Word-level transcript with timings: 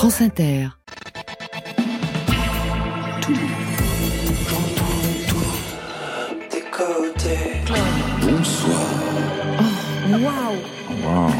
France 0.00 0.22
Inter. 0.22 0.68
Bonsoir. 8.22 8.80
Waouh 10.08 11.30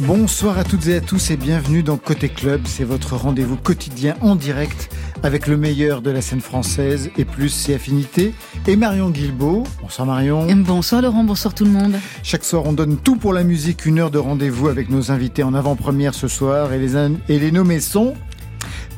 Bonsoir 0.00 0.58
à 0.58 0.64
toutes 0.64 0.88
et 0.88 0.96
à 0.96 1.00
tous 1.00 1.30
et 1.30 1.36
bienvenue 1.36 1.84
dans 1.84 1.96
Côté 1.96 2.28
Club. 2.28 2.62
C'est 2.64 2.82
votre 2.82 3.14
rendez-vous 3.14 3.56
quotidien 3.56 4.16
en 4.20 4.34
direct 4.34 4.90
avec 5.22 5.46
le 5.46 5.56
meilleur 5.56 6.00
de 6.02 6.10
la 6.10 6.20
scène 6.22 6.40
française 6.40 7.10
et 7.16 7.24
plus 7.24 7.48
ses 7.48 7.74
affinités. 7.74 8.34
Et 8.66 8.76
Marion 8.76 9.10
Guilbeault. 9.10 9.64
Bonsoir 9.82 10.06
Marion. 10.06 10.46
Bonsoir 10.64 11.02
Laurent, 11.02 11.24
bonsoir 11.24 11.54
tout 11.54 11.64
le 11.64 11.70
monde. 11.70 11.94
Chaque 12.22 12.44
soir, 12.44 12.62
on 12.66 12.72
donne 12.72 12.96
tout 12.96 13.16
pour 13.16 13.32
la 13.32 13.42
musique. 13.44 13.86
Une 13.86 13.98
heure 13.98 14.10
de 14.10 14.18
rendez-vous 14.18 14.68
avec 14.68 14.90
nos 14.90 15.10
invités 15.10 15.42
en 15.42 15.54
avant-première 15.54 16.14
ce 16.14 16.28
soir. 16.28 16.72
Et 16.72 16.78
les, 16.78 16.96
in- 16.96 17.12
et 17.28 17.38
les 17.38 17.50
nommés 17.52 17.80
sont 17.80 18.14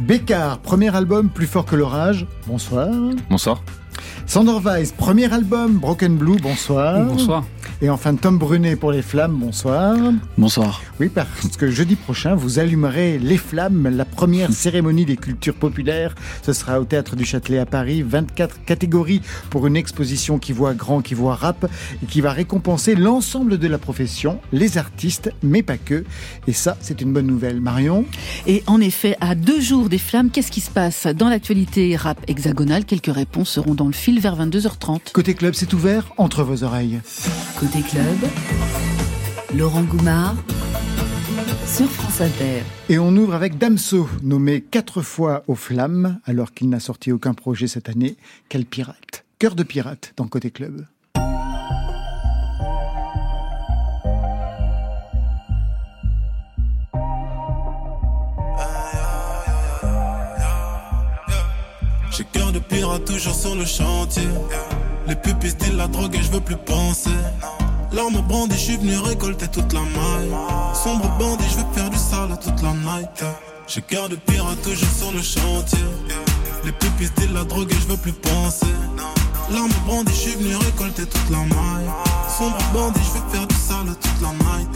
Bécard, 0.00 0.58
premier 0.60 0.94
album 0.94 1.28
Plus 1.28 1.46
fort 1.46 1.64
que 1.64 1.76
l'orage. 1.76 2.26
Bonsoir. 2.46 2.88
Bonsoir. 3.28 3.62
Sander 4.26 4.58
Weiss, 4.64 4.92
premier 4.92 5.32
album 5.32 5.74
Broken 5.74 6.16
Blue. 6.16 6.36
Bonsoir. 6.40 7.04
Bonsoir. 7.04 7.44
Et 7.82 7.88
enfin 7.88 8.14
Tom 8.14 8.36
Brunet 8.36 8.76
pour 8.76 8.92
les 8.92 9.00
flammes. 9.00 9.38
Bonsoir. 9.40 9.96
Bonsoir. 10.36 10.82
Oui, 11.00 11.08
parce 11.08 11.56
que 11.56 11.70
jeudi 11.70 11.96
prochain, 11.96 12.34
vous 12.34 12.58
allumerez 12.58 13.18
Les 13.18 13.38
Flammes, 13.38 13.88
la 13.88 14.04
première 14.04 14.52
cérémonie 14.52 15.06
des 15.06 15.16
cultures 15.16 15.54
populaires. 15.54 16.14
Ce 16.42 16.52
sera 16.52 16.78
au 16.78 16.84
Théâtre 16.84 17.16
du 17.16 17.24
Châtelet 17.24 17.58
à 17.58 17.64
Paris. 17.64 18.02
24 18.02 18.64
catégories 18.66 19.22
pour 19.48 19.66
une 19.66 19.76
exposition 19.76 20.38
qui 20.38 20.52
voit 20.52 20.74
grand, 20.74 21.00
qui 21.00 21.14
voit 21.14 21.34
rap 21.34 21.70
et 22.02 22.06
qui 22.06 22.20
va 22.20 22.32
récompenser 22.32 22.94
l'ensemble 22.94 23.56
de 23.56 23.66
la 23.66 23.78
profession, 23.78 24.40
les 24.52 24.76
artistes, 24.76 25.32
mais 25.42 25.62
pas 25.62 25.78
que. 25.78 26.04
Et 26.46 26.52
ça, 26.52 26.76
c'est 26.82 27.00
une 27.00 27.14
bonne 27.14 27.26
nouvelle. 27.26 27.62
Marion 27.62 28.04
Et 28.46 28.62
en 28.66 28.82
effet, 28.82 29.16
à 29.22 29.34
deux 29.34 29.60
jours 29.60 29.88
des 29.88 29.96
flammes, 29.96 30.28
qu'est-ce 30.28 30.50
qui 30.50 30.60
se 30.60 30.70
passe 30.70 31.06
dans 31.06 31.30
l'actualité 31.30 31.96
rap 31.96 32.18
hexagonale? 32.28 32.84
Quelques 32.84 33.14
réponses 33.14 33.48
seront 33.48 33.74
dans 33.74 33.86
le 33.86 33.92
fil 33.92 34.20
vers 34.20 34.36
22h30. 34.36 35.12
Côté 35.14 35.32
club, 35.32 35.54
c'est 35.54 35.72
ouvert 35.72 36.12
entre 36.18 36.42
vos 36.42 36.62
oreilles. 36.62 37.00
Côté 37.58 37.69
club, 37.78 38.18
Laurent 39.56 39.82
Goumard 39.82 40.34
sur 41.66 41.88
France 41.88 42.20
Inter. 42.20 42.62
Et 42.88 42.98
on 42.98 43.16
ouvre 43.16 43.34
avec 43.34 43.58
Damso, 43.58 44.08
nommé 44.22 44.60
quatre 44.60 45.02
fois 45.02 45.44
aux 45.46 45.54
flammes, 45.54 46.18
alors 46.24 46.52
qu'il 46.52 46.68
n'a 46.68 46.80
sorti 46.80 47.12
aucun 47.12 47.32
projet 47.32 47.68
cette 47.68 47.88
année. 47.88 48.16
Quel 48.48 48.64
pirate 48.64 49.24
Cœur 49.38 49.54
de 49.54 49.62
pirate 49.62 50.12
dans 50.16 50.26
Côté 50.26 50.50
Club. 50.50 50.84
J'ai 62.10 62.24
cœur 62.32 62.52
de 62.52 62.58
pirate 62.58 63.04
toujours 63.04 63.34
sur 63.34 63.54
le 63.54 63.64
chantier. 63.64 64.24
Les 65.10 65.16
pupilles 65.16 65.54
disent 65.54 65.76
la 65.76 65.88
drogue 65.88 66.14
et 66.14 66.22
je 66.22 66.30
veux 66.30 66.40
plus 66.40 66.56
penser. 66.56 67.10
L'arme 67.92 68.20
brandie, 68.28 68.54
je 68.54 68.60
suis 68.60 68.76
venu 68.76 68.96
récolter 68.96 69.48
toute 69.48 69.72
la 69.72 69.80
maille. 69.80 70.30
Sombre 70.72 71.10
bandit, 71.18 71.44
je 71.50 71.56
veux 71.56 71.72
faire 71.74 71.90
du 71.90 71.98
sale 71.98 72.38
toute 72.40 72.62
la 72.62 72.72
night. 72.74 73.24
J'ai 73.66 73.82
cœur 73.82 74.08
de 74.08 74.14
pirate 74.14 74.62
toujours 74.62 74.88
sur 74.96 75.10
le 75.10 75.20
chantier. 75.20 75.84
Les 76.64 76.70
pupilles 76.70 77.10
disent 77.16 77.32
la 77.32 77.42
drogue 77.42 77.72
et 77.72 77.74
je 77.74 77.88
veux 77.88 77.96
plus 77.96 78.12
penser. 78.12 78.72
L'arme 79.52 79.72
brandie, 79.84 80.12
je 80.12 80.30
suis 80.30 80.36
venu 80.36 80.54
récolter 80.54 81.04
toute 81.06 81.30
la 81.30 81.38
maille. 81.38 81.90
Bandit, 82.40 83.00
je 83.04 83.18
veux 83.18 83.30
faire 83.30 83.46
du 83.46 83.54
sale 83.54 83.94
toute 84.00 84.22
la 84.22 84.32
night. 84.32 84.68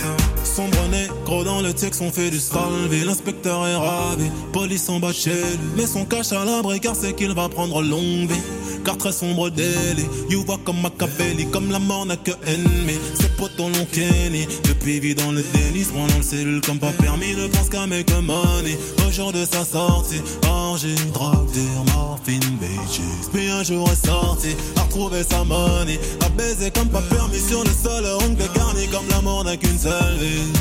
Sombre 0.45 0.87
négro 0.91 1.45
dans 1.45 1.63
le 1.63 1.73
texte, 1.73 2.03
on 2.03 2.11
fait 2.11 2.31
du 2.31 2.39
salvé. 2.39 3.05
L'inspecteur 3.05 3.67
est 3.67 3.75
ravi, 3.75 4.31
police 4.53 4.89
en 4.91 5.01
bas 5.01 5.13
chez 5.13 5.31
lui. 5.31 5.71
Mais 5.77 5.87
son 5.87 6.05
cache 6.05 6.33
à 6.33 6.45
l'abri 6.45 6.79
car 6.79 6.95
c'est 6.95 7.15
qu'il 7.15 7.33
va 7.33 7.49
prendre 7.49 7.83
longue 7.83 8.29
vie. 8.31 8.43
Car 8.85 8.99
très 8.99 9.13
sombre 9.13 9.49
délit, 9.49 10.07
you 10.29 10.45
vois 10.45 10.59
comme 10.63 10.83
Machiavelli, 10.83 11.47
comme 11.51 11.71
la 11.71 11.79
mort 11.79 12.05
n'a 12.05 12.17
que 12.19 12.33
ennemi. 12.47 12.99
Ses 13.15 13.29
potes 13.31 13.59
en 13.59 13.71
l'ont 13.71 13.87
Kenny, 13.91 14.47
depuis 14.65 15.01
vit 15.01 15.15
dans 15.15 15.33
le 15.33 15.43
délice, 15.55 15.89
prend 15.89 16.07
dans 16.07 16.19
le 16.19 16.23
cellule 16.23 16.61
comme 16.61 16.79
pas 16.79 16.93
permis, 16.93 17.35
ne 17.35 17.47
pense 17.47 17.71
qu'à 17.71 17.87
make 17.87 18.13
money. 18.13 18.77
Au 19.09 19.11
jour 19.11 19.33
de 19.33 19.43
sa 19.47 19.65
sortie, 19.65 20.21
orgie, 20.47 20.95
drogue, 21.15 21.49
morphine, 21.95 22.59
bitches. 22.61 23.01
Puis 23.33 23.49
un 23.49 23.63
jour 23.63 23.89
est 23.91 24.07
sorti, 24.07 24.49
a 24.77 24.83
retrouvé 24.83 25.23
sa 25.23 25.45
money, 25.45 25.99
a 26.21 26.29
baiser 26.29 26.71
comme 26.71 26.89
pas 26.89 27.01
permis 27.01 27.41
sur 27.55 27.63
le 27.63 27.71
sol, 27.71 28.05
ongle 28.21 28.49
garni 28.53 28.89
comme 28.89 29.07
la 29.11 29.21
mort 29.21 29.45
n'a 29.45 29.57
qu'une 29.57 29.79
seule 29.79 30.17
vie. 30.19 30.53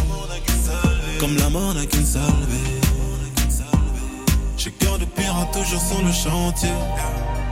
Comme 1.19 1.35
la 1.37 1.49
mort 1.49 1.73
n'a 1.73 1.85
qu'une 1.87 2.05
seule 2.05 2.45
vie. 2.47 2.81
J'ai 4.57 4.69
cœur 4.71 4.99
de 4.99 5.05
pirate 5.05 5.51
toujours 5.51 5.81
sur 5.81 6.01
le 6.03 6.11
chantier. 6.11 6.75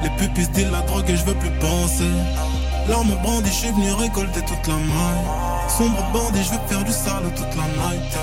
Les 0.03 0.11
pupilles 0.11 0.47
disent 0.53 0.71
la 0.71 0.81
drogue 0.81 1.09
et 1.09 1.17
je 1.17 1.25
veux 1.25 1.33
plus 1.33 1.49
penser. 1.59 2.11
L'arme 2.87 3.15
brandie, 3.23 3.49
je 3.49 3.61
suis 3.63 3.71
venu 3.71 3.91
récolter 3.93 4.41
toute 4.41 4.67
la 4.67 4.75
maille. 4.75 5.25
Sombre 5.75 6.03
bandit, 6.13 6.43
je 6.43 6.51
veux 6.51 6.67
faire 6.67 6.83
du 6.83 6.91
sale 6.91 7.25
toute 7.35 7.55
la 7.59 7.67
night. 7.81 8.13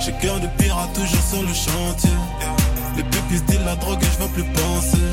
J'ai 0.00 0.12
cœur 0.22 0.38
de 0.38 0.46
pirate 0.58 0.92
toujours 0.92 1.24
sur 1.28 1.42
le 1.42 1.54
chantier. 1.54 2.18
Les 2.96 3.02
pupilles 3.02 3.42
disent 3.48 3.64
la 3.64 3.74
drogue 3.74 4.00
et 4.00 4.12
je 4.14 4.22
veux 4.22 4.30
plus 4.30 4.48
penser. 4.62 5.06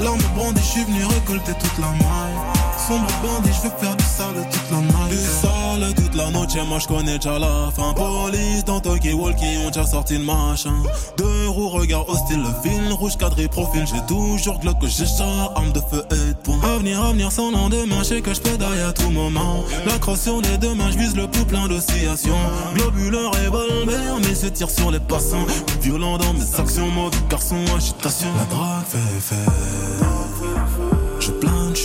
L'arme 0.00 0.22
brandie, 0.34 0.62
je 0.62 0.66
suis 0.66 0.84
venu 0.84 1.04
récolter 1.04 1.52
toute 1.52 1.78
la 1.80 1.88
maille. 1.88 2.65
Je 2.88 3.68
faire 3.80 3.96
du 3.96 4.04
sale 4.04 4.48
toute 4.52 4.70
la 4.70 4.78
night. 4.78 5.10
Du 5.10 5.16
sale 5.16 5.94
toute 5.96 6.14
la 6.14 6.30
noche, 6.30 6.54
moi 6.68 6.78
je 6.78 6.86
connais 6.86 7.18
déjà 7.18 7.36
la 7.36 7.68
fin. 7.74 7.92
Police 7.94 8.64
dans 8.64 8.78
Tokyo 8.78 9.16
Walkie 9.16 9.58
ont 9.64 9.70
déjà 9.70 9.84
sorti 9.84 10.18
le 10.18 10.24
machin. 10.24 10.72
Deux 11.18 11.48
roues, 11.48 11.68
regard 11.68 12.08
hostile, 12.08 12.44
le 12.44 12.62
fil 12.62 12.92
rouge 12.92 13.16
cadré 13.16 13.48
profil. 13.48 13.84
J'ai 13.92 14.00
toujours 14.06 14.60
glock 14.60 14.76
j'ai 14.82 15.04
char, 15.04 15.52
arme 15.56 15.72
de 15.72 15.80
feu 15.80 16.04
et 16.12 16.28
de 16.28 16.36
poing. 16.44 16.60
Avenir, 16.62 17.02
avenir 17.02 17.32
sans 17.32 17.50
lendemain, 17.50 17.98
je 17.98 18.04
sais 18.04 18.20
que 18.20 18.32
je 18.32 18.40
peux 18.40 18.56
d'aille 18.56 18.82
à 18.82 18.92
tout 18.92 19.10
moment. 19.10 19.64
La 19.84 19.98
crosse 19.98 20.20
sur 20.20 20.40
les 20.40 20.56
deux 20.56 20.74
mains, 20.74 20.92
je 20.92 20.98
vise 20.98 21.16
le 21.16 21.26
pouls 21.26 21.44
plein 21.44 21.66
d'oscillations. 21.66 22.38
Globuleux 22.76 23.26
revolver, 23.26 24.18
mais 24.22 24.34
se 24.36 24.46
tire 24.46 24.70
sur 24.70 24.92
les 24.92 25.00
passants. 25.00 25.46
Violent 25.80 26.18
dans 26.18 26.32
mes 26.34 26.60
actions, 26.60 26.88
mauvais 26.88 27.16
garçon, 27.28 27.56
agitation. 27.74 28.28
La 28.38 28.44
drogue 28.44 28.84
fait 28.86 29.20
fait. 29.20 30.25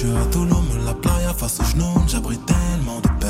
Je 0.01 0.07
suis 0.07 0.17
à 0.17 0.25
Tulum, 0.31 0.65
la 0.83 0.95
playa 0.95 1.31
face 1.31 1.59
aux 1.59 1.63
genoux, 1.63 2.01
j'abrite 2.07 2.43
tellement 2.47 2.99
de 3.01 3.07
paix. 3.19 3.27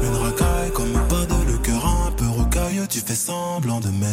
Une 0.00 0.14
racaille 0.14 0.70
comme 0.72 0.92
pas 1.08 1.26
de 1.26 1.50
le 1.50 1.58
cœur 1.58 1.84
un 1.84 2.12
peu 2.12 2.28
rocailleux, 2.28 2.86
tu 2.86 3.00
fais 3.00 3.16
semblant 3.16 3.80
de 3.80 3.88
m'aimer. 3.88 4.06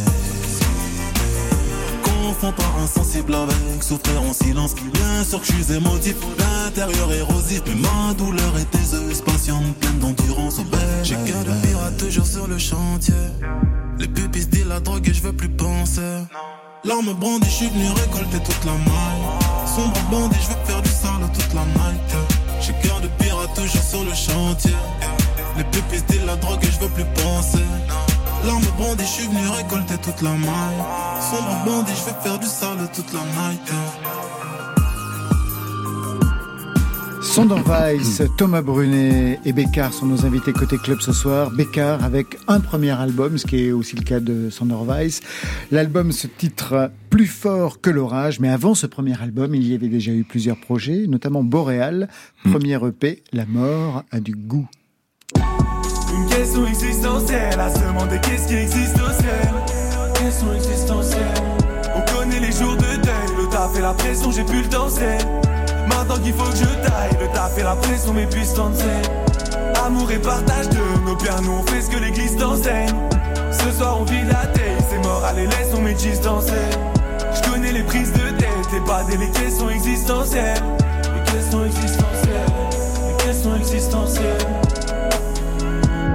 Confonds 2.02 2.54
pas 2.54 2.82
insensible 2.84 3.36
avec 3.36 3.84
souffrir 3.84 4.20
en 4.24 4.34
silence. 4.34 4.74
Bien 4.74 5.24
sûr 5.24 5.40
que 5.40 5.46
je 5.46 5.62
suis 5.62 5.74
émotif, 5.76 6.16
l'intérieur 6.40 7.14
érosif, 7.14 7.62
mais 7.68 7.76
ma 7.76 8.16
douleur 8.16 8.58
est 8.58 8.76
aiseuse, 8.80 9.22
patiente, 9.22 9.76
pleine 9.80 10.00
d'endurance 10.00 10.58
au 10.58 10.64
bel. 10.64 10.80
J'ai 11.04 11.18
cœur 11.18 11.44
de 11.44 11.68
pirate 11.68 11.98
toujours 11.98 12.26
sur 12.26 12.48
le 12.48 12.58
chantier. 12.58 13.14
Les 14.00 14.08
pupilles 14.08 14.48
disent 14.48 14.66
la 14.66 14.80
drogue 14.80 15.08
et 15.08 15.14
je 15.14 15.22
veux 15.22 15.34
plus 15.34 15.50
penser. 15.50 16.24
L'arme 16.84 17.14
brandie, 17.14 17.46
je 17.48 17.54
suis 17.54 17.70
venu 17.70 17.90
récolter 17.90 18.40
toute 18.44 18.66
la 18.66 18.72
maille. 18.72 19.49
Sombre 19.76 20.02
bandit, 20.10 20.38
je 20.42 20.48
veux 20.50 20.66
faire 20.66 20.82
du 20.82 20.90
sale 20.90 21.30
toute 21.34 21.54
la 21.54 21.66
night. 21.66 22.02
J'ai 22.62 22.74
cœur 22.88 23.00
de 23.02 23.08
pirate 23.20 23.54
toujours 23.56 23.84
sur 23.84 24.04
le 24.04 24.14
chantier. 24.14 24.76
Les 25.58 25.64
pupilles 25.66 26.02
disent 26.10 26.26
la 26.26 26.36
drogue 26.38 26.64
et 26.64 26.72
je 26.72 26.80
veux 26.80 26.90
plus 26.90 27.06
penser. 27.24 27.64
L'arme 28.46 28.64
brandie, 28.78 29.04
je 29.04 29.10
suis 29.10 29.28
venu 29.28 29.48
récolter 29.50 29.98
toute 29.98 30.22
la 30.22 30.32
maille. 30.32 30.82
Sombre 31.30 31.56
bandit, 31.66 31.94
je 31.96 32.06
veux 32.10 32.22
faire 32.22 32.40
du 32.40 32.48
sale 32.48 32.90
toute 32.94 33.14
la 33.14 33.20
night. 33.20 33.62
Sander 37.30 37.62
Weiss, 37.68 38.24
Thomas 38.38 38.64
Brunet 38.64 39.40
et 39.46 39.54
Bécard 39.54 39.94
sont 39.94 40.08
nos 40.08 40.26
invités 40.26 40.52
côté 40.52 40.80
club 40.80 41.00
ce 41.00 41.14
soir. 41.14 41.52
Bécard 41.52 42.04
avec 42.04 42.40
un 42.48 42.60
premier 42.60 42.90
album, 42.90 43.38
ce 43.38 43.46
qui 43.46 43.68
est 43.68 43.72
aussi 43.72 43.96
le 43.96 44.02
cas 44.02 44.20
de 44.20 44.50
Sander 44.50 44.76
Weiss. 44.88 45.22
L'album 45.70 46.12
se 46.12 46.26
titre 46.26 46.92
Plus 47.12 47.28
fort 47.28 47.82
que 47.82 47.92
l'orage, 47.92 48.40
mais 48.40 48.50
avant 48.50 48.74
ce 48.74 48.88
premier 48.88 49.14
album, 49.22 49.54
il 49.54 49.66
y 49.68 49.76
avait 49.76 49.90
déjà 49.90 50.12
eu 50.12 50.24
plusieurs 50.24 50.58
projets, 50.58 51.06
notamment 51.08 51.44
Boréal, 51.44 52.10
premier 52.50 52.84
EP, 52.84 53.22
La 53.32 53.46
mort 53.46 54.04
a 54.12 54.20
du 54.20 54.34
goût. 54.34 54.68
Une 55.36 56.26
question 56.30 56.66
existentielle 56.66 57.60
à 57.60 57.70
se 57.70 57.80
demander 57.80 58.20
qu'est-ce 58.24 58.48
qui 58.48 58.56
existe 58.56 58.96
au 58.96 59.22
ciel. 59.22 59.54
Question 60.16 60.54
existentielle. 60.56 61.22
On 61.96 62.02
connaît 62.12 62.40
les 62.40 62.52
jours 62.52 62.76
de 62.76 63.02
deuil, 63.04 63.38
le 63.38 63.48
taf 63.52 63.78
et 63.78 63.82
la 63.82 63.94
pression, 63.94 64.32
j'ai 64.32 64.44
plus 64.44 64.64
le 64.64 64.70
temps, 64.70 64.90
c'est. 64.90 65.59
Maintenant 66.10 66.24
qu'il 66.24 66.34
faut 66.34 66.50
que 66.50 66.58
je 66.58 66.64
taille, 66.64 67.18
le 67.20 67.28
taf 67.28 67.56
et 67.60 67.62
la 67.62 67.76
pression 67.76 68.14
m'épuisent 68.14 68.56
tant 68.56 68.72
de. 68.72 68.80
Amour 69.86 70.12
et 70.12 70.18
partage 70.18 70.68
de 70.70 71.06
nos 71.06 71.16
biens, 71.16 71.40
nous 71.44 71.52
on 71.52 71.64
fait 71.68 71.82
ce 71.82 71.90
que 71.92 72.00
l'église 72.00 72.36
t'enseigne. 72.36 72.90
Ce 73.52 73.72
soir 73.78 74.00
on 74.02 74.06
vit 74.06 74.24
la 74.24 74.48
tête, 74.48 74.84
c'est 74.90 74.98
mort, 75.04 75.24
allez 75.24 75.46
laisse 75.46 75.72
on 75.78 75.82
métisse 75.82 76.20
danser. 76.22 76.54
Je 77.32 77.52
connais 77.52 77.72
les 77.72 77.84
prises 77.84 78.12
de 78.12 78.38
tête, 78.40 78.74
et 78.76 78.90
pas 78.90 79.04
des 79.04 79.18
les 79.18 79.30
questions 79.30 79.70
existentielles. 79.70 80.64
Les 81.14 81.32
questions 81.32 81.64
existentielles, 81.64 81.99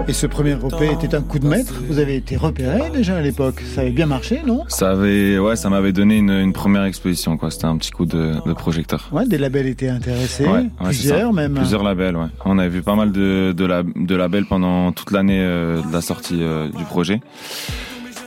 Et 0.06 0.12
ce 0.12 0.26
premier 0.26 0.52
EP 0.52 0.92
était 0.92 1.14
un 1.14 1.22
coup 1.22 1.38
de 1.38 1.46
maître. 1.46 1.74
Vous 1.88 1.98
avez 1.98 2.16
été 2.16 2.36
repéré 2.36 2.90
déjà 2.90 3.16
à 3.16 3.22
l'époque. 3.22 3.62
Ça 3.74 3.80
avait 3.80 3.90
bien 3.90 4.04
marché, 4.06 4.42
non? 4.46 4.64
Ça 4.68 4.90
avait, 4.90 5.38
ouais, 5.38 5.56
ça 5.56 5.70
m'avait 5.70 5.92
donné 5.92 6.18
une, 6.18 6.30
une, 6.30 6.52
première 6.52 6.84
exposition, 6.84 7.38
quoi. 7.38 7.50
C'était 7.50 7.64
un 7.64 7.76
petit 7.78 7.90
coup 7.90 8.04
de, 8.04 8.34
de, 8.44 8.52
projecteur. 8.52 9.08
Ouais, 9.12 9.26
des 9.26 9.38
labels 9.38 9.66
étaient 9.66 9.88
intéressés. 9.88 10.46
Ouais, 10.46 10.66
plusieurs 10.84 11.32
même. 11.32 11.54
Plusieurs 11.54 11.82
labels, 11.82 12.16
ouais. 12.16 12.26
On 12.44 12.58
avait 12.58 12.68
vu 12.68 12.82
pas 12.82 12.96
mal 12.96 13.12
de, 13.12 13.54
de, 13.56 13.64
la, 13.64 13.82
de 13.82 14.14
labels 14.14 14.44
pendant 14.44 14.92
toute 14.92 15.10
l'année 15.10 15.40
euh, 15.40 15.80
de 15.80 15.92
la 15.92 16.02
sortie 16.02 16.42
euh, 16.42 16.68
du 16.68 16.84
projet. 16.84 17.20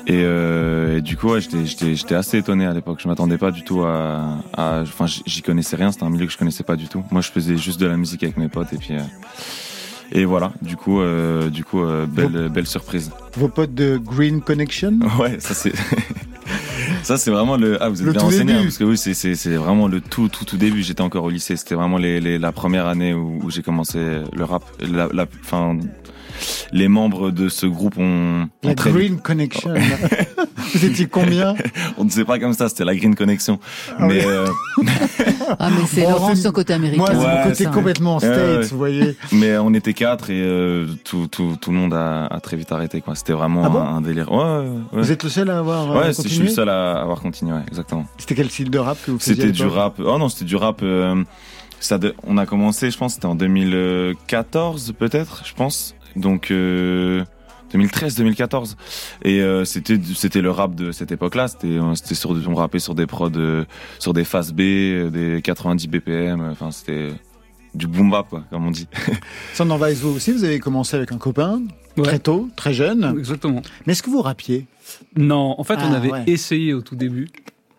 Et, 0.08 0.22
euh, 0.24 0.98
et, 0.98 1.02
du 1.02 1.18
coup, 1.18 1.30
ouais, 1.30 1.42
j'étais 1.42 2.16
assez 2.16 2.38
étonné 2.38 2.66
à 2.66 2.74
l'époque. 2.74 3.00
Je 3.02 3.08
m'attendais 3.08 3.38
pas 3.38 3.52
du 3.52 3.64
tout 3.64 3.84
à, 3.84 4.40
à 4.54 4.82
enfin, 4.82 5.06
j'y 5.06 5.42
connaissais 5.42 5.76
rien. 5.76 5.92
C'était 5.92 6.06
un 6.06 6.10
milieu 6.10 6.26
que 6.26 6.32
je 6.32 6.38
connaissais 6.38 6.64
pas 6.64 6.78
du 6.78 6.88
tout. 6.88 7.04
Moi, 7.12 7.22
je 7.22 7.30
faisais 7.30 7.58
juste 7.58 7.80
de 7.80 7.86
la 7.86 7.98
musique 7.98 8.24
avec 8.24 8.38
mes 8.38 8.48
potes 8.48 8.74
et 8.74 8.78
puis. 8.78 8.96
Euh, 8.96 9.02
et 10.12 10.25
voilà, 10.25 10.54
du 10.62 10.75
coup, 10.77 11.01
euh, 11.01 11.50
du 11.50 11.63
coup, 11.63 11.81
euh, 11.81 12.06
belle, 12.06 12.50
belle 12.50 12.68
surprise. 12.68 13.12
Vos 13.36 13.50
potes 13.50 13.74
de 13.74 13.98
Green 13.98 14.42
Connection? 14.42 15.00
Ouais, 15.19 15.39
ça 15.39 15.54
c'est. 15.54 15.74
Ça, 17.04 17.18
c'est 17.18 17.31
vraiment 17.31 17.56
le. 17.56 17.81
Ah, 17.81 17.89
vous 17.89 18.01
êtes 18.01 18.12
bien 18.12 18.21
enseigné, 18.21 18.54
hein, 18.54 18.63
parce 18.63 18.77
que 18.77 18.83
oui, 18.83 18.98
c'est 18.98 19.56
vraiment 19.56 19.88
le 19.88 20.01
tout, 20.01 20.27
tout, 20.27 20.44
tout 20.44 20.57
début. 20.57 20.83
J'étais 20.83 21.01
encore 21.01 21.24
au 21.24 21.30
lycée. 21.30 21.56
C'était 21.56 21.75
vraiment 21.75 21.98
les, 21.98 22.19
les, 22.19 22.38
la 22.38 22.51
première 22.51 22.86
année 22.86 23.13
où, 23.13 23.39
où 23.44 23.50
j'ai 23.50 23.62
commencé 23.62 23.98
le 24.33 24.44
rap. 24.44 24.63
La, 24.81 25.07
la, 25.13 25.25
fin, 25.42 25.77
les 26.72 26.88
membres 26.88 27.31
de 27.31 27.50
ce 27.50 27.66
groupe 27.66 27.98
ont. 27.98 28.50
La 28.63 28.74
Green 28.74 29.19
Connection. 29.19 29.74
Vous 30.74 30.86
étiez 30.86 31.07
combien 31.07 31.56
On 31.98 32.04
ne 32.04 32.10
sait 32.10 32.25
pas 32.25 32.39
comme 32.39 32.54
ça, 32.54 32.68
c'était 32.69 32.84
la 32.84 32.95
Green 32.95 33.16
Connection. 33.16 33.60
Ah 33.98 34.06
mais, 34.06 34.25
euh... 34.25 34.48
ah, 35.60 35.69
mais 35.69 35.86
c'est 35.88 36.01
Laurent 36.01 36.36
son 36.36 36.51
côté 36.51 36.74
américain. 36.74 36.98
Moi, 36.98 37.10
c'est 37.12 37.38
mon 37.38 37.44
côté 37.50 37.66
complètement 37.66 38.19
States, 38.19 38.66
vous 38.72 38.78
voyez. 38.78 39.16
Mais 39.31 39.57
on 39.57 39.74
était 39.74 39.94
quatre 39.94 40.30
et 40.30 40.42
euh, 40.42 40.88
tout, 41.04 41.28
tout, 41.28 41.57
tout 41.60 41.72
le 41.72 41.78
monde 41.78 41.94
a, 41.94 42.25
a, 42.25 42.40
très 42.40 42.57
vite 42.57 42.72
arrêté. 42.72 43.01
quoi. 43.01 43.16
C'était 43.16 43.33
vraiment 43.33 43.63
ah 43.66 43.95
un, 43.95 44.01
délire. 44.01 44.31
Ouais, 44.31 44.66
Vous 44.92 45.12
êtes 45.12 45.24
le 45.24 45.30
seul 45.30 45.50
à 45.50 45.60
avoir 45.60 45.92
euh, 45.92 46.00
Ouais, 46.00 46.13
je 46.13 46.28
suis 46.28 46.40
le 46.40 46.50
seul 46.50 46.69
à 46.69 47.01
avoir 47.01 47.22
continué, 47.22 47.54
exactement. 47.68 48.06
C'était 48.18 48.36
quel 48.36 48.50
style 48.50 48.69
de 48.69 48.80
rap 48.80 48.98
que 49.06 49.12
vous 49.12 49.19
faisiez 49.19 49.36
C'était 49.36 49.51
du 49.51 49.66
rap. 49.66 50.00
Oh 50.04 50.18
non, 50.18 50.30
c'était 50.30 50.45
du 50.45 50.56
rap. 50.56 50.81
Euh, 50.83 51.24
ça 51.80 52.00
on 52.25 52.38
a 52.38 52.45
commencé, 52.45 52.90
je 52.90 52.98
pense, 52.98 53.13
c'était 53.13 53.28
en 53.28 53.36
2014 53.36 54.94
peut-être, 54.98 55.44
je 55.45 55.54
pense. 55.54 55.95
Donc 56.15 56.51
2013-2014 57.74 58.75
et 59.24 59.42
euh, 59.42 59.65
c'était 59.65 60.00
c'était 60.15 60.42
le 60.42 60.51
rap 60.51 60.75
de 60.75 60.92
cette 60.92 61.12
époque-là. 61.12 61.48
C'était 61.48 61.80
c'était 61.95 62.15
sur 62.15 62.31
on 62.48 62.56
rappait 62.56 62.80
sur 62.80 62.95
des 62.95 63.06
prods 63.06 63.30
euh, 63.36 63.65
sur 64.00 64.13
des 64.13 64.24
phases 64.24 64.54
B, 64.54 64.62
euh, 64.62 65.09
des 65.09 65.42
90 65.42 65.88
BPM. 65.88 66.42
Enfin 66.51 66.71
c'était 66.71 67.09
du 67.74 67.88
boom 67.88 68.09
bap 68.09 68.30
quoi, 68.30 68.44
comme 68.50 68.65
on 68.65 68.71
dit. 68.71 68.88
Son 69.54 69.65
Vice 69.77 70.00
vous 70.00 70.15
aussi, 70.15 70.31
vous 70.31 70.44
avez 70.44 70.59
commencé 70.59 70.95
avec 70.95 71.12
un 71.12 71.18
copain 71.18 71.62
très 72.01 72.19
tôt, 72.19 72.50
très 72.56 72.74
jeune. 72.74 73.15
Exactement. 73.18 73.62
Mais 73.86 73.94
est-ce 73.94 74.04
que 74.04 74.09
vous 74.09 74.21
rappiez? 74.21 74.68
Non, 75.15 75.56
en 75.57 75.63
fait 75.63 75.75
on 75.75 75.94
ah, 75.94 75.98
avait 75.98 76.12
essayé 76.27 76.74
au 76.74 76.81
tout 76.81 76.95
début. 76.95 77.30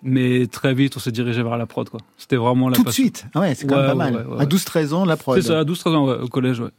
Mais 0.00 0.46
très 0.46 0.75
vite, 0.75 0.96
on 0.96 1.00
s'est 1.00 1.10
dirigé 1.10 1.42
vers 1.42 1.56
la 1.56 1.66
prod, 1.66 1.88
quoi. 1.88 1.98
C'était 2.16 2.36
vraiment 2.36 2.69
la 2.69 2.76
Tout 2.76 2.84
de 2.84 2.90
suite 2.90 3.26
Ah 3.34 3.40
ouais, 3.40 3.56
c'est 3.56 3.66
quand 3.66 3.78
même 3.78 3.86
pas 3.86 3.94
mal. 3.96 4.26
à 4.38 4.44
12-13 4.44 4.94
ans, 4.94 5.04
la 5.04 5.16
prod. 5.16 5.40
C'est 5.40 5.48
ça, 5.48 5.58
à 5.58 5.64
12-13 5.64 5.88
ans, 5.88 6.06
au 6.22 6.28
collège, 6.28 6.60
ouais. 6.60 6.70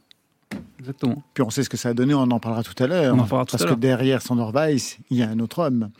Exactement. 0.90 1.22
Puis 1.34 1.42
on 1.42 1.50
sait 1.50 1.62
ce 1.62 1.68
que 1.68 1.76
ça 1.76 1.90
a 1.90 1.94
donné, 1.94 2.14
on 2.14 2.22
en 2.22 2.40
parlera 2.40 2.62
tout 2.62 2.80
à 2.82 2.86
l'heure. 2.86 3.14
On 3.14 3.18
en 3.18 3.24
parlera 3.24 3.44
tout 3.44 3.56
Parce 3.56 3.70
que 3.70 3.78
derrière 3.78 4.22
Sandor 4.22 4.52
Weiss, 4.52 4.98
il 5.10 5.18
y 5.18 5.22
a 5.22 5.28
un 5.28 5.38
autre 5.38 5.60
homme. 5.60 5.90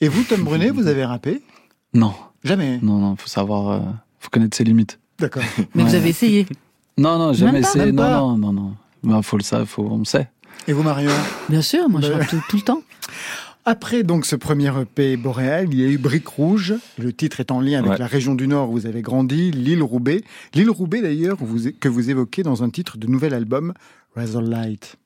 Et 0.00 0.08
vous, 0.08 0.22
Tom 0.24 0.42
Brunet, 0.42 0.70
vous 0.70 0.86
avez 0.86 1.04
rappé? 1.04 1.42
Non. 1.94 2.14
Jamais 2.42 2.78
Non, 2.82 2.98
non, 2.98 3.16
faut 3.16 3.28
savoir, 3.28 3.68
euh, 3.70 3.80
faut 4.18 4.30
connaître 4.30 4.56
ses 4.56 4.64
limites. 4.64 4.98
D'accord. 5.18 5.42
Mais 5.74 5.84
vous 5.84 5.94
avez 5.94 6.08
essayé 6.08 6.46
Non, 6.96 7.18
non, 7.18 7.32
jamais 7.32 7.60
essayé. 7.60 7.92
Non, 7.92 8.36
non, 8.36 8.38
non, 8.38 8.52
non. 8.52 8.74
Bah, 9.02 9.20
faut 9.22 9.36
le 9.36 9.42
savoir, 9.42 9.68
faut, 9.68 9.86
on 9.90 9.98
le 9.98 10.04
sait. 10.04 10.28
Et 10.66 10.72
vous, 10.72 10.82
Marion 10.82 11.12
Bien 11.48 11.62
sûr, 11.62 11.88
moi 11.88 12.00
je 12.00 12.12
rappe 12.12 12.28
tout, 12.28 12.42
tout 12.48 12.56
le 12.56 12.62
temps. 12.62 12.82
Après 13.66 14.02
donc 14.02 14.24
ce 14.24 14.36
premier 14.36 14.72
EP 14.80 15.18
Boréal, 15.18 15.68
il 15.70 15.80
y 15.80 15.84
a 15.84 15.88
eu 15.88 15.98
Brique 15.98 16.26
Rouge. 16.28 16.74
Le 16.98 17.12
titre 17.12 17.40
est 17.40 17.50
en 17.50 17.60
lien 17.60 17.84
avec 17.84 17.98
la 17.98 18.06
région 18.06 18.34
du 18.34 18.48
Nord 18.48 18.70
où 18.70 18.72
vous 18.72 18.86
avez 18.86 19.02
grandi, 19.02 19.50
l'île 19.50 19.82
Roubaix. 19.82 20.22
L'île 20.54 20.70
Roubaix 20.70 21.02
d'ailleurs 21.02 21.36
que 21.38 21.88
vous 21.88 22.10
évoquez 22.10 22.42
dans 22.42 22.62
un 22.62 22.70
titre 22.70 22.96
de 22.96 23.06
nouvel 23.06 23.34
album, 23.34 23.74
Razorlight. 24.16 24.96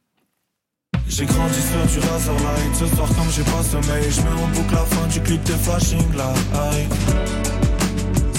J'ai 1.06 1.26
grandi 1.26 1.60
sur 1.60 2.00
du 2.00 2.06
Razorlight. 2.08 2.74
Ce 2.74 2.86
soir 2.86 3.08
comme 3.08 3.30
j'ai 3.30 3.42
pas 3.42 3.62
sommeil, 3.62 4.10
je 4.10 4.20
mets 4.22 4.42
en 4.42 4.48
boucle 4.48 4.74
la 4.74 4.84
fin 4.84 5.06
du 5.08 5.20
clip 5.20 5.42
de 5.44 5.52
Flashing 5.52 6.16
Light. 6.16 6.92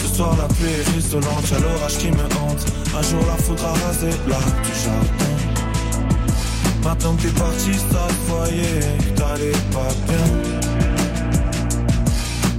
Ce 0.01 0.07
soir 0.15 0.35
la 0.37 0.47
pluie 0.47 0.71
est 0.71 0.89
rissolante, 0.95 1.49
y'a 1.51 1.59
l'orage 1.59 1.97
qui 1.99 2.09
me 2.09 2.23
hante. 2.23 2.65
Un 2.97 3.01
jour 3.03 3.21
la 3.27 3.37
foudre 3.43 3.65
a 3.65 3.73
rasé 3.85 4.09
là 4.27 4.39
du 4.63 4.73
jardin. 4.83 5.35
Maintenant 6.83 7.15
que 7.15 7.21
t'es 7.23 7.39
parti, 7.39 7.73
ça 7.73 8.07
que 8.27 9.09
t'allais 9.15 9.57
pas 9.71 9.93
bien. 10.07 10.25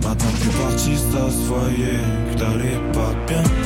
Maintenant 0.02 0.30
que 0.30 0.44
t'es 0.44 0.56
parti, 0.62 0.96
ça 0.96 1.28
se 1.28 1.42
voyait 1.48 2.04
que 2.30 2.38
t'allais 2.38 2.80
pas 2.92 3.12
bien. 3.26 3.65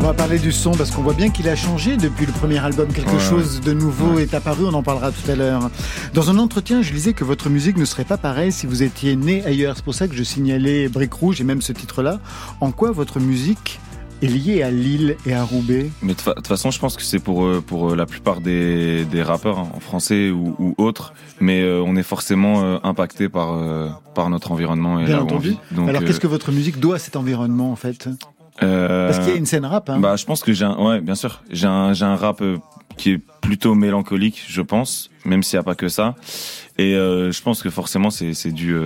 On 0.00 0.02
va 0.02 0.14
parler 0.14 0.38
du 0.38 0.52
son 0.52 0.70
parce 0.72 0.90
qu'on 0.90 1.02
voit 1.02 1.12
bien 1.12 1.28
qu'il 1.28 1.48
a 1.48 1.56
changé 1.56 1.96
depuis 1.96 2.24
le 2.24 2.32
premier 2.32 2.58
album. 2.58 2.88
Quelque 2.92 3.18
chose 3.18 3.60
de 3.60 3.72
nouveau 3.72 4.18
est 4.18 4.32
apparu, 4.32 4.64
on 4.64 4.72
en 4.74 4.82
parlera 4.82 5.10
tout 5.10 5.28
à 5.30 5.34
l'heure. 5.34 5.70
Dans 6.14 6.30
un 6.30 6.38
entretien, 6.38 6.82
je 6.82 6.92
disais 6.92 7.12
que 7.12 7.24
votre 7.24 7.50
musique 7.50 7.76
ne 7.76 7.84
serait 7.84 8.04
pas 8.04 8.16
pareille 8.16 8.52
si 8.52 8.66
vous 8.66 8.82
étiez 8.82 9.16
né 9.16 9.44
ailleurs. 9.44 9.74
C'est 9.76 9.84
pour 9.84 9.94
ça 9.94 10.06
que 10.08 10.14
je 10.14 10.22
signalais 10.22 10.88
Brique 10.88 11.12
Rouge 11.14 11.40
et 11.40 11.44
même 11.44 11.62
ce 11.62 11.72
titre-là. 11.72 12.20
En 12.60 12.70
quoi 12.70 12.92
votre 12.92 13.18
musique 13.18 13.80
est 14.22 14.28
lié 14.28 14.62
à 14.62 14.70
Lille 14.70 15.16
et 15.26 15.34
à 15.34 15.42
Roubaix? 15.42 15.90
Mais 16.02 16.14
de 16.14 16.20
toute 16.20 16.46
façon, 16.46 16.70
je 16.70 16.78
pense 16.78 16.96
que 16.96 17.02
c'est 17.02 17.18
pour 17.18 17.44
euh, 17.44 17.62
pour 17.64 17.90
euh, 17.90 17.96
la 17.96 18.06
plupart 18.06 18.40
des, 18.40 19.04
des 19.04 19.22
rappeurs 19.22 19.58
hein, 19.58 19.68
en 19.74 19.80
français 19.80 20.30
ou, 20.30 20.54
ou 20.58 20.74
autres, 20.78 21.12
mais 21.40 21.60
euh, 21.60 21.82
on 21.84 21.96
est 21.96 22.02
forcément 22.04 22.84
impacté 22.84 23.28
par 23.28 23.58
par 24.14 24.30
notre 24.30 24.52
environnement 24.52 25.00
et 25.00 25.06
Bien 25.06 25.20
entendu. 25.20 25.56
Donc, 25.72 25.88
Alors 25.88 26.04
qu'est-ce 26.04 26.20
que 26.20 26.26
votre 26.28 26.52
musique 26.52 26.78
doit 26.80 26.96
à 26.96 26.98
cet 26.98 27.16
environnement 27.16 27.72
en 27.72 27.76
fait? 27.76 28.08
Parce 28.60 29.18
qu'il 29.18 29.28
y 29.28 29.32
a 29.32 29.36
une 29.36 29.46
scène 29.46 29.64
rap. 29.64 29.88
Hein. 29.90 29.98
Bah, 30.00 30.16
je 30.16 30.24
pense 30.24 30.42
que 30.42 30.52
j'ai 30.52 30.64
un 30.64 30.76
ouais, 30.76 31.00
bien 31.00 31.14
sûr, 31.14 31.42
j'ai 31.50 31.66
un 31.66 31.92
j'ai 31.92 32.04
un 32.04 32.16
rap 32.16 32.42
qui 32.96 33.12
est 33.12 33.18
plutôt 33.40 33.74
mélancolique, 33.74 34.44
je 34.48 34.62
pense, 34.62 35.10
même 35.24 35.42
s'il 35.42 35.56
n'y 35.58 35.60
a 35.60 35.64
pas 35.64 35.74
que 35.74 35.88
ça. 35.88 36.14
Et 36.78 36.94
je 36.94 37.42
pense 37.42 37.62
que 37.62 37.70
forcément 37.70 38.10
c'est 38.10 38.34
c'est 38.34 38.52
dû 38.52 38.76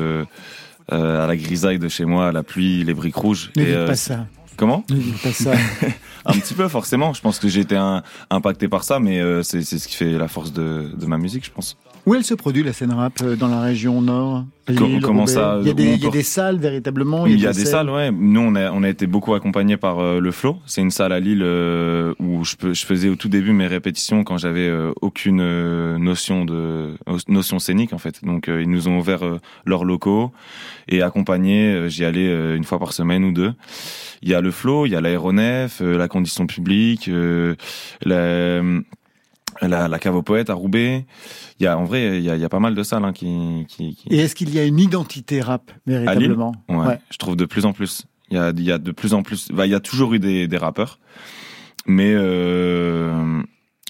à 0.89 1.27
la 1.27 1.37
grisaille 1.37 1.79
de 1.79 1.89
chez 1.89 2.05
moi, 2.05 2.29
à 2.29 2.33
la 2.33 2.43
pluie, 2.43 2.85
les 2.85 2.95
briques 2.95 3.17
rouges. 3.17 3.51
Ne 3.57 3.63
et, 3.63 3.87
pas 3.87 3.97
ça. 3.97 4.27
Comment 4.57 4.85
pas 5.23 5.33
ça. 5.33 5.53
Un 6.25 6.33
petit 6.35 6.55
peu, 6.55 6.69
forcément. 6.69 7.13
Je 7.13 7.21
pense 7.21 7.39
que 7.39 7.49
j'ai 7.49 7.61
été 7.61 7.77
impacté 8.31 8.69
par 8.69 8.85
ça, 8.85 9.01
mais 9.01 9.21
euh, 9.21 9.43
c'est 9.43 9.63
ce 9.63 9.89
qui 9.89 9.97
fait 9.97 10.13
la 10.13 10.29
force 10.29 10.53
de, 10.53 10.93
de 10.95 11.07
ma 11.07 11.19
musique, 11.19 11.45
je 11.45 11.51
pense. 11.51 11.77
Où 12.05 12.17
elle 12.17 12.25
se 12.25 12.35
produit 12.35 12.65
la 12.65 12.73
scène 12.73 12.93
rap 12.93 13.21
euh, 13.23 13.37
dans 13.37 13.47
la 13.47 13.61
région 13.61 14.03
nord? 14.03 14.45
Comment 15.03 15.27
ça 15.27 15.59
Il 15.61 15.69
y 15.69 15.71
a 15.71 15.75
des, 15.75 15.95
il 15.95 16.03
y 16.03 16.07
a 16.07 16.11
des 16.11 16.23
salles 16.23 16.59
véritablement. 16.59 17.27
Il 17.27 17.41
y 17.41 17.47
a, 17.47 17.53
des, 17.53 17.65
salles, 17.65 17.91
ouais. 17.91 18.11
Nous, 18.11 18.41
on 18.41 18.55
a, 18.55 18.73
on 18.73 18.83
a 18.83 18.89
été 18.89 19.07
beaucoup 19.07 19.35
accompagnés 19.35 19.77
par 19.77 20.01
euh, 20.01 20.21
le 20.21 20.31
Flow. 20.33 20.59
C'est 20.67 20.81
une 20.81 20.91
salle 20.91 21.13
à 21.13 21.21
Lille 21.21 21.43
euh, 21.43 22.15
où 22.19 22.45
je, 22.45 22.55
je 22.73 22.87
faisais 22.87 23.09
au 23.09 23.15
tout 23.15 23.29
début 23.29 23.53
mes 23.53 23.67
répétitions 23.67 24.25
quand 24.25 24.39
j'avais 24.39 24.71
aucune 25.01 25.45
notion 25.97 26.45
de 26.45 26.95
notion 27.29 27.59
scénique 27.59 27.93
en 27.93 27.99
fait. 27.99 28.25
Donc 28.25 28.47
ils 28.49 28.71
nous 28.71 28.89
ont 28.89 28.99
ouvert 28.99 29.21
leurs 29.65 29.85
locaux 29.85 30.33
et 30.89 31.03
accompagné. 31.03 31.89
J'y 31.89 32.05
allais 32.05 32.57
une 32.57 32.65
fois 32.65 32.79
par 32.79 32.93
semaine 32.93 33.25
ou 33.25 33.33
deux. 33.33 33.53
Il 34.23 34.29
y 34.29 34.35
a 34.35 34.41
le 34.41 34.51
Flow, 34.51 34.87
il 34.87 34.93
y 34.93 34.97
a 34.97 35.01
l'aéronef, 35.01 35.81
la 35.81 36.09
condition 36.09 36.47
publique, 36.47 37.11
la 38.05 38.63
la, 39.61 39.89
la 39.89 39.99
cave 39.99 40.17
aux 40.17 40.23
poètes 40.23 40.51
à 40.51 40.55
Roubaix. 40.55 41.05
Il 41.61 41.65
y 41.65 41.67
a 41.67 41.79
en 41.79 41.85
vrai, 41.85 42.19
il 42.19 42.25
y 42.25 42.31
a, 42.31 42.37
il 42.37 42.41
y 42.41 42.45
a 42.45 42.49
pas 42.49 42.61
mal 42.61 42.75
de 42.75 42.83
salles 42.83 43.05
hein, 43.05 43.13
qui, 43.13 43.67
qui, 43.69 43.95
qui, 43.95 44.09
Et 44.09 44.19
est-ce 44.19 44.35
qu'il 44.35 44.53
y 44.55 44.59
a 44.59 44.65
une 44.65 44.81
identité 44.81 45.41
rap 45.41 45.71
véritablement? 45.87 46.55
Ouais, 46.69 46.99
Je 47.11 47.19
trouve 47.19 47.37
de 47.37 47.45
plus 47.45 47.65
en 47.65 47.73
plus. 47.73 48.05
Il 48.31 48.37
y 48.37 48.41
a, 48.41 48.51
il 48.51 48.63
y 48.63 48.73
a 48.73 48.79
de 48.79 48.93
plus 48.93 49.13
en 49.15 49.23
plus. 49.23 49.51
Bah, 49.53 49.67
il 49.67 49.71
y 49.71 49.75
a 49.75 49.81
toujours 49.81 50.15
eu 50.15 50.19
des, 50.19 50.49
des 50.49 50.57
rappeurs, 50.57 50.99
mais 51.87 52.13
euh, 52.15 53.43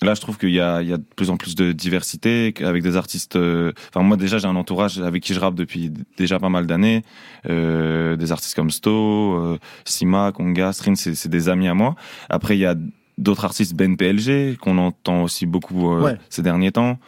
là, 0.03 0.15
je 0.15 0.21
trouve 0.21 0.37
qu'il 0.37 0.51
y 0.51 0.61
a, 0.61 0.83
il 0.83 0.89
y 0.89 0.93
a 0.93 0.97
de 0.97 1.05
plus 1.17 1.31
en 1.31 1.37
plus 1.37 1.55
de 1.55 1.71
diversité 1.71 2.53
avec 2.61 2.83
des 2.83 2.97
artistes. 2.97 3.37
Euh, 3.37 3.73
enfin, 3.95 4.05
moi 4.05 4.17
déjà, 4.17 4.39
j'ai 4.39 4.49
un 4.49 4.57
entourage 4.57 4.99
avec 4.99 5.23
qui 5.23 5.33
je 5.33 5.41
rappe 5.41 5.55
depuis 5.55 5.93
déjà 6.17 6.41
pas 6.41 6.49
mal 6.49 6.67
d'années. 6.67 7.05
Euh, 7.49 8.17
des 8.17 8.33
artistes 8.33 8.57
comme 8.57 8.71
Sto, 8.71 9.35
euh, 9.35 9.59
Sima, 9.85 10.33
Konga, 10.33 10.73
Strin, 10.73 10.95
c'est 10.97 11.29
des 11.29 11.49
amis 11.49 11.69
à 11.69 11.75
moi. 11.75 11.95
Après, 12.29 12.57
il 12.57 12.61
y 12.61 12.67
a 12.67 12.75
d'autres 13.19 13.45
artistes 13.45 13.75
Ben 13.75 13.97
PLG 13.97 14.57
qu'on 14.59 14.79
entend 14.79 15.23
aussi 15.23 15.47
beaucoup 15.47 15.93
euh, 15.93 16.15
ces 16.29 16.43
derniers 16.43 16.73
temps. 16.73 16.99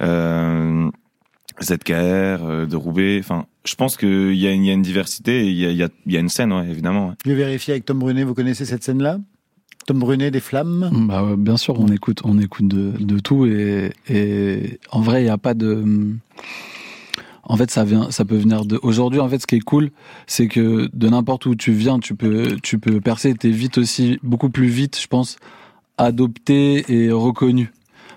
Euh, 0.00 0.90
ZKR, 1.62 1.92
euh, 1.92 2.66
de 2.66 2.76
Roubaix. 2.76 3.18
Enfin, 3.18 3.46
je 3.64 3.74
pense 3.74 3.96
qu'il 3.96 4.34
y, 4.34 4.46
a 4.46 4.52
une, 4.52 4.64
y 4.64 4.70
a 4.70 4.72
une 4.72 4.82
diversité 4.82 5.44
et 5.44 5.48
il 5.48 5.56
y 5.56 5.66
a, 5.66 5.70
y, 5.70 5.82
a, 5.82 5.88
y 6.06 6.16
a, 6.16 6.20
une 6.20 6.28
scène, 6.28 6.52
ouais, 6.52 6.66
évidemment. 6.68 7.14
Je 7.24 7.30
vais 7.30 7.36
vérifier 7.36 7.72
avec 7.72 7.84
Tom 7.84 7.98
Brunet, 7.98 8.24
vous 8.24 8.34
connaissez 8.34 8.64
cette 8.64 8.82
scène-là? 8.82 9.18
Tom 9.86 9.98
Brunet 9.98 10.30
des 10.30 10.40
Flammes? 10.40 10.90
Bah, 11.06 11.34
Bien 11.36 11.56
sûr, 11.56 11.78
on 11.78 11.88
écoute, 11.88 12.20
on 12.24 12.38
écoute 12.38 12.68
de, 12.68 12.92
de 12.98 13.18
tout 13.18 13.46
et, 13.46 13.92
et 14.08 14.78
en 14.90 15.00
vrai, 15.00 15.20
il 15.20 15.24
n'y 15.24 15.30
a 15.30 15.38
pas 15.38 15.54
de 15.54 15.84
en 17.50 17.56
fait, 17.56 17.70
ça 17.70 17.84
vient, 17.84 18.10
ça 18.12 18.24
peut 18.24 18.36
venir 18.36 18.64
de. 18.64 18.78
Aujourd'hui, 18.82 19.18
en 19.18 19.28
fait, 19.28 19.40
ce 19.40 19.46
qui 19.46 19.56
est 19.56 19.60
cool, 19.60 19.90
c'est 20.28 20.46
que 20.46 20.88
de 20.92 21.08
n'importe 21.08 21.46
où 21.46 21.56
tu 21.56 21.72
viens, 21.72 21.98
tu 21.98 22.14
peux, 22.14 22.56
tu 22.62 22.78
peux 22.78 23.00
percer. 23.00 23.34
T'es 23.34 23.50
vite 23.50 23.76
aussi, 23.76 24.20
beaucoup 24.22 24.50
plus 24.50 24.68
vite, 24.68 25.00
je 25.00 25.08
pense, 25.08 25.36
adopté 25.98 26.84
et 26.88 27.10
reconnu 27.10 27.72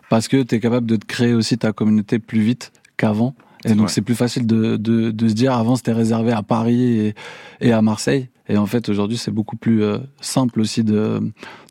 parce 0.09 0.27
que 0.27 0.43
tu 0.43 0.53
es 0.53 0.59
capable 0.59 0.85
de 0.85 0.95
te 0.95 1.05
créer 1.05 1.33
aussi 1.33 1.57
ta 1.57 1.73
communauté 1.73 2.19
plus 2.19 2.41
vite 2.41 2.71
qu'avant. 2.95 3.33
Et 3.65 3.73
donc 3.73 3.89
c'est 3.89 4.03
plus 4.03 4.13
facile 4.13 4.45
de, 4.45 4.75
de, 4.75 5.09
de, 5.09 5.29
se 5.29 5.33
dire 5.33 5.53
avant 5.53 5.75
c'était 5.77 5.93
réservé 5.93 6.31
à 6.31 6.43
Paris 6.43 6.83
et, 6.83 7.15
et, 7.61 7.71
à 7.71 7.81
Marseille. 7.81 8.29
Et 8.47 8.57
en 8.57 8.67
fait 8.67 8.89
aujourd'hui 8.89 9.17
c'est 9.17 9.31
beaucoup 9.31 9.55
plus 9.55 9.81
euh, 9.81 9.97
simple 10.21 10.59
aussi 10.59 10.83
de 10.83 11.19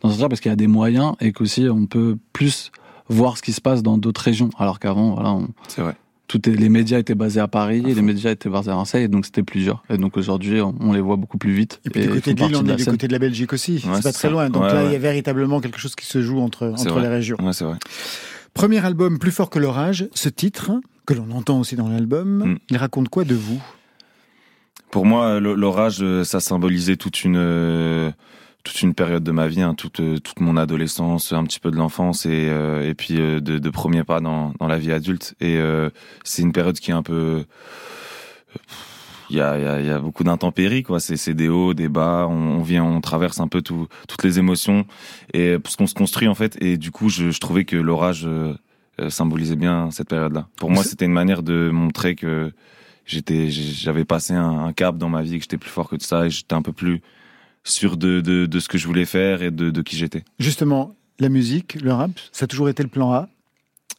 dans 0.00 0.11
ce 0.11 0.21
parce 0.25 0.40
qu'il 0.40 0.50
y 0.50 0.52
a 0.52 0.57
des 0.57 0.66
moyens 0.66 1.14
et 1.21 1.33
qu'aussi 1.33 1.69
on 1.69 1.87
peut 1.87 2.16
plus 2.33 2.73
voir 3.09 3.37
ce 3.37 3.42
qui 3.42 3.52
se 3.52 3.61
passe 3.61 3.85
dans 3.85 3.97
d'autres 3.99 4.23
régions. 4.23 4.50
Alors 4.59 4.81
qu'avant 4.81 5.14
voilà 5.14 5.38
c'est 5.69 5.83
vrai. 5.83 5.95
Tout 6.32 6.48
est, 6.48 6.54
les 6.54 6.70
médias 6.70 6.98
étaient 6.98 7.14
basés 7.14 7.40
à 7.40 7.46
Paris, 7.46 7.84
et 7.86 7.92
les 7.92 8.00
médias 8.00 8.30
étaient 8.30 8.48
basés 8.48 8.70
à 8.70 8.74
Marseille, 8.74 9.04
et 9.04 9.08
donc 9.08 9.26
c'était 9.26 9.42
plusieurs. 9.42 9.84
Et 9.90 9.98
donc 9.98 10.16
aujourd'hui, 10.16 10.62
on, 10.62 10.94
les 10.94 11.02
voit 11.02 11.16
beaucoup 11.16 11.36
plus 11.36 11.52
vite. 11.52 11.82
Et 11.84 11.90
puis 11.90 12.00
du 12.00 12.08
côté 12.08 12.32
de 12.32 12.42
l'île, 12.42 12.56
on 12.56 12.66
est 12.66 12.76
du 12.76 12.86
côté 12.86 13.06
de 13.06 13.12
la 13.12 13.18
Belgique 13.18 13.52
aussi. 13.52 13.80
c'est 13.80 14.02
pas 14.02 14.12
très 14.12 14.30
loin. 14.30 14.48
Donc 14.48 14.62
là, 14.62 14.82
il 14.86 14.92
y 14.92 14.94
a 14.94 14.98
véritablement 14.98 15.60
quelque 15.60 15.78
chose 15.78 15.94
qui 15.94 16.06
se 16.06 16.22
joue 16.22 16.40
entre, 16.40 16.68
entre 16.68 17.00
les 17.00 17.08
régions. 17.08 17.36
Ouais, 17.42 17.52
c'est 17.52 17.64
vrai. 17.64 17.76
Premier 18.54 18.82
album, 18.82 19.18
Plus 19.18 19.30
fort 19.30 19.50
que 19.50 19.58
l'orage. 19.58 20.08
Ce 20.14 20.30
titre, 20.30 20.72
que 21.04 21.12
l'on 21.12 21.30
entend 21.32 21.60
aussi 21.60 21.76
dans 21.76 21.88
l'album, 21.88 22.52
mm. 22.52 22.58
il 22.70 22.78
raconte 22.78 23.10
quoi 23.10 23.24
de 23.24 23.34
vous? 23.34 23.60
Pour 24.90 25.04
moi, 25.04 25.38
l'orage, 25.38 25.98
euh, 26.00 26.24
ça 26.24 26.40
symbolisait 26.40 26.96
toute 26.96 27.24
une 27.24 27.36
euh, 27.36 28.10
toute 28.64 28.83
une 28.83 28.95
période 28.95 29.25
de 29.25 29.33
ma 29.33 29.49
vie, 29.49 29.62
hein, 29.62 29.75
toute 29.75 30.00
euh, 30.00 30.19
toute 30.19 30.40
mon 30.40 30.57
adolescence, 30.57 31.33
un 31.33 31.45
petit 31.45 31.61
peu 31.61 31.71
de 31.71 31.76
l'enfance 31.76 32.26
et 32.26 32.50
et 32.85 32.95
puis 32.95 33.14
de, 33.14 33.38
de 33.40 33.71
premiers 33.71 34.04
pas 34.04 34.21
dans 34.21 34.52
dans 34.59 34.69
la 34.69 34.78
vie 34.78 34.92
adulte. 34.92 35.35
Et 35.40 35.59
c'est 36.25 36.42
une 36.42 36.52
période 36.52 36.78
qui 36.78 36.90
est 36.90 36.95
un 36.95 37.02
peu 37.02 37.45
il 39.31 39.37
y 39.37 39.40
a, 39.40 39.59
y, 39.59 39.64
a, 39.64 39.81
y 39.81 39.88
a, 39.88 39.99
beaucoup 39.99 40.25
d'intempéries 40.25 40.83
quoi 40.83 41.00
c'est 41.00 41.33
des 41.33 41.49
hauts 41.49 41.73
des 41.73 41.88
bas 41.88 42.26
on, 42.28 42.61
vient 42.61 42.85
on 42.85 43.00
traverse 43.00 43.40
un 43.40 43.49
peu 43.49 43.62
tout, 43.62 43.88
toutes 44.07 44.23
les 44.25 44.38
émotions 44.38 44.85
et 45.33 45.59
parce 45.59 45.75
qu'on 45.76 45.87
se 45.87 45.95
construit 45.95 46.28
en 46.28 46.35
fait 46.35 46.62
et 46.62 46.76
du 46.76 46.90
coup 46.90 47.09
je, 47.09 47.31
je 47.31 47.40
trouvais 47.40 47.64
que 47.64 47.76
l'orage 47.76 48.28
euh, 49.00 49.09
symbolisait 49.09 49.57
bien 49.57 49.90
cette 49.90 50.09
période-là. 50.09 50.49
Pour 50.57 50.71
moi, 50.71 50.85
c'était 50.85 51.07
une 51.07 51.12
manière 51.12 51.42
de 51.42 51.71
montrer 51.73 52.14
que 52.14 52.52
j'étais, 53.07 53.49
j'avais 53.49 54.04
passé 54.04 54.35
un, 54.35 54.71
cap 54.75 54.99
dans 54.99 55.09
ma 55.09 55.23
vie, 55.23 55.38
que 55.38 55.45
j'étais 55.45 55.57
plus 55.57 55.71
fort 55.71 55.88
que 55.88 55.97
tout 55.97 56.04
ça, 56.04 56.26
et 56.26 56.31
j'étais 56.31 56.54
un 56.54 56.61
peu 56.61 56.73
plus 56.73 57.00
sûr 57.64 57.97
de, 57.97 58.21
de, 58.21 58.47
de, 58.47 58.61
ce 58.61 58.69
que 58.69 58.78
je 58.78 58.87
voulais 58.87 59.04
faire 59.04 59.42
et 59.42 59.50
de, 59.50 59.71
de 59.71 59.83
qui 59.83 59.97
j'étais. 59.97 60.25
Justement, 60.38 60.95
la 61.19 61.28
musique, 61.28 61.81
le 61.81 61.92
rap, 61.92 62.11
ça 62.33 62.45
a 62.45 62.47
toujours 62.47 62.69
été 62.69 62.83
le 62.83 62.88
plan 62.88 63.12
A? 63.12 63.28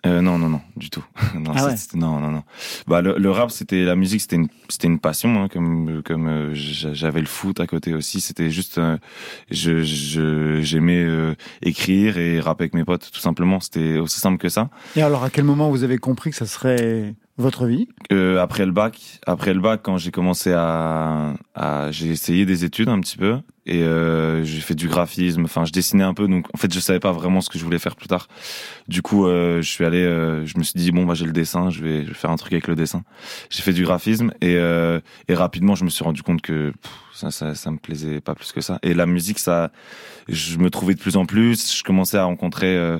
Euh, 0.05 0.19
non, 0.19 0.37
non, 0.37 0.49
non, 0.49 0.59
du 0.75 0.89
tout. 0.89 1.03
non, 1.35 1.53
ah 1.55 1.73
non, 1.93 2.19
non, 2.19 2.29
non. 2.29 2.43
Bah, 2.87 3.01
le, 3.01 3.15
le 3.17 3.31
rap, 3.31 3.51
c'était 3.51 3.85
la 3.85 3.95
musique, 3.95 4.19
c'était 4.19 4.35
une, 4.35 4.49
c'était 4.67 4.87
une 4.87 4.99
passion, 4.99 5.41
hein, 5.41 5.47
comme, 5.47 6.01
comme 6.03 6.27
euh, 6.27 6.51
j'avais 6.53 7.21
le 7.21 7.25
foot 7.25 7.61
à 7.61 7.67
côté 7.67 7.93
aussi. 7.93 8.19
C'était 8.19 8.49
juste, 8.49 8.79
euh, 8.79 8.97
je, 9.49 9.81
je, 9.83 10.59
j'aimais 10.61 11.01
euh, 11.01 11.35
écrire 11.61 12.17
et 12.17 12.41
rapper 12.41 12.63
avec 12.63 12.73
mes 12.73 12.83
potes, 12.83 13.11
tout 13.13 13.21
simplement. 13.21 13.61
C'était 13.61 13.97
aussi 13.97 14.19
simple 14.19 14.37
que 14.37 14.49
ça. 14.49 14.69
Et 14.97 15.01
alors, 15.01 15.23
à 15.23 15.29
quel 15.29 15.45
moment 15.45 15.69
vous 15.69 15.83
avez 15.83 15.97
compris 15.97 16.31
que 16.31 16.35
ça 16.35 16.47
serait 16.47 17.15
votre 17.37 17.65
vie 17.65 17.87
Après 18.11 18.65
le 18.65 18.71
bac, 18.71 19.19
après 19.25 19.53
le 19.53 19.59
bac, 19.59 19.81
quand 19.83 19.97
j'ai 19.97 20.11
commencé 20.11 20.53
à, 20.53 21.33
à 21.55 21.91
j'ai 21.91 22.09
essayé 22.09 22.45
des 22.45 22.63
études 22.63 22.89
un 22.89 22.99
petit 22.99 23.17
peu 23.17 23.37
et 23.65 23.83
euh, 23.83 24.43
j'ai 24.43 24.59
fait 24.59 24.75
du 24.75 24.87
graphisme. 24.87 25.43
Enfin, 25.45 25.65
je 25.65 25.71
dessinais 25.71 26.03
un 26.03 26.13
peu, 26.13 26.27
donc 26.27 26.47
en 26.53 26.57
fait, 26.57 26.73
je 26.73 26.79
savais 26.79 26.99
pas 26.99 27.11
vraiment 27.11 27.41
ce 27.41 27.49
que 27.49 27.57
je 27.57 27.63
voulais 27.63 27.79
faire 27.79 27.95
plus 27.95 28.07
tard. 28.07 28.27
Du 28.87 29.01
coup, 29.01 29.25
euh, 29.25 29.61
je 29.61 29.69
suis 29.69 29.85
allé, 29.85 30.01
euh, 30.03 30.45
je 30.45 30.57
me 30.57 30.63
suis 30.63 30.77
dit 30.77 30.91
bon, 30.91 31.05
bah 31.05 31.13
j'ai 31.13 31.25
le 31.25 31.31
dessin, 31.31 31.69
je 31.69 31.83
vais, 31.83 32.03
je 32.03 32.09
vais 32.09 32.13
faire 32.13 32.31
un 32.31 32.35
truc 32.35 32.53
avec 32.53 32.67
le 32.67 32.75
dessin. 32.75 33.03
J'ai 33.49 33.61
fait 33.61 33.73
du 33.73 33.83
graphisme 33.83 34.31
et, 34.41 34.55
euh, 34.57 34.99
et 35.27 35.33
rapidement, 35.33 35.75
je 35.75 35.85
me 35.85 35.89
suis 35.89 36.03
rendu 36.03 36.23
compte 36.23 36.41
que 36.41 36.73
ça, 37.13 37.31
ça, 37.31 37.55
ça 37.55 37.71
me 37.71 37.77
plaisait 37.77 38.21
pas 38.21 38.35
plus 38.35 38.51
que 38.51 38.61
ça. 38.61 38.79
Et 38.83 38.93
la 38.93 39.05
musique, 39.05 39.39
ça, 39.39 39.71
je 40.27 40.57
me 40.57 40.69
trouvais 40.69 40.93
de 40.93 40.99
plus 40.99 41.17
en 41.17 41.25
plus. 41.25 41.75
Je 41.77 41.83
commençais 41.83 42.17
à 42.17 42.23
rencontrer 42.25 42.75
euh, 42.75 42.99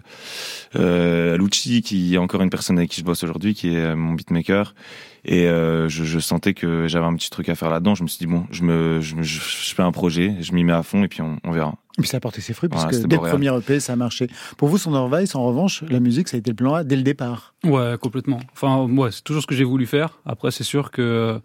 euh, 0.75 1.38
Lucci, 1.38 1.82
qui 1.82 2.15
est 2.15 2.17
encore 2.17 2.41
une 2.41 2.50
personne 2.50 2.77
avec 2.77 2.91
qui 2.91 3.01
je 3.01 3.05
bosse 3.05 3.24
aujourd'hui, 3.24 3.53
qui 3.53 3.75
est 3.75 3.96
mon 3.96 4.13
beatmaker 4.13 4.74
et 5.25 5.48
euh, 5.48 5.88
je, 5.88 6.03
je, 6.03 6.20
sentais 6.20 6.53
que 6.53 6.88
j'avais 6.88 7.05
un 7.05 7.15
petit 7.15 7.29
truc 7.29 7.48
à 7.48 7.55
faire 7.55 7.70
là-dedans. 7.70 7.96
Je 7.96 8.03
me 8.03 8.08
suis 8.08 8.20
dit 8.20 8.27
bon, 8.27 8.46
je 8.51 8.63
me, 8.63 9.00
je, 9.00 9.15
je, 9.22 9.39
fais 9.74 9.82
un 9.82 9.91
projet, 9.91 10.36
je 10.41 10.51
m'y 10.53 10.63
mets 10.63 10.74
à 10.74 10.84
fond 10.84 11.03
et 11.03 11.08
puis 11.08 11.22
on, 11.22 11.38
on 11.43 11.51
verra. 11.51 11.75
Et 11.98 12.01
puis 12.01 12.10
ça 12.10 12.17
a 12.17 12.20
porté 12.20 12.41
ses 12.41 12.53
fruits 12.53 12.70
parce 12.70 12.86
que 12.86 12.96
dès 13.08 13.15
le 13.15 13.22
premier 13.22 13.55
EP, 13.55 13.79
ça 13.79 13.93
a 13.93 13.96
marché. 13.96 14.27
Pour 14.58 14.67
vous, 14.67 14.77
son 14.77 15.08
Vice, 15.10 15.36
en 15.36 15.46
revanche, 15.46 15.84
la 15.89 16.00
musique, 16.00 16.27
ça 16.27 16.38
a 16.38 16.39
été 16.39 16.51
le 16.51 16.55
plan 16.55 16.74
A 16.74 16.84
dès 16.84 16.96
le 16.96 17.03
départ. 17.03 17.53
Ouais, 17.63 17.96
complètement. 18.01 18.39
Enfin, 18.53 18.84
ouais, 18.84 19.12
c'est 19.12 19.24
toujours 19.24 19.41
ce 19.41 19.48
que 19.48 19.55
j'ai 19.55 19.63
voulu 19.63 19.86
faire. 19.86 20.20
Après, 20.25 20.51
c'est 20.51 20.63
sûr 20.63 20.91
que 20.91 21.39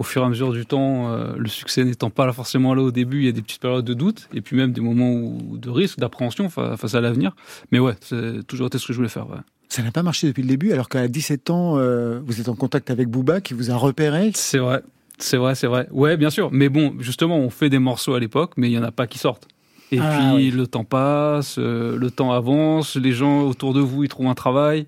au 0.00 0.02
fur 0.02 0.22
et 0.22 0.24
à 0.24 0.28
mesure 0.30 0.50
du 0.50 0.64
temps, 0.64 1.12
euh, 1.12 1.34
le 1.36 1.48
succès 1.48 1.84
n'étant 1.84 2.08
pas 2.08 2.32
forcément 2.32 2.72
là 2.74 2.80
au 2.80 2.90
début, 2.90 3.18
il 3.18 3.26
y 3.26 3.28
a 3.28 3.32
des 3.32 3.42
petites 3.42 3.60
périodes 3.60 3.84
de 3.84 3.92
doute 3.92 4.30
et 4.32 4.40
puis 4.40 4.56
même 4.56 4.72
des 4.72 4.80
moments 4.80 5.12
où, 5.12 5.58
de 5.58 5.68
risque, 5.68 5.98
d'appréhension 5.98 6.48
face 6.48 6.94
à 6.94 7.02
l'avenir. 7.02 7.36
Mais 7.70 7.78
ouais, 7.80 7.92
c'est 8.00 8.42
toujours 8.46 8.68
été 8.68 8.78
ce 8.78 8.86
que 8.86 8.94
je 8.94 8.96
voulais 8.96 9.10
faire. 9.10 9.28
Ouais. 9.28 9.36
Ça 9.68 9.82
n'a 9.82 9.90
pas 9.90 10.02
marché 10.02 10.26
depuis 10.26 10.40
le 10.40 10.48
début, 10.48 10.72
alors 10.72 10.88
qu'à 10.88 11.06
17 11.06 11.50
ans, 11.50 11.76
euh, 11.76 12.18
vous 12.24 12.40
êtes 12.40 12.48
en 12.48 12.54
contact 12.54 12.88
avec 12.88 13.08
Booba 13.08 13.42
qui 13.42 13.52
vous 13.52 13.70
a 13.70 13.76
repéré. 13.76 14.30
C'est 14.34 14.56
vrai, 14.56 14.80
c'est 15.18 15.36
vrai, 15.36 15.54
c'est 15.54 15.66
vrai. 15.66 15.86
Ouais, 15.90 16.16
bien 16.16 16.30
sûr. 16.30 16.48
Mais 16.50 16.70
bon, 16.70 16.94
justement, 16.98 17.36
on 17.36 17.50
fait 17.50 17.68
des 17.68 17.78
morceaux 17.78 18.14
à 18.14 18.20
l'époque, 18.20 18.52
mais 18.56 18.68
il 18.68 18.72
n'y 18.72 18.78
en 18.78 18.82
a 18.82 18.92
pas 18.92 19.06
qui 19.06 19.18
sortent. 19.18 19.48
Et 19.92 19.98
ah, 20.00 20.32
puis 20.34 20.50
le 20.50 20.66
temps 20.66 20.84
passe, 20.84 21.56
euh, 21.58 21.98
le 21.98 22.10
temps 22.10 22.32
avance, 22.32 22.96
les 22.96 23.12
gens 23.12 23.42
autour 23.42 23.74
de 23.74 23.80
vous, 23.80 24.04
ils 24.04 24.08
trouvent 24.08 24.28
un 24.28 24.34
travail. 24.34 24.86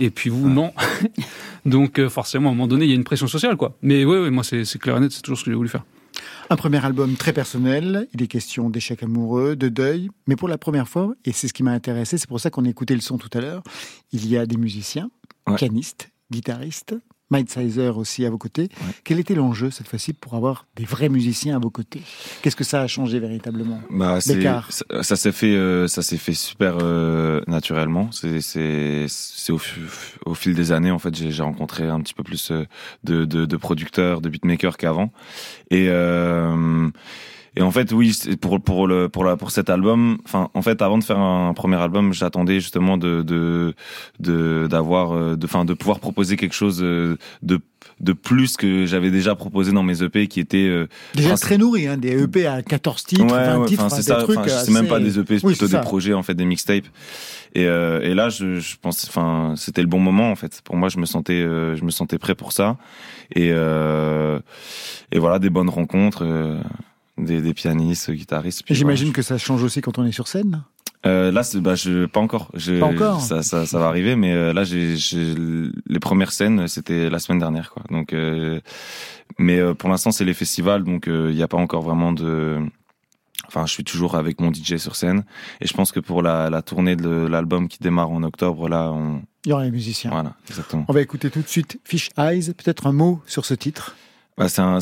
Et 0.00 0.10
puis 0.10 0.30
vous, 0.30 0.48
non. 0.48 0.72
Donc 1.66 1.98
euh, 1.98 2.08
forcément, 2.08 2.48
à 2.48 2.52
un 2.52 2.54
moment 2.54 2.66
donné, 2.66 2.86
il 2.86 2.88
y 2.88 2.92
a 2.92 2.96
une 2.96 3.04
pression 3.04 3.26
sociale, 3.26 3.56
quoi. 3.56 3.76
Mais 3.82 4.04
oui, 4.04 4.18
ouais, 4.18 4.30
moi, 4.30 4.42
c'est 4.42 4.78
clair 4.78 4.96
et 4.96 5.00
net, 5.00 5.12
c'est 5.12 5.20
toujours 5.20 5.38
ce 5.38 5.44
que 5.44 5.50
j'ai 5.50 5.56
voulu 5.56 5.68
faire. 5.68 5.84
Un 6.48 6.56
premier 6.56 6.84
album 6.84 7.14
très 7.14 7.32
personnel, 7.32 8.08
il 8.12 8.22
est 8.22 8.26
question 8.26 8.70
d'échecs 8.70 9.02
amoureux, 9.02 9.54
de 9.54 9.68
deuil, 9.68 10.10
mais 10.26 10.36
pour 10.36 10.48
la 10.48 10.58
première 10.58 10.88
fois, 10.88 11.14
et 11.24 11.32
c'est 11.32 11.46
ce 11.46 11.52
qui 11.52 11.62
m'a 11.62 11.70
intéressé, 11.70 12.18
c'est 12.18 12.28
pour 12.28 12.40
ça 12.40 12.50
qu'on 12.50 12.64
a 12.64 12.68
écouté 12.68 12.94
le 12.94 13.00
son 13.00 13.18
tout 13.18 13.30
à 13.34 13.40
l'heure, 13.40 13.62
il 14.10 14.26
y 14.26 14.36
a 14.36 14.46
des 14.46 14.56
musiciens, 14.56 15.10
pianistes, 15.56 16.10
guitaristes, 16.32 16.96
Mike 17.30 17.50
Sizer 17.50 17.96
aussi 17.96 18.24
à 18.24 18.30
vos 18.30 18.38
côtés. 18.38 18.68
Quel 19.04 19.18
était 19.18 19.34
l'enjeu 19.34 19.70
cette 19.70 19.88
fois-ci 19.88 20.12
pour 20.12 20.34
avoir 20.34 20.66
des 20.76 20.84
vrais 20.84 21.08
musiciens 21.08 21.56
à 21.56 21.58
vos 21.58 21.70
côtés? 21.70 22.02
Qu'est-ce 22.42 22.56
que 22.56 22.64
ça 22.64 22.82
a 22.82 22.86
changé 22.86 23.20
véritablement? 23.20 23.80
Bah, 23.90 24.20
ça, 24.20 24.64
ça 25.02 25.16
s'est 25.16 25.32
fait, 25.32 25.54
euh, 25.54 25.86
ça 25.86 26.02
s'est 26.02 26.16
fait 26.18 26.34
super 26.34 26.78
euh, 26.80 27.40
naturellement. 27.46 28.10
C'est, 28.12 28.40
c'est, 28.40 29.06
c'est 29.08 29.52
au, 29.52 29.60
au, 30.26 30.34
fil 30.34 30.54
des 30.54 30.72
années 30.72 30.90
en 30.90 30.98
fait, 30.98 31.14
j'ai, 31.14 31.30
j'ai 31.30 31.42
rencontré 31.42 31.88
un 31.88 32.00
petit 32.00 32.14
peu 32.14 32.22
plus 32.22 32.50
euh, 32.50 32.66
de, 33.04 33.24
de, 33.24 33.46
de 33.46 33.56
producteurs, 33.56 34.20
de 34.20 34.28
beatmakers 34.28 34.76
qu'avant, 34.76 35.12
et 35.70 35.86
euh, 35.88 36.88
et 37.60 37.62
en 37.62 37.70
fait, 37.70 37.92
oui, 37.92 38.18
pour 38.40 38.58
pour 38.58 38.86
le 38.86 39.10
pour 39.10 39.22
la 39.22 39.36
pour 39.36 39.50
cet 39.50 39.68
album, 39.68 40.16
enfin, 40.24 40.48
en 40.54 40.62
fait, 40.62 40.80
avant 40.80 40.96
de 40.96 41.04
faire 41.04 41.18
un 41.18 41.52
premier 41.52 41.76
album, 41.76 42.14
j'attendais 42.14 42.58
justement 42.58 42.96
de 42.96 43.20
de 43.20 43.74
de 44.18 44.66
d'avoir 44.66 45.12
euh, 45.12 45.36
de 45.36 45.44
enfin 45.44 45.66
de 45.66 45.74
pouvoir 45.74 46.00
proposer 46.00 46.38
quelque 46.38 46.54
chose 46.54 46.80
euh, 46.82 47.18
de 47.42 47.60
de 48.00 48.14
plus 48.14 48.56
que 48.56 48.86
j'avais 48.86 49.10
déjà 49.10 49.34
proposé 49.34 49.72
dans 49.72 49.82
mes 49.82 50.02
EP 50.02 50.26
qui 50.26 50.40
étaient 50.40 50.68
euh, 50.68 50.88
déjà 51.14 51.36
très 51.36 51.58
nourris 51.58 51.86
hein, 51.86 51.98
des 51.98 52.22
EP 52.22 52.46
à 52.46 52.62
14 52.62 53.04
titres, 53.04 53.24
ouais, 53.24 53.28
20 53.28 53.64
titres, 53.66 53.90
c'est 53.90 54.02
ça, 54.04 54.24
c'est 54.46 54.72
même 54.72 54.88
pas 54.88 54.98
des 54.98 55.18
EP, 55.18 55.38
c'est 55.38 55.46
plutôt 55.46 55.68
des 55.68 55.80
projets 55.80 56.14
en 56.14 56.22
fait, 56.22 56.34
des 56.34 56.46
mixtapes. 56.46 56.86
Et, 57.54 57.66
euh, 57.66 58.00
et 58.00 58.14
là, 58.14 58.30
je, 58.30 58.60
je 58.60 58.76
pense, 58.80 59.06
enfin, 59.06 59.54
c'était 59.56 59.82
le 59.82 59.88
bon 59.88 59.98
moment 59.98 60.30
en 60.30 60.36
fait. 60.36 60.62
Pour 60.64 60.76
moi, 60.76 60.88
je 60.88 60.96
me 60.96 61.04
sentais, 61.04 61.42
je 61.42 61.84
me 61.84 61.90
sentais 61.90 62.16
prêt 62.16 62.34
pour 62.34 62.52
ça. 62.52 62.78
Et 63.36 63.48
et 65.12 65.18
voilà, 65.18 65.38
des 65.38 65.50
bonnes 65.50 65.68
rencontres 65.68 66.24
des, 67.24 67.40
des 67.42 67.54
pianistes, 67.54 68.10
guitaristes. 68.10 68.62
J'imagine 68.68 69.12
que 69.12 69.22
ça 69.22 69.38
change 69.38 69.62
aussi 69.62 69.80
quand 69.80 69.98
on 69.98 70.04
est 70.04 70.12
sur 70.12 70.28
scène. 70.28 70.62
Euh, 71.06 71.32
là, 71.32 71.42
bah, 71.56 71.74
je, 71.74 72.04
pas 72.04 72.20
encore. 72.20 72.50
Pas 72.52 72.86
encore. 72.86 73.20
Ça, 73.22 73.42
ça, 73.42 73.64
ça 73.64 73.78
va 73.78 73.86
arriver, 73.86 74.16
mais 74.16 74.32
euh, 74.32 74.52
là, 74.52 74.64
j'ai, 74.64 74.96
les 75.86 75.98
premières 75.98 76.32
scènes, 76.32 76.68
c'était 76.68 77.08
la 77.08 77.18
semaine 77.18 77.38
dernière, 77.38 77.70
quoi. 77.70 77.82
Donc, 77.90 78.12
euh, 78.12 78.60
mais 79.38 79.74
pour 79.74 79.88
l'instant, 79.88 80.10
c'est 80.10 80.24
les 80.24 80.34
festivals, 80.34 80.84
donc 80.84 81.04
il 81.06 81.34
n'y 81.34 81.42
a 81.42 81.48
pas 81.48 81.56
encore 81.56 81.82
vraiment 81.82 82.12
de. 82.12 82.58
Enfin, 83.46 83.66
je 83.66 83.72
suis 83.72 83.82
toujours 83.82 84.14
avec 84.14 84.40
mon 84.40 84.52
DJ 84.52 84.76
sur 84.76 84.94
scène, 84.94 85.24
et 85.60 85.66
je 85.66 85.72
pense 85.74 85.90
que 85.90 85.98
pour 85.98 86.22
la, 86.22 86.50
la 86.50 86.62
tournée 86.62 86.94
de 86.94 87.26
l'album 87.26 87.66
qui 87.66 87.78
démarre 87.78 88.10
en 88.10 88.22
octobre, 88.22 88.68
là, 88.68 88.92
on. 88.92 89.22
Il 89.46 89.48
y 89.48 89.52
aura 89.54 89.64
les 89.64 89.70
musiciens. 89.70 90.10
Voilà, 90.10 90.34
exactement. 90.50 90.84
On 90.86 90.92
va 90.92 91.00
écouter 91.00 91.30
tout 91.30 91.40
de 91.40 91.48
suite 91.48 91.80
Fish 91.84 92.10
Eyes. 92.18 92.52
Peut-être 92.52 92.86
un 92.86 92.92
mot 92.92 93.22
sur 93.24 93.46
ce 93.46 93.54
titre. 93.54 93.96
Bah, 94.36 94.50
c'est 94.50 94.60
un, 94.60 94.80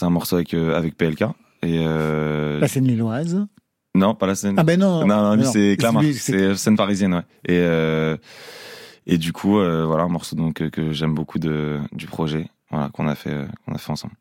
un 0.00 0.10
morceau 0.10 0.34
avec 0.34 0.52
avec 0.52 0.96
PLK. 0.96 1.26
Et 1.62 1.78
euh... 1.86 2.58
La 2.60 2.68
scène 2.68 2.86
lilloise 2.86 3.46
Non, 3.94 4.14
pas 4.14 4.26
la 4.26 4.34
scène. 4.34 4.54
Ah 4.58 4.64
ben 4.64 4.80
non. 4.80 5.06
Non, 5.06 5.36
non, 5.36 5.44
c'est 5.44 5.76
Clamart. 5.78 6.04
C'est 6.14 6.54
scène 6.56 6.76
parisienne, 6.76 7.14
ouais. 7.14 7.24
Et 7.46 7.58
euh... 7.58 8.16
et 9.06 9.18
du 9.18 9.32
coup, 9.32 9.58
euh, 9.58 9.84
voilà 9.84 10.04
un 10.04 10.08
morceau 10.08 10.36
donc 10.36 10.62
euh, 10.62 10.70
que 10.70 10.92
j'aime 10.92 11.14
beaucoup 11.14 11.38
de 11.38 11.78
du 11.92 12.06
projet, 12.06 12.48
voilà 12.70 12.88
qu'on 12.90 13.08
a 13.08 13.14
fait, 13.14 13.32
euh, 13.32 13.46
qu'on 13.66 13.74
a 13.74 13.78
fait 13.78 13.92
ensemble. 13.92 14.14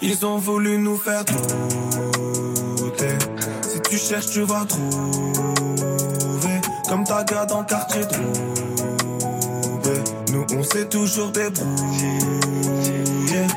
Ils 0.00 0.24
ont 0.24 0.38
voulu 0.38 0.78
nous 0.78 0.96
faire 0.96 1.24
douter. 1.24 3.18
Si 3.62 3.80
tu 3.82 3.96
cherches, 3.96 4.30
tu 4.30 4.42
vas 4.42 4.64
trouver. 4.64 6.07
Comme 6.88 7.04
ta 7.04 7.22
gars 7.24 7.44
dans 7.44 7.64
quartier 7.64 8.00
trouvé. 8.06 8.24
Nous 10.32 10.46
on 10.56 10.62
s'est 10.62 10.86
toujours 10.86 11.30
débrouillé. 11.30 12.18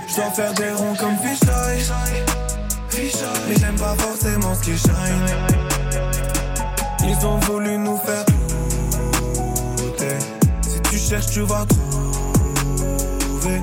Je 0.07 0.15
dois 0.15 0.31
faire 0.31 0.53
des 0.53 0.71
ronds 0.71 0.95
comme 0.99 1.15
Fisheye. 1.17 1.81
Mais 3.47 3.55
j'aime 3.55 3.75
pas 3.75 3.95
forcément 3.97 4.53
ce 4.53 4.61
qui 4.61 4.77
shine. 4.77 4.91
Ils 7.03 7.25
ont 7.25 7.39
voulu 7.39 7.77
nous 7.77 7.97
faire 7.97 8.25
douter. 9.77 10.17
Si 10.61 10.81
tu 10.89 10.97
cherches, 10.97 11.27
tu 11.27 11.41
vas 11.41 11.65
trouver. 11.65 13.61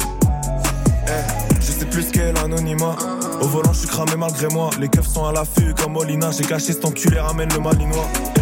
Eh, 1.06 1.60
je 1.60 1.72
sais 1.72 1.84
plus 1.84 2.06
quel 2.10 2.36
anonymat. 2.38 2.96
Au 3.40 3.46
volant, 3.46 3.72
je 3.72 3.80
suis 3.80 3.88
cramé 3.88 4.16
malgré 4.16 4.48
moi. 4.48 4.70
Les 4.80 4.88
keufs 4.88 5.08
sont 5.08 5.26
à 5.26 5.32
l'affût 5.32 5.74
comme 5.74 5.92
Molina. 5.92 6.30
J'ai 6.30 6.44
caché 6.44 6.72
cet 6.72 6.84
enculé, 6.84 7.20
ramène 7.20 7.50
le 7.50 7.60
malinois. 7.60 8.08
Eh, 8.36 8.40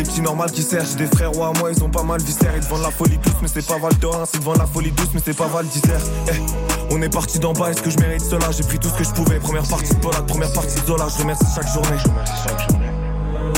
les 0.00 0.06
petits 0.06 0.22
normales 0.22 0.50
qui 0.50 0.62
servent, 0.62 0.88
j'ai 0.88 1.04
des 1.04 1.06
frères 1.06 1.36
ou 1.36 1.44
à 1.44 1.52
moi, 1.58 1.70
ils 1.70 1.84
ont 1.84 1.90
pas 1.90 2.02
mal 2.02 2.22
viscère. 2.22 2.52
Ils 2.56 2.62
vendent 2.62 2.82
la 2.82 2.90
folie 2.90 3.18
douce, 3.18 3.34
mais 3.42 3.48
c'est 3.48 3.66
pas 3.66 3.78
Val 3.78 3.94
d'Orin. 3.98 4.24
Ils 4.32 4.38
te 4.38 4.44
vendent 4.44 4.56
la 4.56 4.66
folie 4.66 4.90
douce, 4.92 5.08
mais 5.12 5.20
c'est 5.22 5.36
pas 5.36 5.46
Val 5.46 5.66
d'Isère. 5.66 6.00
Eh, 6.28 6.94
on 6.94 7.02
est 7.02 7.10
parti 7.10 7.38
d'en 7.38 7.52
bas, 7.52 7.70
est-ce 7.70 7.82
que 7.82 7.90
je 7.90 7.98
mérite 7.98 8.22
cela? 8.22 8.50
J'ai 8.50 8.62
pris 8.62 8.78
tout 8.78 8.88
ce 8.88 8.94
que 8.94 9.04
je 9.04 9.10
pouvais. 9.10 9.38
Première 9.38 9.68
partie 9.68 9.94
de 9.94 10.00
Polak, 10.00 10.26
première 10.26 10.52
partie 10.54 10.80
de 10.80 10.86
Zola. 10.86 11.06
Je 11.14 11.20
remercie 11.20 11.44
chaque 11.54 11.68
journée. 11.68 11.98
Je 12.02 12.08
remercie 12.08 12.32
chaque 12.42 12.70
journée. 12.70 12.79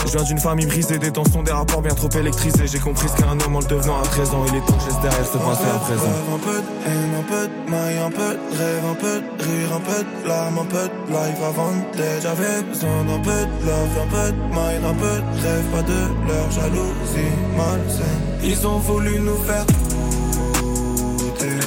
Je 0.07 0.11
viens 0.19 0.23
d'une 0.25 0.39
famille 0.39 0.67
brisée, 0.67 0.99
des 0.99 1.11
tensions, 1.11 1.43
des 1.43 1.53
rapports 1.53 1.81
bien 1.83 1.95
trop 1.95 2.09
électrisés. 2.11 2.67
J'ai 2.67 2.79
compris 2.79 3.09
ce 3.09 3.17
qu'est 3.17 3.29
un 3.29 3.39
homme 3.41 3.57
en 3.57 3.61
le 3.61 3.67
devenant 3.67 4.01
à 4.01 4.03
13 4.03 4.31
ans. 4.35 4.45
Il 4.49 4.57
est 4.57 4.61
temps 4.61 4.75
que 4.75 5.03
derrière 5.03 5.27
ce 5.27 5.39
passé 5.39 5.65
à 5.75 5.79
présent. 5.79 6.13
Un 6.35 6.39
peu 6.39 6.57
de 6.57 6.67
haine, 6.87 7.15
un 7.19 7.23
peu 7.23 7.49
de 7.49 7.71
maille, 7.71 7.99
un 7.99 8.11
peu 8.11 8.37
rêve, 8.59 8.85
un 8.91 8.95
peu 8.95 9.23
rire, 9.39 9.73
un 9.75 9.81
peu 9.81 10.05
de 10.05 10.29
larmes, 10.29 10.59
un 10.59 10.65
peu 10.65 10.89
de 10.89 11.13
life 11.13 11.43
avant 11.47 11.73
d'être. 11.97 12.23
J'avais 12.23 12.63
besoin 12.63 13.05
d'un 13.05 13.21
peu 13.21 13.41
love, 13.65 13.99
un 14.03 14.09
peu 14.11 14.33
de 14.33 14.43
un 14.85 14.95
peu 14.95 15.15
rêve, 15.43 15.67
pas 15.73 15.83
de 15.83 16.01
leur 16.29 16.51
jalousie 16.51 17.33
malsaine. 17.57 18.23
Ils 18.43 18.67
ont 18.67 18.79
voulu 18.79 19.21
nous 19.21 19.39
faire 19.45 19.65
douter. 19.67 21.59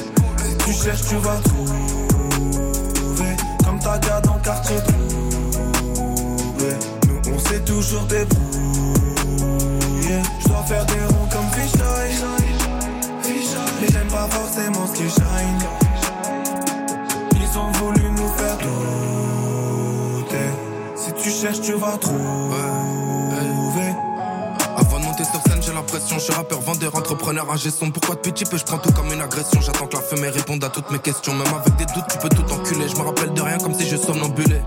Tu 0.64 0.72
cherches, 0.72 1.08
tu 1.08 1.16
vas 1.16 1.38
trouver. 1.44 1.72
Comme 3.64 3.78
ta 3.80 3.98
gars 3.98 4.15
S'est 7.56 7.64
toujours 7.64 8.02
débrouillé. 8.02 8.50
Je 10.40 10.48
dois 10.48 10.62
faire 10.64 10.84
des 10.84 10.92
ronds 10.92 11.28
comme 11.32 11.48
Fisheye. 11.52 12.22
Mais 13.80 13.88
j'aime 13.90 14.08
pas 14.08 14.28
forcément 14.28 14.86
ce 14.86 14.92
qui 14.92 15.08
shine. 15.08 15.64
Ils 17.32 17.58
ont 17.58 17.72
voulu 17.72 18.10
nous 18.10 18.28
faire 18.28 18.58
douter. 18.58 20.36
Si 20.96 21.12
tu 21.14 21.30
cherches, 21.30 21.62
tu 21.62 21.72
vas 21.72 21.96
trouver. 21.96 22.60
Avant 24.76 25.00
de 25.00 25.04
monter 25.06 25.24
sur 25.24 25.40
scène, 25.48 25.62
j'ai 25.62 25.72
l'impression, 25.72 26.18
je 26.18 26.24
suis 26.24 26.34
rappeur, 26.34 26.60
vendeur, 26.60 26.94
entrepreneur, 26.94 27.50
ingé 27.50 27.70
son. 27.70 27.90
Pourquoi 27.90 28.16
depuis 28.16 28.32
petit 28.32 28.44
peu, 28.44 28.58
je 28.58 28.64
prends 28.64 28.76
tout 28.76 28.92
comme 28.92 29.10
une 29.10 29.22
agression? 29.22 29.62
J'attends 29.62 29.86
que 29.86 29.96
la 29.96 30.02
fumée 30.02 30.28
réponde 30.28 30.62
à 30.62 30.68
toutes 30.68 30.90
mes 30.90 30.98
questions. 30.98 31.32
Même 31.32 31.54
avec 31.58 31.74
des 31.76 31.86
doutes, 31.86 32.04
tu 32.10 32.18
peux 32.18 32.28
tout 32.28 32.52
enculer. 32.52 32.86
Je 32.86 32.96
me 32.96 33.02
rappelle 33.06 33.32
de 33.32 33.40
rien 33.40 33.56
comme 33.56 33.72
si 33.72 33.88
je 33.88 33.96
somnambulais. 33.96 34.60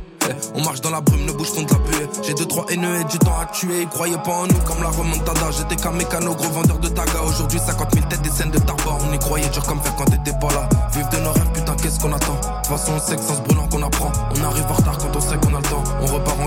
On 0.56 0.64
marche 0.64 0.82
dans 0.82 0.90
la 0.90 1.02
brume, 1.02 1.26
ne 1.26 1.32
bouge 1.32 1.52
de 1.54 1.62
la 1.62 1.80
buée. 1.80 2.10
J'ai 2.24 2.34
deux, 2.34 2.46
trois 2.46 2.66
haineux 2.70 3.02
et 3.02 3.04
du 3.06 3.20
temps 3.20 3.38
à 3.40 3.46
tuer. 3.46 3.82
Ils 3.82 3.88
croyaient 3.88 4.18
pas 4.24 4.32
en 4.32 4.48
nous 4.48 4.60
comme 4.66 4.82
la 4.84 4.90
remontada. 4.90 5.52
J'étais 5.58 5.76
qu'un 5.76 5.92
mécano, 5.92 6.34
gros 6.36 6.50
vendeur 6.50 6.80
de 6.80 6.90
taga. 6.90 7.22
Aujourd'hui, 7.28 7.60
50 7.60 7.94
000 7.94 8.06
têtes, 8.08 8.22
des 8.22 8.30
scènes 8.30 8.52
de 8.52 8.60
tarba. 8.60 8.98
On 9.08 9.14
y 9.14 9.20
croyait 9.20 9.50
dur 9.50 9.64
comme 9.64 9.82
fer 9.82 9.94
quand 9.98 10.06
t'étais 10.06 10.38
pas 10.40 10.54
là. 10.54 10.70
Vive 10.94 11.10
de 11.10 11.18
nos 11.18 11.32
rêves, 11.32 11.52
putain, 11.54 11.76
qu'est-ce 11.76 12.00
qu'on 12.00 12.14
attend? 12.14 12.34
De 12.34 12.40
toute 12.40 12.68
façon, 12.68 12.94
on 12.96 13.00
sait 13.00 13.16
que 13.16 13.22
en 13.22 13.36
se 13.36 13.42
brûlant 13.42 13.68
qu'on 13.68 13.84
apprend. 13.84 14.12
On 14.36 14.44
arrive 14.44 14.66
en 14.66 14.74
retard 14.74 14.98
quand 14.98 15.16
on 15.16 15.22
sait 15.22 15.38
qu'on 15.38 15.56
a 15.56 15.59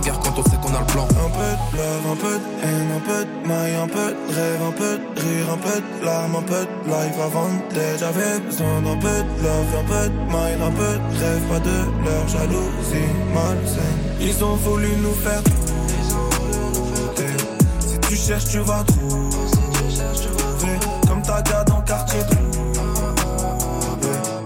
guerre 0.02 0.18
quand 0.20 0.34
on 0.38 0.42
sait 0.42 0.56
qu'on 0.62 0.74
a 0.74 0.80
le 0.80 0.86
plan. 0.86 1.04
Un 1.04 1.30
peu 1.38 1.50
de 1.72 1.76
love, 1.78 2.06
un 2.12 2.16
peu 2.16 2.34
de 2.34 2.46
haine, 2.62 2.90
un 2.96 3.02
peu 3.08 3.24
de 3.24 3.32
maille, 3.48 3.76
un 3.76 3.88
peu 3.88 4.08
de 4.12 4.34
rêve, 4.34 4.62
un 4.68 4.72
peu 4.72 4.98
de 4.98 5.20
rire, 5.20 5.46
un 5.52 5.58
peu 5.58 5.76
de 5.80 6.04
larmes, 6.04 6.36
un 6.36 6.42
peu 6.42 6.62
de 6.66 6.74
life 6.92 7.18
avant 7.24 7.50
d'être. 7.72 7.98
J'avais 8.00 8.40
besoin 8.40 8.82
d'un 8.82 8.98
peu 8.98 9.16
de 9.22 9.42
love, 9.42 9.72
un 9.80 9.86
peu 9.92 10.04
de 10.08 10.18
maille, 10.32 10.58
un 10.62 10.74
peu 10.80 10.92
de 10.98 11.08
rêve, 11.22 11.42
pas 11.50 11.60
de 11.60 11.78
leur 12.04 12.28
jalousie 12.28 13.12
malsaine. 13.34 14.00
Ils 14.20 14.44
ont 14.44 14.56
voulu 14.56 14.88
nous 15.02 15.14
faire. 15.14 15.42
Si 17.80 17.98
tu 18.08 18.16
cherches, 18.16 18.48
tu 18.50 18.58
vas 18.58 18.84
trouver. 18.84 20.78
Comme 21.08 21.22
ta 21.22 21.42
gars 21.42 21.64
dans 21.64 21.80
quartier. 21.82 22.20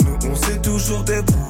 Nous, 0.05 0.31
on 0.31 0.35
s'est 0.35 0.61
toujours 0.61 1.03
débrouillé. 1.05 1.46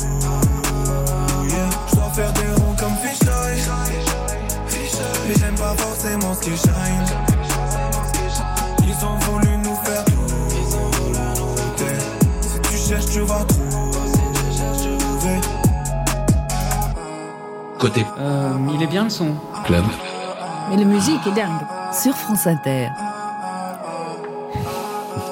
Ce 6.36 6.50
qui 6.50 6.56
shine. 6.56 7.06
Ils 8.86 9.04
ont 9.04 9.18
voulu 9.18 9.56
nous 9.58 9.74
faire 9.76 10.04
douter. 10.04 11.98
Si 12.40 12.60
tu 12.70 12.76
cherches, 12.88 13.06
tu 13.06 13.20
vas 13.20 13.44
trouver. 13.44 15.40
Côté 17.78 18.06
Euh, 18.18 18.52
il 18.74 18.82
est 18.82 18.86
bien 18.86 19.04
le 19.04 19.10
son. 19.10 19.34
club. 19.64 19.84
Mais 20.70 20.76
la 20.76 20.84
musique 20.84 21.26
est 21.26 21.32
dingue. 21.32 21.66
Sur 21.92 22.14
France 22.16 22.46
Inter. 22.46 22.88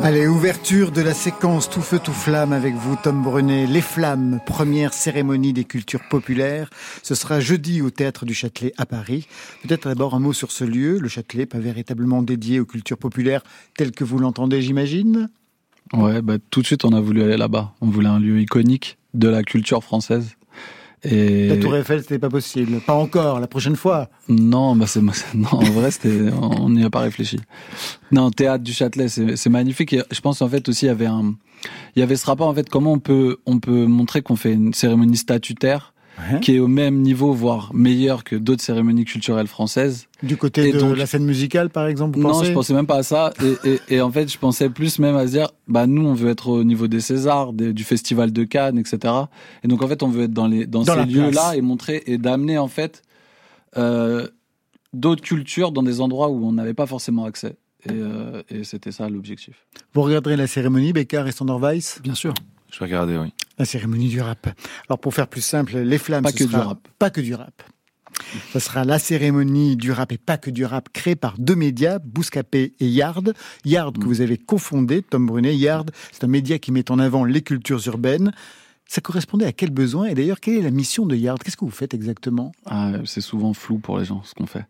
Allez, 0.04 0.26
ouverture 0.26 0.92
de 0.92 1.00
la 1.00 1.14
séquence 1.14 1.70
Tout 1.70 1.80
feu, 1.80 1.98
tout 1.98 2.12
flamme 2.12 2.52
avec 2.52 2.74
vous, 2.74 2.94
Tom 3.02 3.22
Brunet. 3.22 3.66
Les 3.66 3.80
Flammes, 3.80 4.38
première 4.44 4.92
cérémonie 4.92 5.54
des 5.54 5.64
cultures 5.64 6.06
populaires. 6.10 6.68
Ce 7.02 7.14
sera 7.14 7.40
jeudi 7.40 7.80
au 7.80 7.88
Théâtre 7.88 8.26
du 8.26 8.34
Châtelet 8.34 8.74
à 8.76 8.84
Paris. 8.84 9.26
Peut-être 9.62 9.88
d'abord 9.88 10.14
un 10.14 10.18
mot 10.18 10.34
sur 10.34 10.52
ce 10.52 10.62
lieu, 10.64 10.98
le 10.98 11.08
Châtelet, 11.08 11.46
pas 11.46 11.58
véritablement 11.58 12.20
dédié 12.22 12.60
aux 12.60 12.66
cultures 12.66 12.98
populaires 12.98 13.42
telles 13.78 13.92
que 13.92 14.04
vous 14.04 14.18
l'entendez, 14.18 14.60
j'imagine? 14.60 15.30
Ouais, 15.94 16.20
bah, 16.20 16.34
tout 16.50 16.60
de 16.60 16.66
suite, 16.66 16.84
on 16.84 16.92
a 16.92 17.00
voulu 17.00 17.22
aller 17.22 17.38
là-bas. 17.38 17.72
On 17.80 17.88
voulait 17.88 18.10
un 18.10 18.20
lieu 18.20 18.38
iconique 18.42 18.98
de 19.14 19.28
la 19.28 19.42
culture 19.42 19.82
française. 19.82 20.36
Et... 21.04 21.48
La 21.48 21.56
Tour 21.56 21.76
Eiffel, 21.76 22.00
c'était 22.00 22.18
pas 22.18 22.30
possible. 22.30 22.80
Pas 22.80 22.94
encore, 22.94 23.40
la 23.40 23.46
prochaine 23.46 23.76
fois. 23.76 24.08
Non, 24.28 24.74
bah 24.76 24.86
c'est 24.86 25.02
non, 25.34 25.48
en 25.50 25.64
vrai, 25.64 25.90
c'était, 25.90 26.30
on 26.32 26.70
n'y 26.70 26.84
a 26.84 26.90
pas 26.90 27.00
réfléchi. 27.00 27.38
Non, 28.10 28.30
théâtre 28.30 28.64
du 28.64 28.72
Châtelet, 28.72 29.08
c'est 29.08 29.50
magnifique. 29.50 29.92
Et 29.92 30.02
je 30.10 30.20
pense 30.20 30.42
en 30.42 30.48
fait 30.48 30.68
aussi 30.68 30.86
il 30.86 30.88
y 30.88 30.90
avait 30.90 31.06
un, 31.06 31.34
il 31.96 32.00
y 32.00 32.02
avait 32.02 32.16
ce 32.16 32.26
rapport 32.26 32.48
en 32.48 32.54
fait 32.54 32.68
comment 32.68 32.92
on 32.92 32.98
peut 32.98 33.38
on 33.46 33.58
peut 33.58 33.86
montrer 33.86 34.22
qu'on 34.22 34.36
fait 34.36 34.52
une 34.52 34.72
cérémonie 34.72 35.16
statutaire 35.16 35.93
Ouais. 36.16 36.38
qui 36.40 36.55
est 36.55 36.59
au 36.61 36.68
même 36.68 37.00
niveau, 37.00 37.33
voire 37.33 37.74
meilleure 37.74 38.22
que 38.22 38.37
d'autres 38.37 38.62
cérémonies 38.62 39.05
culturelles 39.05 39.48
françaises. 39.48 40.07
Du 40.22 40.37
côté 40.37 40.68
Et 40.68 40.72
de 40.72 40.79
donc- 40.79 40.96
la 40.96 41.07
scène 41.07 41.24
musicale, 41.24 41.70
par 41.70 41.88
exemple, 41.88 42.16
vous 42.16 42.22
non, 42.22 42.31
pensez 42.31 42.46
je 42.46 42.53
pensais 42.53 42.72
même 42.72 42.87
pas 42.87 42.98
à 42.98 43.03
ça. 43.03 43.33
Et, 43.64 43.68
et, 43.68 43.81
et 43.96 44.00
en 44.00 44.12
fait, 44.12 44.31
je 44.33 44.38
pensais 44.38 44.70
plus 44.70 45.00
même 45.00 45.16
à 45.16 45.27
se 45.27 45.33
dire, 45.33 45.48
bah 45.66 45.88
nous, 45.88 46.07
on 46.07 46.14
veut 46.14 46.31
être 46.31 46.48
au 46.48 46.62
niveau 46.62 46.87
des 46.87 47.00
Césars, 47.00 47.53
des- 47.53 47.72
du 47.72 47.83
Festival 47.83 48.33
de 48.33 48.44
Cannes, 48.44 48.79
etc. 48.79 49.12
Et 49.64 49.68
donc 49.68 49.83
en 49.83 49.88
fait, 49.88 50.05
on 50.05 50.09
veut 50.09 50.22
être 50.24 50.33
dans 50.33 50.46
les 50.46 50.66
dans, 50.66 50.85
ces 50.85 51.05
lieux-là 51.05 51.57
et 51.57 51.61
montrer 51.62 52.05
et 52.07 52.16
d'amener 52.16 52.59
en 52.59 52.68
fait 52.68 53.03
euh, 53.77 54.29
d'autres 54.92 55.22
cultures 55.22 55.72
dans 55.72 55.83
des 55.83 56.00
endroits 56.00 56.29
où 56.29 56.46
on 56.46 56.53
n'avait 56.53 56.74
pas 56.74 56.87
forcément 56.87 57.24
accès. 57.24 57.57
Et, 57.87 57.92
euh, 57.92 58.40
et 58.48 58.62
c'était 58.64 58.92
ça 58.92 59.09
l'objectif. 59.09 59.66
Vous 59.92 60.03
regarderez 60.03 60.37
la 60.37 60.46
cérémonie, 60.46 60.92
Beccard 60.92 61.27
et 61.27 61.33
Weiss? 61.61 61.98
Bien 62.03 62.14
sûr. 62.14 62.33
Je 62.70 62.79
vais 62.79 62.87
regarder, 62.87 63.18
oui. 63.18 63.33
La 63.58 63.64
cérémonie 63.64 64.08
du 64.08 64.20
rap. 64.20 64.48
Alors 64.88 64.98
pour 64.98 65.14
faire 65.14 65.28
plus 65.28 65.40
simple, 65.40 65.76
les 65.78 65.98
flammes, 65.98 66.22
Pas 66.24 66.32
que 66.32 66.44
du 66.44 66.54
rap. 66.56 66.88
Pas 66.98 67.10
que 67.10 67.20
du 67.20 67.34
rap. 67.34 67.62
Ce 68.52 68.58
sera 68.60 68.84
la 68.84 68.98
cérémonie 68.98 69.76
du 69.76 69.90
rap 69.92 70.12
et 70.12 70.18
pas 70.18 70.38
que 70.38 70.50
du 70.50 70.64
rap 70.64 70.88
créée 70.92 71.16
par 71.16 71.34
deux 71.38 71.56
médias, 71.56 71.98
Bouscapé 71.98 72.74
et 72.78 72.86
Yard. 72.88 73.34
Yard 73.64 73.96
Mm. 73.96 74.00
que 74.00 74.06
vous 74.06 74.20
avez 74.20 74.38
cofondé, 74.38 75.02
Tom 75.02 75.26
Brunet. 75.26 75.56
Yard, 75.56 75.90
c'est 76.12 76.24
un 76.24 76.28
média 76.28 76.58
qui 76.58 76.70
met 76.72 76.90
en 76.90 76.98
avant 76.98 77.24
les 77.24 77.42
cultures 77.42 77.80
urbaines. 77.88 78.32
Ça 78.86 79.00
correspondait 79.00 79.46
à 79.46 79.52
quel 79.52 79.70
besoin? 79.70 80.06
Et 80.06 80.14
d'ailleurs, 80.14 80.40
quelle 80.40 80.54
est 80.58 80.62
la 80.62 80.70
mission 80.70 81.06
de 81.06 81.16
Yard? 81.16 81.42
Qu'est-ce 81.42 81.56
que 81.56 81.64
vous 81.64 81.70
faites 81.70 81.94
exactement? 81.94 82.52
Ah, 82.66 82.92
c'est 83.06 83.22
souvent 83.22 83.54
flou 83.54 83.78
pour 83.78 83.98
les 83.98 84.04
gens 84.04 84.22
ce 84.24 84.34
qu'on 84.34 84.46
fait. 84.46 84.66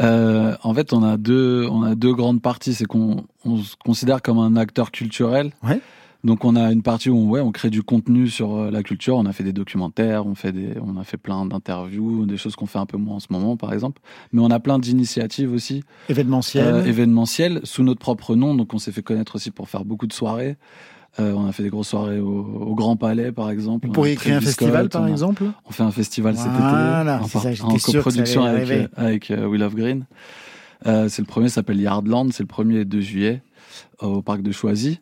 Euh, 0.00 0.56
en 0.62 0.72
fait, 0.74 0.92
on 0.92 1.02
a 1.02 1.16
deux, 1.18 1.66
on 1.70 1.82
a 1.82 1.94
deux 1.94 2.14
grandes 2.14 2.40
parties. 2.40 2.74
C'est 2.74 2.86
qu'on 2.86 3.26
on 3.44 3.58
se 3.58 3.76
considère 3.76 4.22
comme 4.22 4.38
un 4.38 4.56
acteur 4.56 4.90
culturel. 4.90 5.52
Ouais. 5.62 5.80
Donc 6.22 6.44
on 6.44 6.54
a 6.54 6.70
une 6.70 6.82
partie 6.82 7.08
où 7.08 7.16
on, 7.16 7.28
ouais, 7.30 7.40
on 7.40 7.50
crée 7.50 7.70
du 7.70 7.82
contenu 7.82 8.28
sur 8.28 8.54
euh, 8.54 8.70
la 8.70 8.82
culture. 8.82 9.16
On 9.16 9.24
a 9.26 9.32
fait 9.32 9.44
des 9.44 9.52
documentaires, 9.54 10.26
on 10.26 10.34
fait 10.34 10.52
des, 10.52 10.74
on 10.82 10.98
a 11.00 11.04
fait 11.04 11.16
plein 11.16 11.46
d'interviews, 11.46 12.26
des 12.26 12.36
choses 12.36 12.56
qu'on 12.56 12.66
fait 12.66 12.78
un 12.78 12.86
peu 12.86 12.98
moins 12.98 13.16
en 13.16 13.20
ce 13.20 13.28
moment, 13.30 13.56
par 13.56 13.72
exemple. 13.72 14.02
Mais 14.32 14.42
on 14.42 14.50
a 14.50 14.60
plein 14.60 14.78
d'initiatives 14.78 15.52
aussi 15.52 15.82
Événementiel 16.10 16.66
euh, 16.74 16.84
événementielles 16.84 17.60
sous 17.64 17.82
notre 17.82 18.00
propre 18.00 18.36
nom. 18.36 18.54
Donc 18.54 18.74
on 18.74 18.78
s'est 18.78 18.92
fait 18.92 19.02
connaître 19.02 19.36
aussi 19.36 19.50
pour 19.50 19.68
faire 19.70 19.84
beaucoup 19.86 20.06
de 20.06 20.12
soirées. 20.12 20.56
Euh, 21.18 21.32
on 21.32 21.46
a 21.46 21.52
fait 21.52 21.64
des 21.64 21.70
grosses 21.70 21.88
soirées 21.88 22.20
au, 22.20 22.28
au 22.44 22.74
Grand 22.76 22.96
Palais, 22.96 23.32
par 23.32 23.50
exemple. 23.50 23.86
Vous 23.88 23.92
pourriez 23.92 24.14
créer 24.14 24.34
un 24.34 24.40
festival, 24.40 24.88
par 24.88 25.02
on 25.02 25.06
a- 25.06 25.10
exemple? 25.10 25.44
On 25.66 25.72
fait 25.72 25.82
un 25.82 25.90
festival 25.90 26.36
cet 26.36 26.46
été 26.46 26.58
Voilà, 26.58 27.20
en, 27.20 27.66
en 27.68 27.76
coproduction 27.78 28.44
avec, 28.44 28.70
euh, 28.70 28.86
avec 28.94 29.30
euh, 29.30 29.46
Will 29.46 29.62
of 29.62 29.74
Green. 29.74 30.04
Euh, 30.86 31.08
c'est 31.08 31.22
le 31.22 31.26
premier, 31.26 31.48
ça 31.48 31.56
s'appelle 31.56 31.80
Yardland, 31.80 32.30
c'est 32.32 32.42
le 32.44 32.46
premier 32.48 32.84
2 32.84 33.00
juillet 33.00 33.42
au 34.00 34.22
parc 34.22 34.42
de 34.42 34.52
Choisy. 34.52 34.98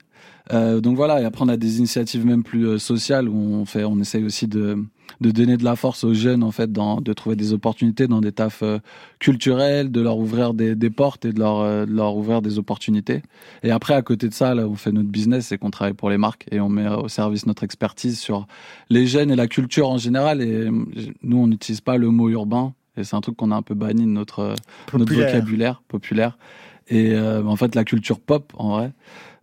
Euh, 0.53 0.81
donc 0.81 0.97
voilà, 0.97 1.21
et 1.21 1.25
après 1.25 1.45
on 1.45 1.49
a 1.49 1.57
des 1.57 1.79
initiatives 1.79 2.25
même 2.25 2.43
plus 2.43 2.67
euh, 2.67 2.79
sociales 2.79 3.29
où 3.29 3.37
on 3.37 3.65
fait, 3.65 3.85
on 3.85 3.99
essaye 4.01 4.25
aussi 4.25 4.49
de 4.49 4.83
de 5.21 5.31
donner 5.31 5.57
de 5.57 5.65
la 5.65 5.77
force 5.77 6.05
aux 6.05 6.15
jeunes 6.15 6.43
en 6.43 6.51
fait, 6.51 6.73
dans, 6.73 7.01
de 7.01 7.13
trouver 7.13 7.37
des 7.37 7.53
opportunités 7.53 8.07
dans 8.07 8.21
des 8.21 8.33
tafs 8.33 8.63
euh, 8.63 8.79
culturels, 9.19 9.91
de 9.91 10.01
leur 10.01 10.19
ouvrir 10.19 10.55
des, 10.55 10.75
des 10.75 10.91
portes 10.91 11.25
et 11.25 11.33
de 11.33 11.41
leur, 11.41 11.61
euh, 11.61 11.87
de 11.87 11.93
leur 11.93 12.17
ouvrir 12.17 12.43
des 12.43 12.59
opportunités. 12.59 13.23
Et 13.63 13.71
après, 13.71 13.95
à 13.95 14.03
côté 14.03 14.29
de 14.29 14.35
ça, 14.35 14.55
là, 14.55 14.67
on 14.67 14.77
fait 14.77 14.93
notre 14.93 15.09
business, 15.09 15.47
c'est 15.47 15.59
qu'on 15.59 15.71
travaille 15.71 15.95
pour 15.95 16.11
les 16.11 16.19
marques 16.19 16.47
et 16.51 16.61
on 16.61 16.69
met 16.69 16.89
au 16.89 17.09
service 17.09 17.47
notre 17.47 17.65
expertise 17.65 18.19
sur 18.19 18.47
les 18.91 19.07
jeunes 19.07 19.31
et 19.31 19.37
la 19.37 19.49
culture 19.49 19.89
en 19.89 19.99
général. 19.99 20.41
Et 20.41 20.69
nous, 21.23 21.39
on 21.39 21.47
n'utilise 21.47 21.81
pas 21.81 21.97
le 21.97 22.11
mot 22.11 22.29
urbain. 22.29 22.75
Et 22.97 23.05
c'est 23.05 23.15
un 23.15 23.21
truc 23.21 23.37
qu'on 23.37 23.53
a 23.53 23.57
un 23.57 23.63
peu 23.63 23.75
banni 23.75 24.03
de 24.03 24.09
notre, 24.09 24.55
notre 24.93 25.15
vocabulaire 25.15 25.83
populaire. 25.87 26.37
Et 26.89 27.13
euh, 27.13 27.45
en 27.45 27.57
fait, 27.57 27.75
la 27.75 27.85
culture 27.85 28.19
pop, 28.19 28.53
en 28.57 28.71
vrai, 28.71 28.93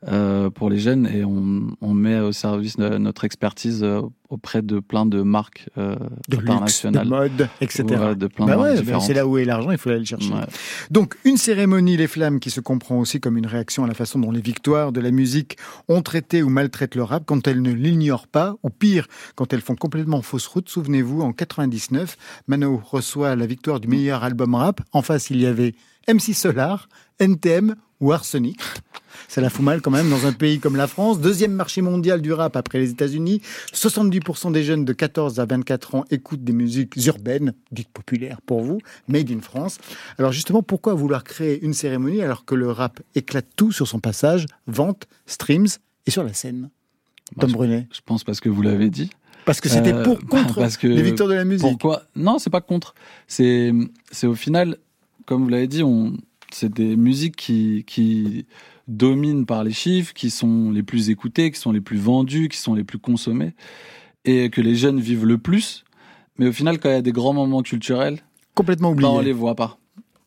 euh, 0.08 0.50
pour 0.50 0.70
les 0.70 0.78
jeunes 0.78 1.08
et 1.08 1.24
on, 1.24 1.76
on, 1.82 1.94
met 1.94 2.20
au 2.20 2.32
service 2.32 2.78
de 2.78 2.98
notre 2.98 3.24
expertise 3.24 3.82
euh, 3.82 4.02
auprès 4.30 4.62
de 4.62 4.80
plein 4.80 5.06
de 5.06 5.24
marques 5.24 5.68
euh, 5.80 5.96
de 6.28 6.38
internationales, 6.38 7.08
luxe, 7.08 7.12
de 7.12 7.44
mode, 7.44 7.50
etc. 7.60 7.84
de 8.16 8.28
plein 8.28 8.46
bah 8.46 8.58
ouais, 8.58 8.76
c'est 9.00 9.14
là 9.14 9.26
où 9.26 9.38
est 9.38 9.46
l'argent, 9.46 9.72
il 9.72 9.78
faut 9.80 9.90
aller 9.90 10.00
le 10.00 10.06
chercher. 10.06 10.32
Ouais. 10.32 10.46
Donc 10.92 11.18
une 11.24 11.38
cérémonie 11.38 11.98
Les 11.98 12.08
Flammes 12.08 12.40
qui 12.40 12.52
se 12.52 12.60
comprend 12.60 13.00
aussi 13.00 13.20
comme 13.20 13.38
une 13.38 13.48
réaction 13.48 13.84
à 13.84 13.88
la 13.88 13.96
façon 13.96 14.20
dont 14.20 14.32
les 14.32 14.42
victoires 14.42 14.92
de 14.92 15.02
la 15.02 15.10
musique 15.10 15.58
ont 15.88 16.04
traité 16.04 16.44
ou 16.44 16.50
maltraitent 16.50 16.96
le 16.96 17.04
rap 17.04 17.24
quand 17.26 17.48
elles 17.48 17.62
ne 17.62 17.72
l'ignorent 17.72 18.28
pas, 18.28 18.56
ou 18.62 18.70
pire, 18.70 19.08
quand 19.36 19.54
elles 19.54 19.62
font 19.62 19.76
complètement 19.76 20.22
fausse 20.22 20.46
route. 20.48 20.70
Souvenez-vous, 20.70 21.22
en 21.22 21.32
99, 21.32 22.16
Mano 22.48 22.80
reçoit 22.84 23.36
la 23.36 23.48
victoire 23.48 23.80
du 23.80 23.88
meilleur 23.88 24.24
album 24.24 24.54
rap. 24.54 24.82
En 24.92 25.02
face, 25.02 25.32
il 25.32 25.42
y 25.42 25.48
avait 25.48 25.74
MC 26.08 26.36
Solar, 26.36 26.90
NTM 27.20 27.76
ou 28.02 28.12
Arsenic. 28.12 28.60
Ça 29.28 29.42
la 29.42 29.50
fout 29.50 29.64
mal 29.64 29.82
quand 29.82 29.92
même 29.92 30.10
dans 30.10 30.26
un 30.26 30.34
pays 30.34 30.60
comme 30.60 30.76
la 30.76 30.88
France. 30.88 31.20
Deuxième 31.20 31.52
marché 31.52 31.82
mondial 31.82 32.22
du 32.22 32.34
rap 32.34 32.56
après 32.56 32.80
les 32.80 32.92
États-Unis. 32.92 33.42
70% 33.74 34.52
des 34.52 34.64
jeunes 34.64 34.86
de 34.86 34.94
14 34.94 35.40
à 35.40 35.46
24 35.46 35.96
ans 35.96 36.06
écoutent 36.12 36.44
des 36.44 36.54
musiques 36.54 36.96
urbaines, 37.06 37.54
dites 37.72 37.90
populaires 37.90 38.42
pour 38.42 38.62
vous, 38.62 38.80
made 39.08 39.32
in 39.32 39.42
France. 39.42 39.78
Alors 40.18 40.32
justement, 40.32 40.62
pourquoi 40.62 40.94
vouloir 40.94 41.24
créer 41.24 41.64
une 41.64 41.74
cérémonie 41.74 42.22
alors 42.22 42.46
que 42.46 42.56
le 42.56 42.70
rap 42.72 43.02
éclate 43.16 43.48
tout 43.56 43.72
sur 43.72 43.88
son 43.88 44.00
passage, 44.00 44.46
vente, 44.68 45.08
streams 45.26 45.68
et 46.06 46.12
sur 46.12 46.24
la 46.24 46.34
scène? 46.34 46.70
Tom 47.40 47.52
Brunet. 47.52 47.88
Je 47.92 48.02
pense 48.06 48.24
parce 48.24 48.40
que 48.40 48.50
vous 48.50 48.62
l'avez 48.62 48.90
dit. 48.90 49.10
Parce 49.46 49.62
que 49.62 49.70
c'était 49.70 49.94
pour, 50.04 50.20
contre 50.26 50.56
parce 50.60 50.78
que 50.78 50.88
les 50.88 51.02
victoires 51.02 51.30
de 51.30 51.36
la 51.36 51.46
musique. 51.46 51.62
Pourquoi? 51.62 52.04
Non, 52.16 52.40
c'est 52.40 52.50
pas 52.50 52.62
contre. 52.62 52.96
C'est, 53.28 53.72
c'est 54.12 54.28
au 54.28 54.34
final, 54.34 54.78
comme 55.26 55.44
vous 55.44 55.50
l'avez 55.50 55.68
dit, 55.68 55.84
on, 55.84 56.18
c'est 56.52 56.74
des 56.74 56.96
musiques 56.96 57.36
qui, 57.36 57.84
qui 57.86 58.46
dominent 58.88 59.46
par 59.46 59.64
les 59.64 59.72
chiffres, 59.72 60.14
qui 60.14 60.30
sont 60.30 60.72
les 60.72 60.84
plus 60.84 61.10
écoutées, 61.10 61.52
qui 61.52 61.60
sont 61.60 61.72
les 61.72 61.82
plus 61.82 61.98
vendues, 61.98 62.50
qui 62.50 62.58
sont 62.58 62.76
les 62.76 62.84
plus 62.84 63.00
consommées, 63.00 63.54
et 64.26 64.50
que 64.50 64.62
les 64.62 64.76
jeunes 64.76 65.00
vivent 65.00 65.26
le 65.26 65.38
plus. 65.38 65.84
Mais 66.38 66.48
au 66.48 66.52
final, 66.52 66.80
quand 66.80 66.90
il 66.90 66.94
y 66.94 66.98
a 66.98 67.02
des 67.02 67.12
grands 67.12 67.34
moments 67.34 67.62
culturels, 67.62 68.20
complètement 68.54 68.92
oubliés, 68.92 69.10
ben 69.10 69.16
on 69.16 69.22
les 69.22 69.34
voit 69.34 69.56
pas. 69.56 69.78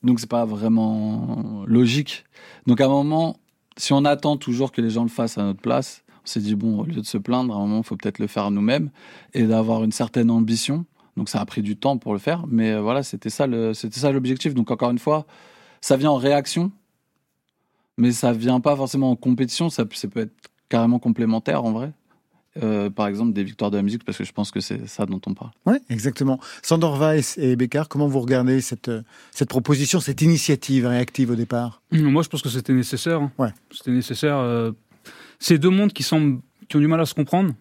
Donc 0.03 0.21
c'est 0.21 0.29
pas 0.29 0.45
vraiment 0.45 1.65
logique. 1.67 2.25
Donc 2.67 2.81
à 2.81 2.87
un 2.87 2.89
moment, 2.89 3.37
si 3.77 3.93
on 3.93 4.05
attend 4.05 4.37
toujours 4.37 4.73
que 4.73 4.81
les 4.81 4.91
gens 4.91 5.03
le 5.03 5.09
fassent 5.09 5.39
à 5.39 5.43
notre 5.43 5.61
place, 5.61 6.05
on 6.25 6.27
s'est 6.27 6.41
dit 6.41 6.55
bon, 6.55 6.81
au 6.81 6.85
lieu 6.85 7.01
de 7.01 7.07
se 7.07 7.19
plaindre, 7.19 7.55
à 7.55 7.59
un 7.59 7.61
moment, 7.61 7.79
il 7.79 7.85
faut 7.85 7.97
peut-être 7.97 8.19
le 8.19 8.27
faire 8.27 8.51
nous-mêmes 8.51 8.91
et 9.35 9.45
d'avoir 9.45 9.85
une 9.85 9.93
certaine 9.93 10.31
ambition. 10.31 10.85
Donc 11.17 11.29
ça 11.29 11.41
a 11.41 11.47
pris 11.47 11.63
du 11.63 11.77
temps 11.77 11.99
pour 11.99 12.13
le 12.13 12.19
faire, 12.19 12.47
mais 12.47 12.79
voilà, 12.79 13.03
c'était 13.03 13.31
ça 13.31 13.47
le, 13.47 13.75
c'était 13.75 13.99
ça 13.99 14.13
l'objectif. 14.13 14.55
Donc 14.55 14.71
encore 14.71 14.91
une 14.91 14.99
fois, 14.99 15.27
ça 15.81 15.97
vient 15.97 16.11
en 16.11 16.17
réaction, 16.17 16.71
mais 17.99 18.13
ça 18.13 18.33
vient 18.33 18.61
pas 18.61 18.75
forcément 18.77 19.11
en 19.11 19.17
compétition. 19.17 19.69
Ça, 19.69 19.85
ça 19.93 20.09
peut 20.09 20.21
être 20.21 20.33
carrément 20.69 20.99
complémentaire 20.99 21.65
en 21.65 21.73
vrai. 21.73 21.93
Euh, 22.63 22.91
par 22.91 23.07
exemple, 23.07 23.33
des 23.33 23.45
victoires 23.45 23.71
de 23.71 23.77
la 23.77 23.83
musique, 23.83 24.05
parce 24.05 24.19
que 24.19 24.25
je 24.25 24.33
pense 24.33 24.51
que 24.51 24.61
c'est 24.61 24.89
ça 24.89 25.07
dont 25.07 25.21
on 25.27 25.35
parle. 25.35 25.51
Oui, 25.67 25.77
exactement. 25.91 26.41
Sandor 26.63 26.99
Weiss 26.99 27.39
et 27.39 27.55
Beccard, 27.57 27.89
comment 27.89 28.09
vous 28.09 28.21
regardez 28.21 28.61
cette, 28.61 28.91
cette 29.31 29.49
proposition, 29.49 30.01
cette 30.01 30.23
initiative 30.23 30.87
réactive 30.87 31.31
au 31.31 31.37
départ? 31.37 31.83
Moi, 31.93 32.23
je 32.23 32.29
pense 32.29 32.43
que 32.43 32.49
c'était 32.49 32.73
nécessaire. 32.73 33.21
Hein. 33.21 33.33
Ouais. 33.39 33.51
C'était 33.71 33.93
nécessaire. 33.93 34.39
Euh, 34.39 34.73
c'est 35.39 35.59
deux 35.59 35.71
mondes 35.71 35.93
qui, 35.93 36.03
semblent, 36.03 36.41
qui 36.69 36.77
ont 36.77 36.81
du 36.81 36.89
mal 36.89 37.01
à 37.01 37.07
se 37.07 37.15
comprendre. 37.15 37.55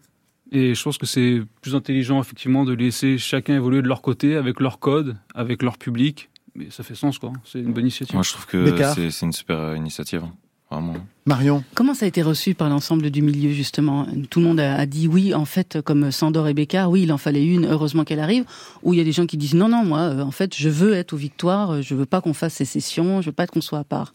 Et 0.52 0.74
je 0.74 0.82
pense 0.82 0.98
que 0.98 1.06
c'est 1.06 1.42
plus 1.62 1.76
intelligent, 1.76 2.20
effectivement, 2.20 2.64
de 2.64 2.74
laisser 2.74 3.18
chacun 3.18 3.56
évoluer 3.56 3.82
de 3.82 3.88
leur 3.88 4.02
côté, 4.02 4.36
avec 4.36 4.60
leur 4.60 4.80
code, 4.80 5.18
avec 5.36 5.62
leur 5.62 5.78
public, 5.78 6.30
mais 6.58 6.70
ça 6.72 6.84
fait 6.84 6.96
sens, 6.96 7.20
quoi. 7.20 7.32
C'est 7.46 7.60
une 7.60 7.72
bonne 7.72 7.84
initiative. 7.84 8.16
Moi, 8.16 8.24
je 8.24 8.32
trouve 8.32 8.48
que 8.48 9.10
c'est 9.12 9.26
une 9.26 9.34
super 9.34 9.76
initiative. 9.76 10.24
Vraiment. 10.70 10.96
Marion. 11.26 11.64
Comment 11.76 11.94
ça 11.94 12.04
a 12.04 12.08
été 12.10 12.22
reçu 12.22 12.54
par 12.54 12.68
l'ensemble 12.68 13.10
du 13.10 13.22
milieu, 13.22 13.52
justement? 13.52 14.06
Tout 14.30 14.42
le 14.42 14.48
monde 14.48 14.60
a, 14.60 14.86
dit 14.86 15.08
oui, 15.08 15.34
en 15.34 15.46
fait, 15.46 15.82
comme 15.82 16.12
Sandor 16.12 16.46
et 16.50 16.54
Bécard, 16.54 16.90
oui, 16.92 17.04
il 17.04 17.14
en 17.14 17.18
fallait 17.18 17.46
une, 17.46 17.66
heureusement 17.66 18.04
qu'elle 18.04 18.20
arrive. 18.20 18.44
Ou 18.84 18.94
il 18.94 18.98
y 18.98 19.02
a 19.02 19.06
des 19.06 19.14
gens 19.14 19.26
qui 19.26 19.38
disent 19.38 19.54
non, 19.54 19.70
non, 19.70 19.86
moi, 19.86 20.16
en 20.22 20.32
fait, 20.32 20.58
je 20.58 20.68
veux 20.68 20.94
être 20.94 21.14
aux 21.14 21.18
victoires, 21.18 21.82
je 21.82 21.96
veux 21.96 22.06
pas 22.06 22.20
qu'on 22.20 22.34
fasse 22.34 22.54
sécession, 22.54 23.22
je 23.22 23.28
veux 23.28 23.34
pas 23.34 23.48
qu'on 23.48 23.62
soit 23.62 23.80
à 23.80 23.86
part. 23.86 24.12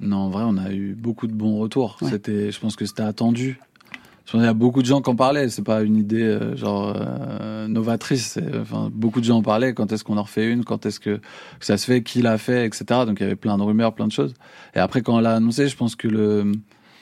Non, 0.00 0.16
en 0.16 0.30
vrai, 0.30 0.44
on 0.46 0.56
a 0.56 0.72
eu 0.72 0.94
beaucoup 0.94 1.26
de 1.26 1.34
bons 1.34 1.58
retours. 1.58 1.98
Ouais. 2.00 2.08
C'était, 2.08 2.50
je 2.50 2.60
pense 2.60 2.76
que 2.76 2.86
c'était 2.86 3.02
attendu. 3.02 3.60
Il 4.34 4.42
y 4.42 4.46
a 4.46 4.52
beaucoup 4.52 4.82
de 4.82 4.86
gens 4.86 5.00
qui 5.00 5.08
en 5.08 5.16
parlaient. 5.16 5.48
C'est 5.48 5.62
pas 5.62 5.82
une 5.82 5.96
idée 5.96 6.22
euh, 6.22 6.56
genre 6.56 6.94
euh, 6.94 7.66
novatrice. 7.66 8.38
Enfin, 8.60 8.90
beaucoup 8.92 9.20
de 9.20 9.24
gens 9.24 9.38
en 9.38 9.42
parlaient. 9.42 9.72
Quand 9.72 9.90
est-ce 9.92 10.04
qu'on 10.04 10.18
en 10.18 10.22
refait 10.22 10.50
une? 10.50 10.64
Quand 10.64 10.84
est-ce 10.84 11.00
que, 11.00 11.16
que, 11.16 11.20
ça 11.66 11.78
se 11.78 11.86
fait? 11.86 12.02
Qui 12.02 12.20
l'a 12.20 12.36
fait? 12.36 12.66
Etc. 12.66 12.84
Donc 12.88 13.20
il 13.20 13.22
y 13.22 13.26
avait 13.26 13.36
plein 13.36 13.56
de 13.56 13.62
rumeurs, 13.62 13.94
plein 13.94 14.06
de 14.06 14.12
choses. 14.12 14.34
Et 14.74 14.78
après, 14.78 15.00
quand 15.00 15.16
on 15.16 15.20
l'a 15.20 15.34
annoncé, 15.34 15.68
je 15.68 15.76
pense 15.76 15.96
que 15.96 16.08
le, 16.08 16.52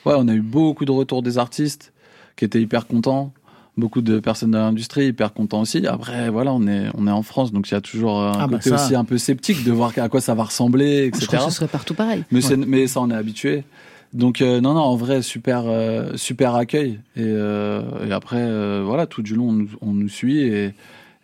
ouais, 0.05 0.13
on 0.17 0.27
a 0.27 0.33
eu 0.33 0.41
beaucoup 0.41 0.85
de 0.85 0.91
retours 0.91 1.21
des 1.21 1.37
artistes 1.37 1.91
qui 2.37 2.45
étaient 2.45 2.61
hyper 2.61 2.87
contents. 2.87 3.33
Beaucoup 3.75 4.01
de 4.01 4.19
personnes 4.19 4.51
de 4.51 4.57
l'industrie 4.57 5.07
hyper 5.07 5.33
contents 5.33 5.61
aussi. 5.61 5.85
Après, 5.85 6.31
voilà, 6.31 6.51
on 6.51 6.65
est 6.65 6.87
on 6.95 7.05
est 7.05 7.11
en 7.11 7.21
France, 7.21 7.51
donc 7.51 7.69
il 7.69 7.75
y 7.75 7.77
a 7.77 7.81
toujours 7.81 8.23
un 8.23 8.31
ah 8.31 8.47
côté 8.49 8.71
bah 8.71 8.77
ça... 8.77 8.85
aussi 8.85 8.95
un 8.95 9.03
peu 9.03 9.19
sceptique 9.19 9.63
de 9.63 9.71
voir 9.71 9.91
à 9.97 10.09
quoi 10.09 10.19
ça 10.19 10.33
va 10.33 10.45
ressembler, 10.45 11.05
etc. 11.05 11.19
Je 11.21 11.27
crois 11.27 11.39
que 11.45 11.51
ce 11.51 11.57
serait 11.57 11.67
partout 11.67 11.93
pareil. 11.93 12.23
Mais, 12.31 12.43
ouais. 12.43 12.57
mais 12.57 12.87
ça, 12.87 13.01
on 13.01 13.11
est 13.11 13.15
habitué. 13.15 13.65
Donc 14.13 14.41
euh, 14.41 14.61
non 14.61 14.73
non 14.73 14.81
en 14.81 14.95
vrai 14.95 15.21
super 15.21 15.63
euh, 15.65 16.11
super 16.15 16.55
accueil. 16.55 16.99
Et, 17.15 17.23
euh, 17.23 17.81
et 18.07 18.11
après 18.11 18.81
voilà 18.81 19.05
tout 19.05 19.21
du 19.21 19.35
long 19.35 19.49
on, 19.49 19.53
nous, 19.53 19.69
on 19.81 19.93
nous 19.93 20.09
suit 20.09 20.39
et, 20.39 20.73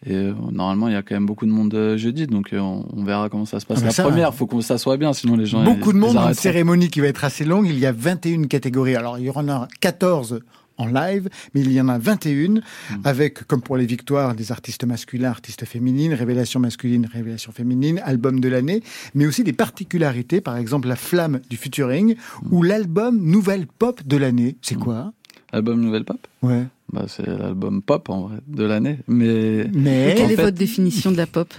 et 0.05 0.31
normalement 0.51 0.89
il 0.89 0.93
y 0.93 0.97
a 0.97 1.01
quand 1.01 1.15
même 1.15 1.25
beaucoup 1.25 1.45
de 1.45 1.51
monde 1.51 1.95
jeudi. 1.97 2.27
Donc 2.27 2.49
on, 2.53 2.85
on, 2.95 3.03
verra 3.03 3.29
comment 3.29 3.45
ça 3.45 3.59
se 3.59 3.65
passe. 3.65 3.79
Ah 3.81 3.85
la 3.85 3.91
ça, 3.91 4.03
première. 4.03 4.33
Faut 4.33 4.47
qu'on 4.47 4.61
ça 4.61 4.77
soit 4.77 4.97
bien 4.97 5.13
sinon 5.13 5.37
les 5.37 5.45
gens 5.45 5.63
beaucoup 5.63 5.91
ils, 5.91 5.95
de 5.95 5.99
monde 5.99 6.17
une 6.17 6.33
cérémonie 6.33 6.89
qui 6.89 6.99
va 6.99 7.07
être 7.07 7.23
assez 7.23 7.45
longue. 7.45 7.67
Il 7.67 7.79
y 7.79 7.85
a 7.85 7.91
21 7.91 8.43
catégories. 8.43 8.95
Alors 8.95 9.17
il 9.17 9.25
y 9.25 9.29
en 9.29 9.47
a 9.47 9.67
14 9.79 10.41
en 10.77 10.87
live, 10.87 11.29
mais 11.53 11.61
il 11.61 11.71
y 11.71 11.79
en 11.79 11.89
a 11.89 11.97
21 11.97 12.49
mmh. 12.49 12.61
avec, 13.03 13.43
comme 13.45 13.61
pour 13.61 13.77
les 13.77 13.85
victoires, 13.85 14.35
des 14.35 14.51
artistes 14.51 14.85
masculins, 14.85 15.29
artistes 15.29 15.65
féminines, 15.65 16.13
révélation 16.13 16.59
masculine, 16.59 17.07
révélation 17.11 17.51
féminine, 17.51 18.01
album 18.03 18.39
de 18.39 18.49
l'année, 18.49 18.81
mais 19.13 19.25
aussi 19.25 19.43
des 19.43 19.53
particularités, 19.53 20.41
par 20.41 20.57
exemple 20.57 20.87
la 20.87 20.95
flamme 20.95 21.41
du 21.49 21.57
featuring 21.57 22.15
mmh. 22.15 22.47
ou 22.53 22.63
l'album 22.63 23.19
nouvelle 23.19 23.67
pop 23.67 24.01
de 24.05 24.17
l'année. 24.17 24.57
C'est 24.61 24.75
mmh. 24.75 24.79
quoi? 24.79 25.13
Album 25.51 25.81
nouvelle 25.81 26.03
pop? 26.05 26.25
Ouais. 26.41 26.65
Bah, 26.91 27.05
c'est 27.07 27.25
l'album 27.25 27.81
pop 27.81 28.09
en 28.09 28.21
vrai 28.21 28.37
de 28.47 28.63
l'année, 28.63 28.99
mais. 29.07 29.67
Mais 29.73 30.13
quelle 30.17 30.31
est 30.31 30.35
fait, 30.35 30.43
votre 30.43 30.57
définition 30.57 31.11
de 31.11 31.17
la 31.17 31.27
pop? 31.27 31.53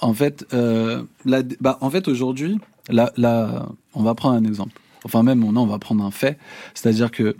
En 0.00 0.14
fait, 0.14 0.46
euh, 0.52 1.02
la, 1.24 1.42
bah, 1.60 1.78
en 1.80 1.90
fait 1.90 2.08
aujourd'hui, 2.08 2.58
la, 2.88 3.12
la, 3.16 3.68
on 3.94 4.02
va 4.02 4.14
prendre 4.14 4.36
un 4.36 4.44
exemple. 4.44 4.80
Enfin 5.04 5.22
même, 5.22 5.40
non, 5.40 5.62
on 5.62 5.66
va 5.66 5.78
prendre 5.78 6.04
un 6.04 6.10
fait, 6.10 6.38
c'est-à-dire 6.74 7.10
que 7.10 7.36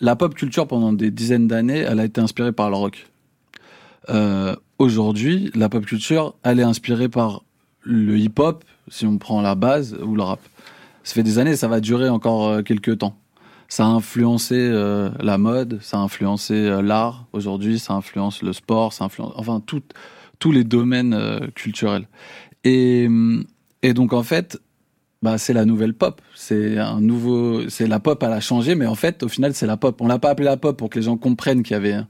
la 0.00 0.16
pop 0.16 0.34
culture 0.34 0.66
pendant 0.66 0.92
des 0.92 1.10
dizaines 1.10 1.48
d'années, 1.48 1.78
elle 1.78 2.00
a 2.00 2.04
été 2.04 2.20
inspirée 2.20 2.52
par 2.52 2.70
le 2.70 2.76
rock. 2.76 3.06
Euh, 4.10 4.54
Aujourd'hui, 4.78 5.50
la 5.56 5.68
pop 5.68 5.84
culture, 5.84 6.36
elle 6.44 6.60
est 6.60 6.64
inspirée 6.64 7.08
par 7.08 7.42
le 7.82 8.16
hip-hop, 8.16 8.64
si 8.86 9.06
on 9.06 9.18
prend 9.18 9.40
la 9.42 9.56
base, 9.56 9.96
ou 10.04 10.14
le 10.14 10.22
rap. 10.22 10.38
Ça 11.02 11.14
fait 11.14 11.24
des 11.24 11.40
années, 11.40 11.56
ça 11.56 11.66
va 11.66 11.80
durer 11.80 12.08
encore 12.08 12.46
euh, 12.46 12.62
quelques 12.62 12.98
temps. 12.98 13.16
Ça 13.66 13.84
a 13.84 13.88
influencé 13.88 14.54
euh, 14.56 15.10
la 15.18 15.36
mode, 15.36 15.80
ça 15.82 15.98
a 15.98 16.00
influencé 16.00 16.54
euh, 16.54 16.80
l'art. 16.80 17.26
Aujourd'hui, 17.32 17.80
ça 17.80 17.94
influence 17.94 18.40
le 18.42 18.52
sport, 18.52 18.92
ça 18.92 19.06
influence, 19.06 19.32
enfin, 19.34 19.60
tout, 19.66 19.82
tous 20.38 20.52
les 20.52 20.62
domaines 20.62 21.12
euh, 21.12 21.48
culturels. 21.56 22.06
Et, 22.62 23.08
et 23.82 23.94
donc, 23.94 24.12
en 24.12 24.22
fait, 24.22 24.60
bah, 25.22 25.38
c'est 25.38 25.52
la 25.52 25.64
nouvelle 25.64 25.94
pop. 25.94 26.20
C'est 26.34 26.78
un 26.78 27.00
nouveau, 27.00 27.68
c'est 27.68 27.86
la 27.86 28.00
pop, 28.00 28.22
elle 28.22 28.32
a 28.32 28.40
changé, 28.40 28.74
mais 28.74 28.86
en 28.86 28.94
fait, 28.94 29.22
au 29.22 29.28
final, 29.28 29.54
c'est 29.54 29.66
la 29.66 29.76
pop. 29.76 30.00
On 30.00 30.06
l'a 30.06 30.18
pas 30.18 30.30
appelé 30.30 30.46
la 30.46 30.56
pop 30.56 30.76
pour 30.76 30.90
que 30.90 30.98
les 30.98 31.04
gens 31.04 31.16
comprennent 31.16 31.62
qu'il 31.62 31.74
y 31.74 31.76
avait 31.76 31.94
un, 31.94 32.06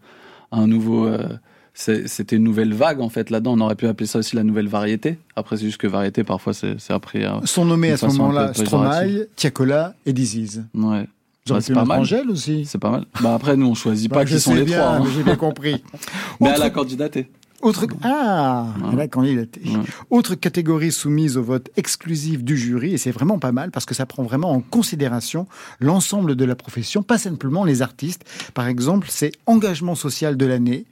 un 0.53 0.67
nouveau, 0.67 1.07
euh, 1.07 1.27
c'était 1.75 2.37
une 2.37 2.45
nouvelle 2.45 2.75
vague, 2.75 3.01
en 3.01 3.09
fait, 3.09 3.31
là-dedans. 3.31 3.55
On 3.57 3.61
aurait 3.61 3.77
pu 3.77 3.87
appeler 3.87 4.07
ça 4.07 4.19
aussi 4.19 4.37
la 4.37 4.45
nouvelle 4.45 4.69
variété. 4.69 5.19
Après, 5.37 5.57
c'est 5.57 5.65
juste 5.65 5.81
que 5.81 5.87
variété, 5.87 6.25
parfois, 6.25 6.53
c'est 6.53 6.77
appris 6.91 7.25
à. 7.25 7.41
Sont 7.45 7.65
nommés 7.65 7.93
à 7.93 7.97
ce 7.97 8.07
moment-là 8.07 8.53
Stromae, 8.53 9.27
Tiakola 9.37 9.95
et 10.05 10.13
Disease. 10.13 10.65
Ouais. 10.75 11.07
Bah, 11.49 11.61
c'est 11.61 11.73
pas 11.73 11.85
mal. 11.85 12.01
Angèle 12.01 12.31
aussi. 12.31 12.67
C'est 12.67 12.79
pas 12.79 12.91
mal. 12.91 13.07
Bah 13.23 13.35
après, 13.35 13.57
nous, 13.57 13.67
on 13.67 13.75
choisit 13.75 14.11
bah, 14.11 14.17
pas 14.17 14.25
qui 14.25 14.39
sont 14.39 14.55
les 14.55 14.65
bien, 14.65 14.79
trois. 14.79 14.93
Hein. 14.97 15.05
J'ai 15.15 15.23
bien 15.23 15.37
compris. 15.37 15.83
mais 16.41 16.51
elle 16.55 16.63
a 16.63 16.71
candidaté. 16.71 17.31
Autre 17.61 17.87
ah, 18.03 18.67
ouais. 18.93 19.09
Ouais. 19.17 19.81
Autre 20.11 20.37
catégorie 20.37 20.93
soumise 20.93 21.37
au 21.37 21.43
vote 21.43 21.71
exclusif 21.77 22.45
du 22.45 22.57
jury 22.57 22.95
et 22.95 22.99
c'est 22.99 23.11
vraiment 23.11 23.41
pas 23.41 23.51
mal 23.51 23.73
parce 23.73 23.85
que 23.85 23.95
ça 23.95 24.07
prend 24.07 24.23
vraiment 24.23 24.53
en 24.53 24.61
considération 24.61 25.49
l'ensemble 25.81 26.37
de 26.37 26.45
la 26.45 26.55
profession, 26.55 27.03
pas 27.03 27.19
simplement 27.19 27.65
les 27.65 27.83
artistes. 27.83 28.25
Par 28.55 28.69
exemple, 28.69 29.09
c'est 29.11 29.33
engagement 29.47 29.97
social 29.97 30.37
de 30.37 30.47
l'année, 30.47 30.87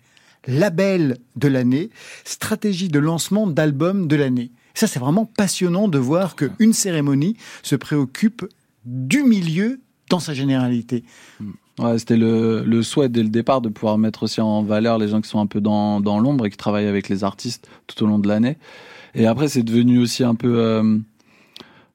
label 0.49 1.19
de 1.37 1.47
l'année, 1.47 1.91
stratégie 2.25 2.89
de 2.89 2.99
lancement 2.99 3.47
d'album 3.47 4.09
de 4.09 4.17
l'année. 4.17 4.51
Ça, 4.75 4.87
c'est 4.87 4.99
vraiment 4.99 5.25
passionnant 5.25 5.87
de 5.89 5.99
voir 5.99 6.37
qu'une 6.37 6.73
cérémonie 6.73 7.37
se 7.63 7.77
préoccupe 7.77 8.45
du 8.85 9.23
milieu 9.23 9.81
dans 10.11 10.21
sa 10.21 10.35
généralité. 10.35 11.05
Ouais, 11.79 11.99
c'était 11.99 12.17
le, 12.17 12.63
le, 12.65 12.83
souhait 12.83 13.09
dès 13.11 13.23
le 13.23 13.29
départ 13.29 13.61
de 13.61 13.69
pouvoir 13.69 13.99
mettre 13.99 14.23
aussi 14.23 14.41
en 14.41 14.63
valeur 14.63 14.97
les 14.97 15.09
gens 15.09 15.21
qui 15.21 15.29
sont 15.29 15.41
un 15.41 15.47
peu 15.47 15.61
dans, 15.61 16.01
dans 16.01 16.19
l'ombre 16.19 16.47
et 16.47 16.51
qui 16.51 16.57
travaillent 16.57 16.87
avec 16.87 17.09
les 17.11 17.23
artistes 17.23 17.69
tout 17.87 18.03
au 18.03 18.07
long 18.07 18.19
de 18.19 18.27
l'année. 18.29 18.57
Et 19.15 19.27
après, 19.27 19.49
c'est 19.49 19.63
devenu 19.63 19.99
aussi 19.99 20.25
un 20.25 20.35
peu 20.35 20.59
euh, 20.59 20.99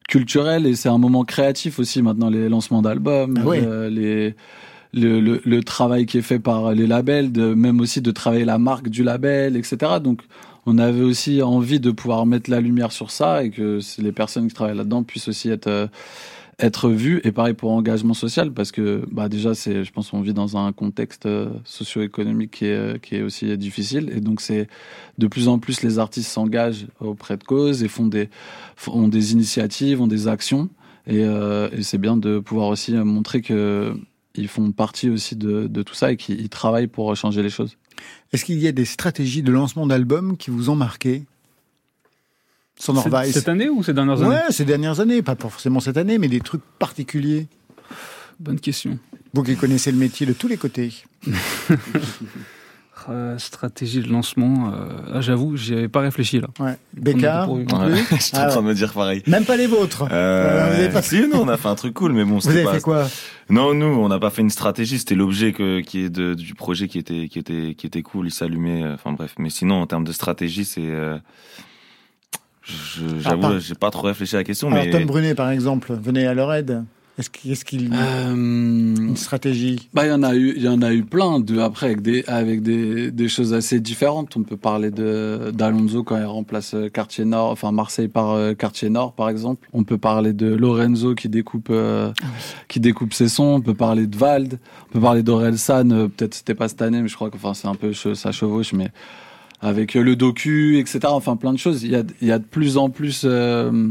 culturel 0.07 0.65
et 0.65 0.75
c'est 0.75 0.89
un 0.89 0.97
moment 0.97 1.23
créatif 1.23 1.79
aussi 1.79 2.01
maintenant, 2.01 2.29
les 2.29 2.49
lancements 2.49 2.81
d'albums, 2.81 3.39
Ah 3.41 3.47
oui. 3.47 3.57
euh, 3.63 3.89
les, 3.89 4.35
le, 4.93 5.19
le, 5.19 5.41
le 5.43 5.63
travail 5.63 6.05
qui 6.05 6.17
est 6.17 6.23
fait 6.23 6.39
par 6.39 6.73
les 6.73 6.85
labels, 6.85 7.31
de, 7.31 7.53
même 7.53 7.79
aussi 7.79 8.01
de 8.01 8.11
travailler 8.11 8.45
la 8.45 8.57
marque 8.57 8.89
du 8.89 9.03
label, 9.03 9.55
etc. 9.55 9.77
Donc, 10.03 10.21
on 10.67 10.77
avait 10.77 11.01
aussi 11.01 11.41
envie 11.41 11.79
de 11.79 11.89
pouvoir 11.91 12.25
mettre 12.27 12.51
la 12.51 12.59
lumière 12.61 12.91
sur 12.91 13.09
ça 13.09 13.43
et 13.43 13.49
que 13.49 13.79
les 13.99 14.11
personnes 14.11 14.47
qui 14.47 14.53
travaillent 14.53 14.77
là-dedans 14.77 15.01
puissent 15.03 15.27
aussi 15.27 15.49
être 15.49 15.67
euh, 15.67 15.87
être 16.61 16.89
vues 16.89 17.19
et 17.23 17.31
pareil 17.31 17.53
pour 17.53 17.71
engagement 17.71 18.13
social 18.13 18.53
parce 18.53 18.71
que 18.71 19.03
bah 19.11 19.27
déjà 19.29 19.55
c'est 19.55 19.83
je 19.83 19.91
pense 19.91 20.13
on 20.13 20.21
vit 20.21 20.33
dans 20.33 20.57
un 20.57 20.71
contexte 20.71 21.25
euh, 21.25 21.49
socio-économique 21.65 22.51
qui 22.51 22.65
est 22.65 22.75
euh, 22.75 22.97
qui 22.99 23.15
est 23.15 23.23
aussi 23.23 23.57
difficile 23.57 24.11
et 24.15 24.21
donc 24.21 24.41
c'est 24.41 24.67
de 25.17 25.27
plus 25.27 25.47
en 25.47 25.57
plus 25.57 25.81
les 25.81 25.97
artistes 25.97 26.29
s'engagent 26.29 26.85
auprès 26.99 27.35
de 27.37 27.43
causes 27.43 27.83
et 27.83 27.87
font 27.87 28.05
des 28.05 28.29
font 28.75 29.07
des 29.07 29.33
initiatives 29.33 30.01
ont 30.01 30.07
des 30.07 30.27
actions 30.27 30.69
et, 31.07 31.23
euh, 31.23 31.81
c'est 31.81 31.97
bien 31.97 32.15
de 32.15 32.37
pouvoir 32.39 32.67
aussi 32.67 32.93
montrer 32.93 33.41
que 33.41 33.93
ils 34.35 34.47
font 34.47 34.71
partie 34.71 35.09
aussi 35.09 35.35
de, 35.35 35.67
de 35.67 35.83
tout 35.83 35.95
ça 35.95 36.11
et 36.11 36.15
qu'ils 36.15 36.47
travaillent 36.47 36.87
pour 36.87 37.13
changer 37.17 37.43
les 37.43 37.49
choses. 37.49 37.75
Est-ce 38.31 38.45
qu'il 38.45 38.59
y 38.59 38.67
a 38.67 38.71
des 38.71 38.85
stratégies 38.85 39.43
de 39.43 39.51
lancement 39.51 39.85
d'albums 39.87 40.37
qui 40.37 40.51
vous 40.51 40.69
ont 40.69 40.75
marqué? 40.75 41.25
Cette, 43.31 43.47
année 43.49 43.69
ou 43.69 43.83
ces 43.83 43.93
dernières 43.93 44.21
années 44.21 44.29
Ouais, 44.29 44.41
ces 44.51 44.65
dernières 44.65 44.99
années, 44.99 45.21
pas 45.21 45.35
forcément 45.35 45.79
cette 45.79 45.97
année, 45.97 46.17
mais 46.17 46.27
des 46.27 46.39
trucs 46.39 46.63
particuliers. 46.79 47.47
Bonne 48.39 48.59
question. 48.59 48.97
Vous 49.33 49.43
qui 49.43 49.55
connaissez 49.55 49.91
le 49.91 49.97
métier 49.97 50.25
de 50.25 50.33
tous 50.33 50.47
les 50.47 50.57
côtés. 50.57 50.91
Euh, 53.09 53.37
stratégie 53.37 54.01
de 54.01 54.07
lancement, 54.11 54.71
euh, 54.73 54.89
ah, 55.13 55.21
j'avoue, 55.21 55.55
j'y 55.57 55.73
avais 55.73 55.87
pas 55.87 56.01
réfléchi 56.01 56.39
là. 56.39 56.47
Ouais. 56.59 56.75
Bécard 56.93 57.45
Pour- 57.45 57.57
non 57.59 57.85
Ouais, 57.87 58.03
plus 58.03 58.17
J'étais 58.17 58.37
Ah 58.37 58.47
en 58.47 58.49
train 58.49 58.61
de 58.61 58.67
me 58.67 58.73
dire 58.73 58.91
pareil. 58.93 59.21
Même 59.27 59.45
pas 59.45 59.55
les 59.57 59.67
vôtres. 59.67 60.07
Euh, 60.11 60.67
vous 60.73 60.79
avez 60.81 60.89
pas- 60.89 61.01
Si, 61.01 61.21
non, 61.27 61.41
on 61.43 61.47
a 61.49 61.57
fait 61.57 61.67
un 61.69 61.75
truc 61.75 61.93
cool, 61.93 62.13
mais 62.13 62.25
bon, 62.25 62.39
Vous 62.39 62.49
avez 62.49 62.63
pas. 62.63 62.73
fait 62.73 62.81
quoi 62.81 63.07
Non, 63.49 63.73
nous, 63.73 63.85
on 63.85 64.07
n'a 64.09 64.19
pas 64.19 64.29
fait 64.31 64.41
une 64.41 64.49
stratégie. 64.49 64.97
C'était 64.99 65.15
l'objet 65.15 65.53
que, 65.53 65.81
qui 65.81 66.01
est 66.05 66.09
de, 66.09 66.33
du 66.33 66.55
projet 66.55 66.87
qui 66.87 66.97
était, 66.97 67.27
qui 67.27 67.37
était, 67.39 67.75
qui 67.75 67.85
était 67.87 68.01
cool. 68.01 68.27
Il 68.27 68.31
s'allumait. 68.31 68.83
euh, 68.83 68.93
Enfin 68.95 69.11
bref. 69.13 69.35
Mais 69.37 69.49
sinon, 69.51 69.75
en 69.81 69.87
termes 69.87 70.03
de 70.03 70.11
stratégie, 70.13 70.65
c'est. 70.65 70.89
Euh, 72.69 72.73
je- 72.95 73.03
Ah, 73.05 73.19
J'avoue, 73.29 73.41
pas- 73.41 73.59
j'ai 73.59 73.75
pas 73.75 73.91
trop 73.91 74.07
réfléchi 74.07 74.35
à 74.35 74.39
la 74.39 74.43
question, 74.43 74.69
Alors 74.71 74.83
mais. 74.83 74.91
Tom 74.91 75.05
Brunet, 75.05 75.35
par 75.35 75.49
exemple, 75.51 75.93
venez 76.01 76.25
à 76.27 76.33
leur 76.33 76.53
aide. 76.53 76.83
Est-ce 77.19 77.29
qu'il 77.29 77.51
est 77.51 77.63
qu'il 77.63 77.91
Euh, 77.93 78.31
une 78.33 79.17
stratégie? 79.17 79.89
Bah, 79.93 80.05
il 80.05 80.09
y 80.09 80.13
en 80.13 80.23
a 80.23 80.33
eu, 80.33 80.53
il 80.55 80.63
y 80.63 80.67
en 80.69 80.81
a 80.81 80.93
eu 80.93 81.03
plein 81.03 81.39
de, 81.41 81.59
après, 81.59 81.87
avec 81.87 82.01
des, 82.01 82.23
avec 82.25 82.63
des, 82.63 83.11
des 83.11 83.27
choses 83.27 83.53
assez 83.53 83.79
différentes. 83.81 84.35
On 84.37 84.43
peut 84.43 84.55
parler 84.57 84.91
de, 84.91 85.51
d'Alonso 85.53 86.03
quand 86.03 86.17
il 86.17 86.23
remplace 86.23 86.73
euh, 86.73 86.89
Quartier 86.89 87.25
Nord, 87.25 87.51
enfin, 87.51 87.71
Marseille 87.73 88.07
par 88.07 88.31
euh, 88.31 88.53
Quartier 88.53 88.89
Nord, 88.89 89.13
par 89.13 89.29
exemple. 89.29 89.67
On 89.73 89.83
peut 89.83 89.97
parler 89.97 90.31
de 90.31 90.47
Lorenzo 90.55 91.13
qui 91.13 91.27
découpe, 91.27 91.67
euh, 91.69 92.11
qui 92.69 92.79
découpe 92.79 93.13
ses 93.13 93.27
sons. 93.27 93.55
On 93.57 93.61
peut 93.61 93.75
parler 93.75 94.07
de 94.07 94.15
Vald. 94.17 94.57
On 94.89 94.93
peut 94.93 95.01
parler 95.01 95.21
d'Orelsan. 95.21 95.91
euh, 95.91 96.07
peut-être 96.07 96.33
c'était 96.33 96.55
pas 96.55 96.69
cette 96.69 96.81
année, 96.81 97.01
mais 97.01 97.09
je 97.09 97.15
crois 97.15 97.29
que, 97.29 97.35
enfin, 97.35 97.53
c'est 97.53 97.67
un 97.67 97.75
peu, 97.75 97.93
ça 97.93 98.31
chevauche, 98.31 98.71
mais 98.73 98.89
avec 99.61 99.95
euh, 99.95 100.01
le 100.01 100.15
docu, 100.15 100.79
etc. 100.79 100.99
Enfin, 101.05 101.35
plein 101.35 101.53
de 101.53 101.59
choses. 101.59 101.83
Il 101.83 101.91
y 101.91 101.95
a, 101.95 102.03
il 102.21 102.27
y 102.27 102.31
a 102.31 102.39
de 102.39 102.45
plus 102.45 102.77
en 102.77 102.89
plus, 102.89 103.21
euh, 103.25 103.89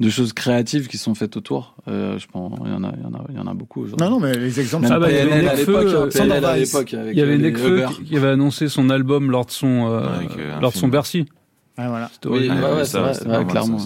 de 0.00 0.10
choses 0.10 0.32
créatives 0.32 0.88
qui 0.88 0.98
sont 0.98 1.14
faites 1.14 1.36
autour. 1.36 1.76
Euh, 1.88 2.18
je 2.18 2.26
pense, 2.26 2.52
il 2.64 2.70
y 2.70 2.74
en 2.74 2.84
a, 2.84 2.92
il 2.96 3.02
y 3.02 3.06
en 3.06 3.14
a, 3.14 3.24
il 3.30 3.36
y 3.36 3.38
en 3.38 3.46
a 3.46 3.54
beaucoup 3.54 3.82
aujourd'hui. 3.82 4.04
Non, 4.04 4.10
non, 4.12 4.20
mais 4.20 4.34
les 4.34 4.60
exemples 4.60 4.88
Ah 4.90 4.98
bah, 4.98 5.10
il 5.10 5.16
y 5.16 5.20
avait 5.20 5.40
Il 7.12 7.18
y 7.18 7.20
avait 7.20 7.36
les 7.36 7.50
Nekfeu 7.50 7.84
qui, 7.96 8.04
qui 8.04 8.16
avait 8.16 8.28
annoncé 8.28 8.68
son 8.68 8.90
album 8.90 9.30
lors 9.30 9.46
de 9.46 9.50
son, 9.50 9.88
euh, 9.90 10.08
lors 10.60 10.72
de 10.72 10.76
son. 10.76 10.88
Bercy. 10.88 11.26
Ah, 11.76 11.88
voilà. 11.88 12.10
Oui, 12.26 12.48
ouais, 12.48 12.72
Ouais, 12.72 12.84
ça, 12.84 13.00
vrai, 13.00 13.38
ouais, 13.38 13.44
clairement. 13.46 13.78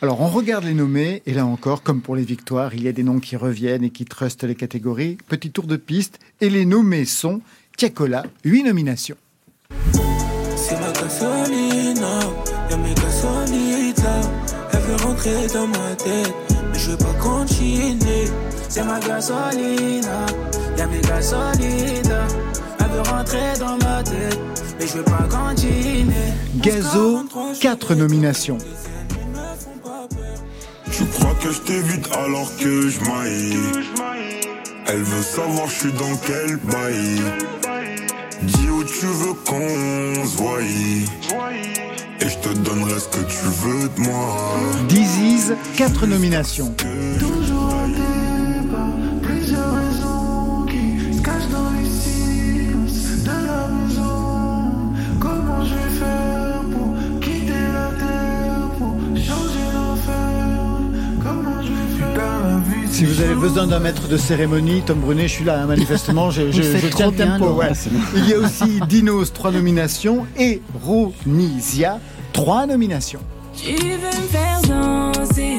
Alors, 0.00 0.20
on 0.22 0.28
regarde 0.28 0.64
les 0.64 0.72
nommés, 0.74 1.22
et 1.26 1.34
là 1.34 1.44
encore, 1.44 1.82
comme 1.82 2.00
pour 2.00 2.16
les 2.16 2.22
victoires, 2.22 2.74
il 2.74 2.82
y 2.82 2.88
a 2.88 2.92
des 2.92 3.02
noms 3.02 3.20
qui 3.20 3.36
reviennent 3.36 3.84
et 3.84 3.90
qui 3.90 4.04
trustent 4.04 4.44
les 4.44 4.54
catégories. 4.54 5.18
Petit 5.28 5.50
tour 5.50 5.66
de 5.66 5.76
piste, 5.76 6.18
et 6.40 6.48
les 6.48 6.64
nommés 6.64 7.04
sont 7.04 7.40
Tiakola, 7.76 8.24
8 8.44 8.62
nominations. 8.64 9.16
C'est 10.56 10.80
ma 10.80 10.90
gasolina, 10.92 12.20
y'a 12.70 12.76
mes 12.76 12.94
gasolitas. 12.94 14.30
Elle 14.72 14.80
veut 14.80 14.96
rentrer 15.06 15.46
dans 15.52 15.66
ma 15.66 15.94
tête, 15.96 16.34
mais 16.72 16.78
je 16.78 16.90
veux 16.90 16.96
pas 16.96 17.14
continuer. 17.20 18.24
C'est 18.68 18.82
ma 18.84 18.98
gasolina, 18.98 20.26
y'a 20.78 20.86
mes 20.86 21.00
gasolitas. 21.00 22.28
Elle 22.80 22.86
veut 22.86 23.02
rentrer 23.10 23.58
dans 23.58 23.76
ma 23.86 24.02
tête, 24.02 24.38
mais 24.78 24.86
je 24.86 24.92
veux 24.94 25.04
pas 25.04 25.28
continuer. 25.30 26.32
Gazo, 26.56 27.24
4 27.60 27.94
nominations. 27.94 28.58
Tu 30.90 31.04
crois 31.06 31.34
que 31.42 31.52
je 31.52 31.60
t'évite 31.60 32.08
alors 32.16 32.50
que 32.56 32.88
je 32.88 33.00
maille? 33.00 33.58
Elle 34.86 35.02
veut 35.02 35.22
savoir 35.22 35.66
je 35.66 35.74
suis 35.74 35.92
dans 35.92 36.16
quel 36.26 36.56
bail 36.56 37.20
tu 39.04 39.10
veux 39.10 39.34
qu'on 39.44 40.24
se 40.24 40.36
voie 40.38 40.62
Et 40.62 42.28
je 42.28 42.38
te 42.38 42.48
donnerai 42.56 42.98
ce 42.98 43.08
que 43.08 43.24
tu 43.24 43.44
veux 43.62 43.88
de 43.88 44.00
moi 44.00 44.56
Disease, 44.88 45.54
4 45.76 46.06
nominations. 46.06 46.74
Si 62.94 63.04
vous 63.04 63.20
avez 63.22 63.34
besoin 63.34 63.66
d'un 63.66 63.80
maître 63.80 64.06
de 64.06 64.16
cérémonie, 64.16 64.80
Tom 64.86 65.00
Brunet, 65.00 65.26
je 65.26 65.32
suis 65.32 65.44
là, 65.44 65.60
hein, 65.60 65.66
manifestement, 65.66 66.30
je, 66.30 66.42
je, 66.52 66.62
je 66.62 66.68
tiens 66.70 66.80
le 66.82 66.90
trop 66.90 67.10
bien, 67.10 67.38
tempo. 67.40 67.50
Ouais. 67.54 67.72
Il 68.14 68.28
y 68.28 68.34
a 68.34 68.38
aussi 68.38 68.80
Dinos, 68.88 69.32
3 69.32 69.50
nominations, 69.50 70.26
et 70.38 70.62
Ronisia, 70.80 71.98
3 72.34 72.66
nominations. 72.66 73.18
Tu 73.56 73.72
veux 73.74 73.96
me 73.96 74.28
faire 74.28 74.60
danser, 74.68 75.56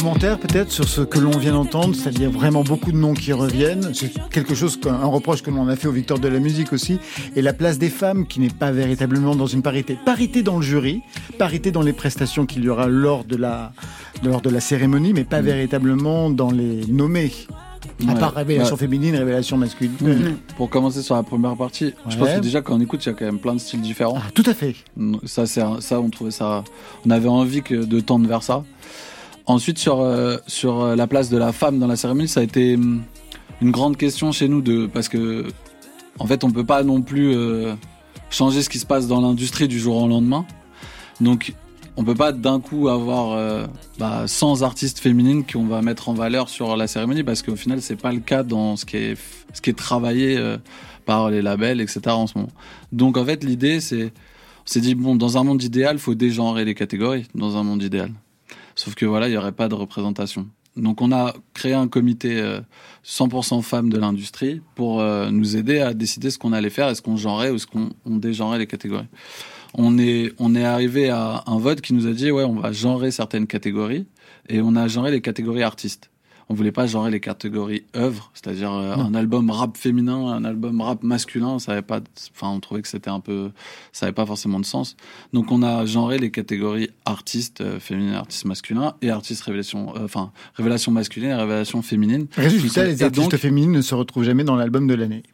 commentaire 0.00 0.38
peut-être 0.38 0.70
sur 0.70 0.86
ce 0.86 1.00
que 1.00 1.18
l'on 1.18 1.30
vient 1.38 1.52
d'entendre, 1.52 1.94
c'est-à-dire 1.94 2.30
vraiment 2.30 2.62
beaucoup 2.62 2.92
de 2.92 2.98
noms 2.98 3.14
qui 3.14 3.32
reviennent. 3.32 3.92
C'est 3.94 4.12
quelque 4.30 4.54
chose, 4.54 4.78
un 4.86 5.06
reproche 5.06 5.42
que 5.42 5.50
l'on 5.50 5.68
a 5.68 5.76
fait 5.76 5.88
aux 5.88 5.92
victoires 5.92 6.18
de 6.20 6.28
la 6.28 6.38
musique 6.38 6.72
aussi. 6.74 6.98
Et 7.34 7.40
la 7.40 7.54
place 7.54 7.78
des 7.78 7.88
femmes 7.88 8.26
qui 8.26 8.40
n'est 8.40 8.50
pas 8.50 8.70
véritablement 8.72 9.34
dans 9.34 9.46
une 9.46 9.62
parité. 9.62 9.96
Parité 10.04 10.42
dans 10.42 10.56
le 10.56 10.62
jury, 10.62 11.00
parité 11.38 11.70
dans 11.70 11.80
les 11.80 11.94
prestations 11.94 12.44
qu'il 12.44 12.62
y 12.64 12.68
aura 12.68 12.88
lors 12.88 13.24
de 13.24 13.36
la, 13.36 13.72
lors 14.22 14.42
de 14.42 14.50
la 14.50 14.60
cérémonie, 14.60 15.14
mais 15.14 15.24
pas 15.24 15.40
véritablement 15.40 16.28
dans 16.28 16.50
les 16.50 16.84
nommés. 16.88 17.32
À 18.06 18.12
Ouais. 18.12 18.20
part 18.20 18.34
révélation 18.34 18.74
Ouais. 18.74 18.80
féminine, 18.80 19.16
révélation 19.16 19.56
masculine. 19.56 19.92
Mmh. 20.02 20.54
Pour 20.58 20.68
commencer 20.68 21.00
sur 21.00 21.14
la 21.14 21.22
première 21.22 21.56
partie, 21.56 21.94
je 22.08 22.16
pense 22.18 22.28
que 22.28 22.40
déjà 22.40 22.60
quand 22.60 22.74
on 22.74 22.80
écoute, 22.80 23.02
il 23.06 23.08
y 23.08 23.12
a 23.12 23.14
quand 23.14 23.24
même 23.24 23.38
plein 23.38 23.54
de 23.54 23.60
styles 23.60 23.80
différents. 23.80 24.18
Ah, 24.18 24.30
tout 24.34 24.42
à 24.44 24.52
fait. 24.52 24.74
Ça, 25.24 25.46
c'est 25.46 25.62
un- 25.62 25.80
ça, 25.80 25.98
on 26.00 26.10
trouvait 26.10 26.30
ça, 26.32 26.64
on 27.06 27.10
avait 27.10 27.28
envie 27.28 27.62
que 27.62 27.74
de 27.86 28.00
tendre 28.00 28.28
vers 28.28 28.42
ça. 28.42 28.64
Ensuite, 29.46 29.78
sur 29.78 30.00
euh, 30.00 30.36
sur 30.46 30.82
euh, 30.82 30.96
la 30.96 31.06
place 31.06 31.30
de 31.30 31.38
la 31.38 31.52
femme 31.52 31.78
dans 31.78 31.86
la 31.86 31.96
cérémonie, 31.96 32.28
ça 32.28 32.40
a 32.40 32.42
été 32.42 32.74
hum, 32.74 33.02
une 33.60 33.70
grande 33.70 33.96
question 33.96 34.32
chez 34.32 34.48
nous 34.48 34.60
de 34.60 34.86
parce 34.86 35.08
que 35.08 35.46
en 36.18 36.26
fait, 36.26 36.44
on 36.44 36.50
peut 36.50 36.64
pas 36.64 36.82
non 36.82 37.02
plus 37.02 37.34
euh, 37.34 37.74
changer 38.30 38.62
ce 38.62 38.68
qui 38.68 38.78
se 38.78 38.86
passe 38.86 39.06
dans 39.06 39.20
l'industrie 39.20 39.68
du 39.68 39.78
jour 39.78 40.02
au 40.02 40.08
lendemain. 40.08 40.46
Donc, 41.20 41.54
on 41.96 42.04
peut 42.04 42.14
pas 42.14 42.32
d'un 42.32 42.60
coup 42.60 42.88
avoir 42.88 43.32
euh, 43.32 43.66
bah, 43.98 44.24
100 44.26 44.62
artistes 44.62 44.98
féminines 44.98 45.44
qu'on 45.44 45.66
va 45.66 45.82
mettre 45.82 46.08
en 46.08 46.14
valeur 46.14 46.48
sur 46.48 46.76
la 46.76 46.86
cérémonie 46.86 47.22
parce 47.22 47.42
qu'au 47.42 47.56
final, 47.56 47.80
c'est 47.80 47.96
pas 47.96 48.12
le 48.12 48.20
cas 48.20 48.42
dans 48.42 48.76
ce 48.76 48.84
qui 48.84 48.96
est 48.96 49.18
ce 49.52 49.62
qui 49.62 49.70
est 49.70 49.78
travaillé 49.78 50.36
euh, 50.36 50.58
par 51.06 51.30
les 51.30 51.40
labels, 51.40 51.80
etc. 51.80 52.00
en 52.08 52.26
ce 52.26 52.36
moment. 52.36 52.50
Donc, 52.92 53.16
en 53.16 53.24
fait, 53.24 53.44
l'idée, 53.44 53.80
c'est 53.80 54.04
on 54.06 54.68
s'est 54.68 54.80
dit 54.80 54.94
bon, 54.94 55.14
dans 55.14 55.38
un 55.38 55.44
monde 55.44 55.62
idéal, 55.62 55.98
faut 55.98 56.14
dégenrer 56.14 56.64
les 56.64 56.74
catégories 56.74 57.26
dans 57.34 57.56
un 57.56 57.62
monde 57.62 57.82
idéal. 57.82 58.10
Sauf 58.76 58.94
que 58.94 59.06
voilà, 59.06 59.28
il 59.28 59.34
y 59.34 59.36
aurait 59.36 59.52
pas 59.52 59.68
de 59.68 59.74
représentation. 59.74 60.46
Donc 60.76 61.00
on 61.00 61.10
a 61.10 61.34
créé 61.54 61.72
un 61.72 61.88
comité 61.88 62.38
euh, 62.38 62.60
100% 63.04 63.62
femmes 63.62 63.88
de 63.88 63.98
l'industrie 63.98 64.60
pour 64.74 65.00
euh, 65.00 65.30
nous 65.30 65.56
aider 65.56 65.80
à 65.80 65.94
décider 65.94 66.30
ce 66.30 66.38
qu'on 66.38 66.52
allait 66.52 66.70
faire, 66.70 66.88
est-ce 66.88 67.00
qu'on 67.00 67.16
genrait 67.16 67.50
ou 67.50 67.56
est-ce 67.56 67.66
qu'on 67.66 67.90
on 68.04 68.16
dégenrait 68.16 68.58
les 68.58 68.66
catégories. 68.66 69.08
On 69.72 69.98
est, 69.98 70.34
on 70.38 70.54
est 70.54 70.64
arrivé 70.64 71.08
à 71.08 71.42
un 71.46 71.58
vote 71.58 71.80
qui 71.80 71.94
nous 71.94 72.06
a 72.06 72.12
dit 72.12 72.30
ouais 72.30 72.44
on 72.44 72.60
va 72.60 72.72
genrer 72.72 73.10
certaines 73.10 73.46
catégories 73.46 74.06
et 74.48 74.60
on 74.60 74.76
a 74.76 74.86
genré 74.86 75.10
les 75.10 75.22
catégories 75.22 75.62
artistes. 75.62 76.10
On 76.48 76.54
voulait 76.54 76.70
pas 76.70 76.86
genrer 76.86 77.10
les 77.10 77.18
catégories 77.18 77.82
œuvres, 77.96 78.30
c'est-à-dire 78.32 78.72
euh, 78.72 78.94
un 78.94 79.14
album 79.14 79.50
rap 79.50 79.76
féminin, 79.76 80.28
un 80.28 80.44
album 80.44 80.80
rap 80.80 81.02
masculin, 81.02 81.58
ça 81.58 81.72
avait 81.72 81.82
pas, 81.82 82.00
enfin 82.36 82.50
on 82.52 82.60
trouvait 82.60 82.82
que 82.82 82.88
c'était 82.88 83.10
un 83.10 83.18
peu, 83.18 83.50
ça 83.92 84.06
avait 84.06 84.12
pas 84.12 84.26
forcément 84.26 84.60
de 84.60 84.64
sens. 84.64 84.96
Donc 85.32 85.50
on 85.50 85.64
a 85.64 85.84
genré 85.86 86.18
les 86.18 86.30
catégories 86.30 86.90
artistes 87.04 87.62
euh, 87.62 87.80
féminines, 87.80 88.14
artistes 88.14 88.44
masculins 88.44 88.94
et 89.02 89.10
artistes 89.10 89.42
révélation, 89.42 89.92
euh, 89.96 90.04
enfin 90.04 90.30
révélation 90.54 90.92
masculine 90.92 91.30
et 91.30 91.34
révélation 91.34 91.82
féminine. 91.82 92.28
Résultat, 92.36 92.84
les 92.84 93.02
artistes 93.02 93.30
donc- 93.32 93.40
féminines 93.40 93.72
ne 93.72 93.82
se 93.82 93.96
retrouvent 93.96 94.22
jamais 94.24 94.44
dans 94.44 94.54
l'album 94.54 94.86
de 94.86 94.94
l'année. 94.94 95.24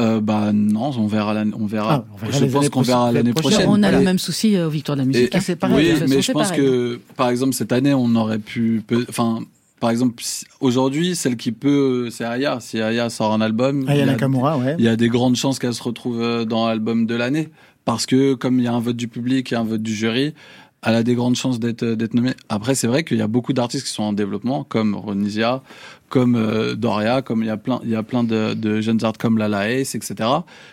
Euh, 0.00 0.20
bah 0.20 0.52
non, 0.52 0.90
on 0.98 1.06
verra 1.06 1.34
l'année, 1.34 1.52
on 1.56 1.66
verra. 1.66 2.04
Ah, 2.08 2.12
on 2.14 2.16
verra 2.16 2.38
je 2.38 2.44
pense 2.46 2.68
qu'on 2.70 2.82
verra 2.82 3.12
l'année 3.12 3.34
prochaine. 3.34 3.68
On 3.68 3.82
a 3.82 3.92
le 3.92 4.00
même 4.00 4.18
souci 4.18 4.56
euh, 4.56 4.66
aux 4.66 4.70
Victoires 4.70 4.96
de 4.96 5.02
la 5.02 5.06
musique. 5.06 5.32
et- 5.34 5.36
hein, 5.36 5.40
c'est 5.40 5.56
pareil. 5.56 5.76
Oui, 5.76 5.84
de 5.84 5.90
toute 5.90 5.98
façon, 6.00 6.14
mais 6.16 6.22
je 6.22 6.32
pense 6.32 6.48
pareil. 6.48 6.60
que, 6.62 7.00
par 7.16 7.28
exemple, 7.28 7.52
cette 7.52 7.70
année, 7.70 7.92
on 7.94 8.14
aurait 8.16 8.38
pu, 8.38 8.82
enfin, 9.08 9.40
par 9.80 9.90
exemple, 9.90 10.22
aujourd'hui, 10.60 11.16
celle 11.16 11.36
qui 11.36 11.52
peut, 11.52 12.08
c'est 12.10 12.24
Aya. 12.24 12.60
Si 12.60 12.80
Aya 12.80 13.10
sort 13.10 13.32
un 13.32 13.40
album, 13.40 13.84
Aya 13.88 13.96
il 13.96 13.98
y 14.00 14.02
a- 14.02 14.06
Nakamura, 14.12 14.58
ouais. 14.58 14.76
il 14.78 14.84
y 14.84 14.88
a 14.88 14.96
des 14.96 15.08
grandes 15.08 15.36
chances 15.36 15.58
qu'elle 15.58 15.74
se 15.74 15.82
retrouve 15.82 16.20
euh, 16.20 16.44
dans 16.44 16.68
l'album 16.68 17.06
de 17.06 17.14
l'année. 17.14 17.48
Parce 17.84 18.06
que, 18.06 18.34
comme 18.34 18.58
il 18.58 18.64
y 18.64 18.68
a 18.68 18.72
un 18.74 18.80
vote 18.80 18.96
du 18.96 19.08
public 19.08 19.52
et 19.52 19.56
un 19.56 19.64
vote 19.64 19.82
du 19.82 19.94
jury, 19.94 20.34
elle 20.82 20.94
a 20.94 21.02
des 21.02 21.14
grandes 21.14 21.34
chances 21.36 21.58
d'être 21.60 21.82
euh, 21.82 21.96
d'être 21.96 22.14
nommée. 22.14 22.34
Après, 22.48 22.74
c'est 22.74 22.86
vrai 22.86 23.04
qu'il 23.04 23.16
y 23.18 23.22
a 23.22 23.26
beaucoup 23.26 23.52
d'artistes 23.52 23.86
qui 23.86 23.92
sont 23.92 24.02
en 24.02 24.12
développement, 24.12 24.64
comme 24.64 24.94
Ronisia, 24.94 25.62
comme 26.08 26.36
euh, 26.36 26.74
Doria, 26.74 27.22
comme 27.22 27.42
il 27.42 27.46
y 27.46 27.50
a 27.50 27.56
plein, 27.56 27.80
il 27.82 27.90
y 27.90 27.96
a 27.96 28.02
plein 28.02 28.22
de, 28.22 28.54
de 28.54 28.80
jeunes 28.80 29.02
artistes 29.04 29.20
comme 29.20 29.38
Lala 29.38 29.70
Ace, 29.70 29.94
etc., 29.94 30.28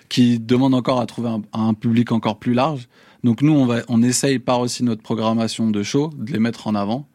qui 0.09 0.37
demandent 0.39 0.75
encore 0.75 0.99
à 0.99 1.05
trouver 1.05 1.29
un, 1.29 1.41
un 1.53 1.73
public 1.73 2.11
encore 2.11 2.37
plus 2.39 2.53
large. 2.53 2.87
Donc 3.23 3.41
nous, 3.41 3.53
on 3.53 3.65
va, 3.65 3.77
on 3.89 4.03
essaye 4.03 4.37
par 4.39 4.59
aussi 4.59 4.83
notre 4.83 5.01
programmation 5.01 5.69
de 5.71 5.81
show 5.83 6.11
de 6.17 6.31
les 6.31 6.39
mettre 6.39 6.67
en 6.67 6.75
avant, 6.75 7.07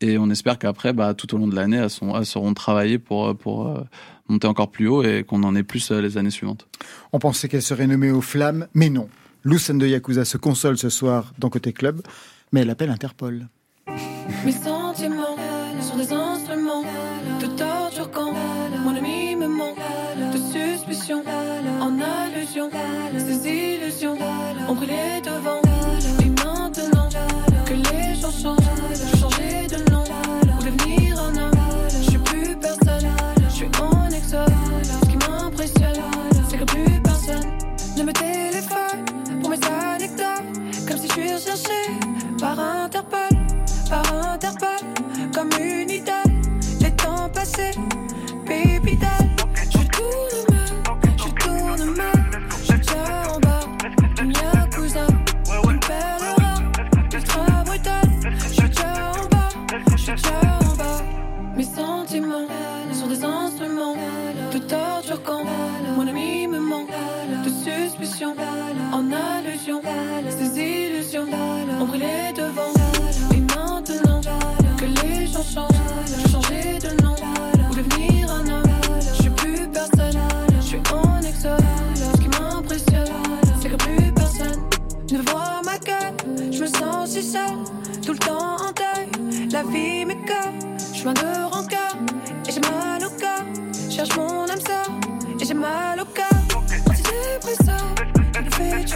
et 0.00 0.18
on 0.18 0.28
espère 0.30 0.58
qu'après, 0.58 0.92
bah, 0.92 1.14
tout 1.14 1.34
au 1.34 1.38
long 1.38 1.48
de 1.48 1.56
l'année, 1.56 1.78
elles, 1.78 1.90
sont, 1.90 2.16
elles 2.16 2.26
seront 2.26 2.52
travaillées 2.54 2.98
pour 2.98 3.36
pour 3.36 3.66
euh, 3.66 3.82
monter 4.28 4.46
encore 4.46 4.70
plus 4.70 4.88
haut 4.88 5.02
et 5.02 5.24
qu'on 5.24 5.42
en 5.42 5.54
ait 5.54 5.62
plus 5.62 5.90
euh, 5.90 6.00
les 6.00 6.18
années 6.18 6.30
suivantes. 6.30 6.66
On 7.12 7.18
pensait 7.18 7.48
qu'elle 7.48 7.62
serait 7.62 7.86
nommée 7.86 8.10
aux 8.10 8.20
flammes, 8.20 8.66
mais 8.74 8.90
non. 8.90 9.08
Lucen 9.44 9.78
de 9.78 9.86
Yakuza 9.86 10.24
se 10.24 10.36
console 10.36 10.76
ce 10.76 10.88
soir 10.88 11.32
dans 11.38 11.50
Côté 11.50 11.72
Club, 11.72 12.02
mais 12.52 12.62
elle 12.62 12.70
appelle 12.70 12.90
Interpol. 12.90 13.46
Mes 14.44 14.52
sentiments 14.52 15.36
sont 15.80 15.96
des 15.96 16.12
instruments 16.12 16.82
de 17.40 17.46
torture 17.46 18.10
quand 18.10 18.32
mon 18.84 18.96
ami 18.96 19.36
me 19.36 19.46
manque 19.46 19.78
de 20.32 20.38
suspicion 20.38 21.22
en 21.80 21.98
allusion. 22.00 22.70
Ces 23.16 23.48
illusions 23.48 24.18
ont 24.68 24.74
brûlé 24.74 25.20
devant. 25.22 25.60
Et 26.20 26.28
maintenant 26.30 27.08
que 27.66 27.74
les 27.74 28.20
gens 28.20 28.32
changent, 28.32 28.65
par 42.38 42.58
Interpol 42.58 43.28
par 43.88 44.32
Interpol 44.32 44.68
comme 45.34 45.50
une 45.60 45.90
idole. 45.90 46.14
Les 46.80 46.90
temps 46.92 47.28
passés, 47.32 47.72
baby. 48.46 48.98
Je 49.70 49.78
tourne 49.88 50.50
mal, 50.50 51.16
je 51.16 51.28
tourne 51.44 51.96
mal. 51.96 52.40
Je 52.64 52.74
déjà 52.74 53.34
en 53.34 53.40
bas, 53.40 53.60
un 54.20 54.28
yakuza. 54.28 55.06
Une 55.70 55.80
perle 55.80 56.34
rare, 56.38 56.62
ultra 57.12 57.64
brutale. 57.64 58.10
Je 58.52 58.66
déjà 58.66 59.12
en 59.12 59.28
bas, 59.28 59.48
je 59.96 60.12
déjà 60.12 60.40
en 60.60 60.76
bas. 60.76 61.02
Mes 61.56 61.64
sentiments 61.64 62.48
sont 62.92 63.06
des 63.06 63.24
instruments 63.24 63.96
de 64.52 64.58
torture 64.58 65.22
quand 65.22 65.44
mon 65.96 66.06
ami 66.06 66.35
en 68.24 69.12
allusion. 69.12 69.82
Ces 70.30 70.58
illusions 70.58 71.26
ont 71.80 71.84
brûlé 71.84 72.32
devant. 72.34 72.72
Et 73.34 73.40
maintenant 73.40 74.20
que 74.78 74.84
les 74.84 75.26
gens 75.26 75.42
changent, 75.42 75.68
j'ai 76.06 76.30
changé 76.30 76.78
de 76.78 77.02
nom 77.02 77.14
pour 77.14 77.76
devenir 77.76 78.30
un 78.30 78.46
homme. 78.48 78.62
Je 79.00 79.22
suis 79.22 79.30
plus 79.30 79.68
personne, 79.68 80.18
je 80.56 80.66
suis 80.66 80.80
en 80.92 81.20
exode. 81.20 81.60
Ce 82.14 82.20
qui 82.20 82.28
m'impressionne, 82.28 83.12
c'est 83.60 83.68
que 83.68 83.76
plus 83.76 84.12
personne 84.12 84.62
ne 85.12 85.18
voit 85.30 85.60
ma 85.64 85.78
gueule. 85.78 86.52
Je 86.52 86.62
me 86.62 86.66
sens 86.66 87.10
si 87.10 87.22
seule, 87.22 87.64
tout 88.04 88.12
le 88.12 88.18
temps 88.18 88.56
en 88.56 88.72
deuil. 88.72 89.50
La 89.50 89.62
vie 89.62 90.04
m'écoeure, 90.06 90.52
chemin 90.94 91.12
de 91.12 91.50
rancœur. 91.52 91.96
Et 92.48 92.52
j'ai 92.52 92.60
mal 92.60 93.04
au 93.04 93.10
cœur, 93.20 93.44
cherche 93.90 94.16
mon 94.16 94.48
âme 94.48 94.60
sœur. 94.60 94.88
Et 95.38 95.44
j'ai 95.44 95.54
mal 95.54 96.00
au 96.00 96.04
cœur, 96.06 96.35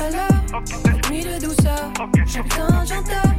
chaleur, 0.01 1.11
nuit 1.11 1.25
de 1.25 1.45
douceur. 1.45 1.93
J'ai 2.27 2.43
putain 2.43 2.85
j'entends, 2.87 3.30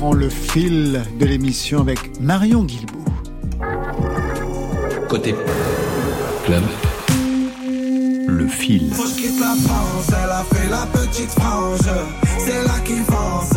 reprend 0.00 0.14
le 0.14 0.30
fil 0.30 1.02
de 1.18 1.26
l'émission 1.26 1.80
avec 1.80 1.98
Marion 2.20 2.64
Guilbault. 2.64 3.04
Côté 5.08 5.34
club. 6.44 6.62
Le 8.26 8.46
fil. 8.46 8.94
Faut 8.94 9.02
que 9.02 9.08
je 9.10 9.14
quitte 9.16 9.40
la 9.40 9.54
France, 9.62 10.06
elle 10.08 10.30
a 10.30 10.44
fait 10.44 10.70
la 10.70 10.86
petite 10.86 11.30
frange. 11.30 11.80
C'est 12.38 12.62
là 12.62 12.78
qu'il 12.84 13.02
pense, 13.04 13.52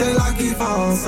c'est 0.00 0.36
qu'il 0.36 0.54
pense. 0.54 1.06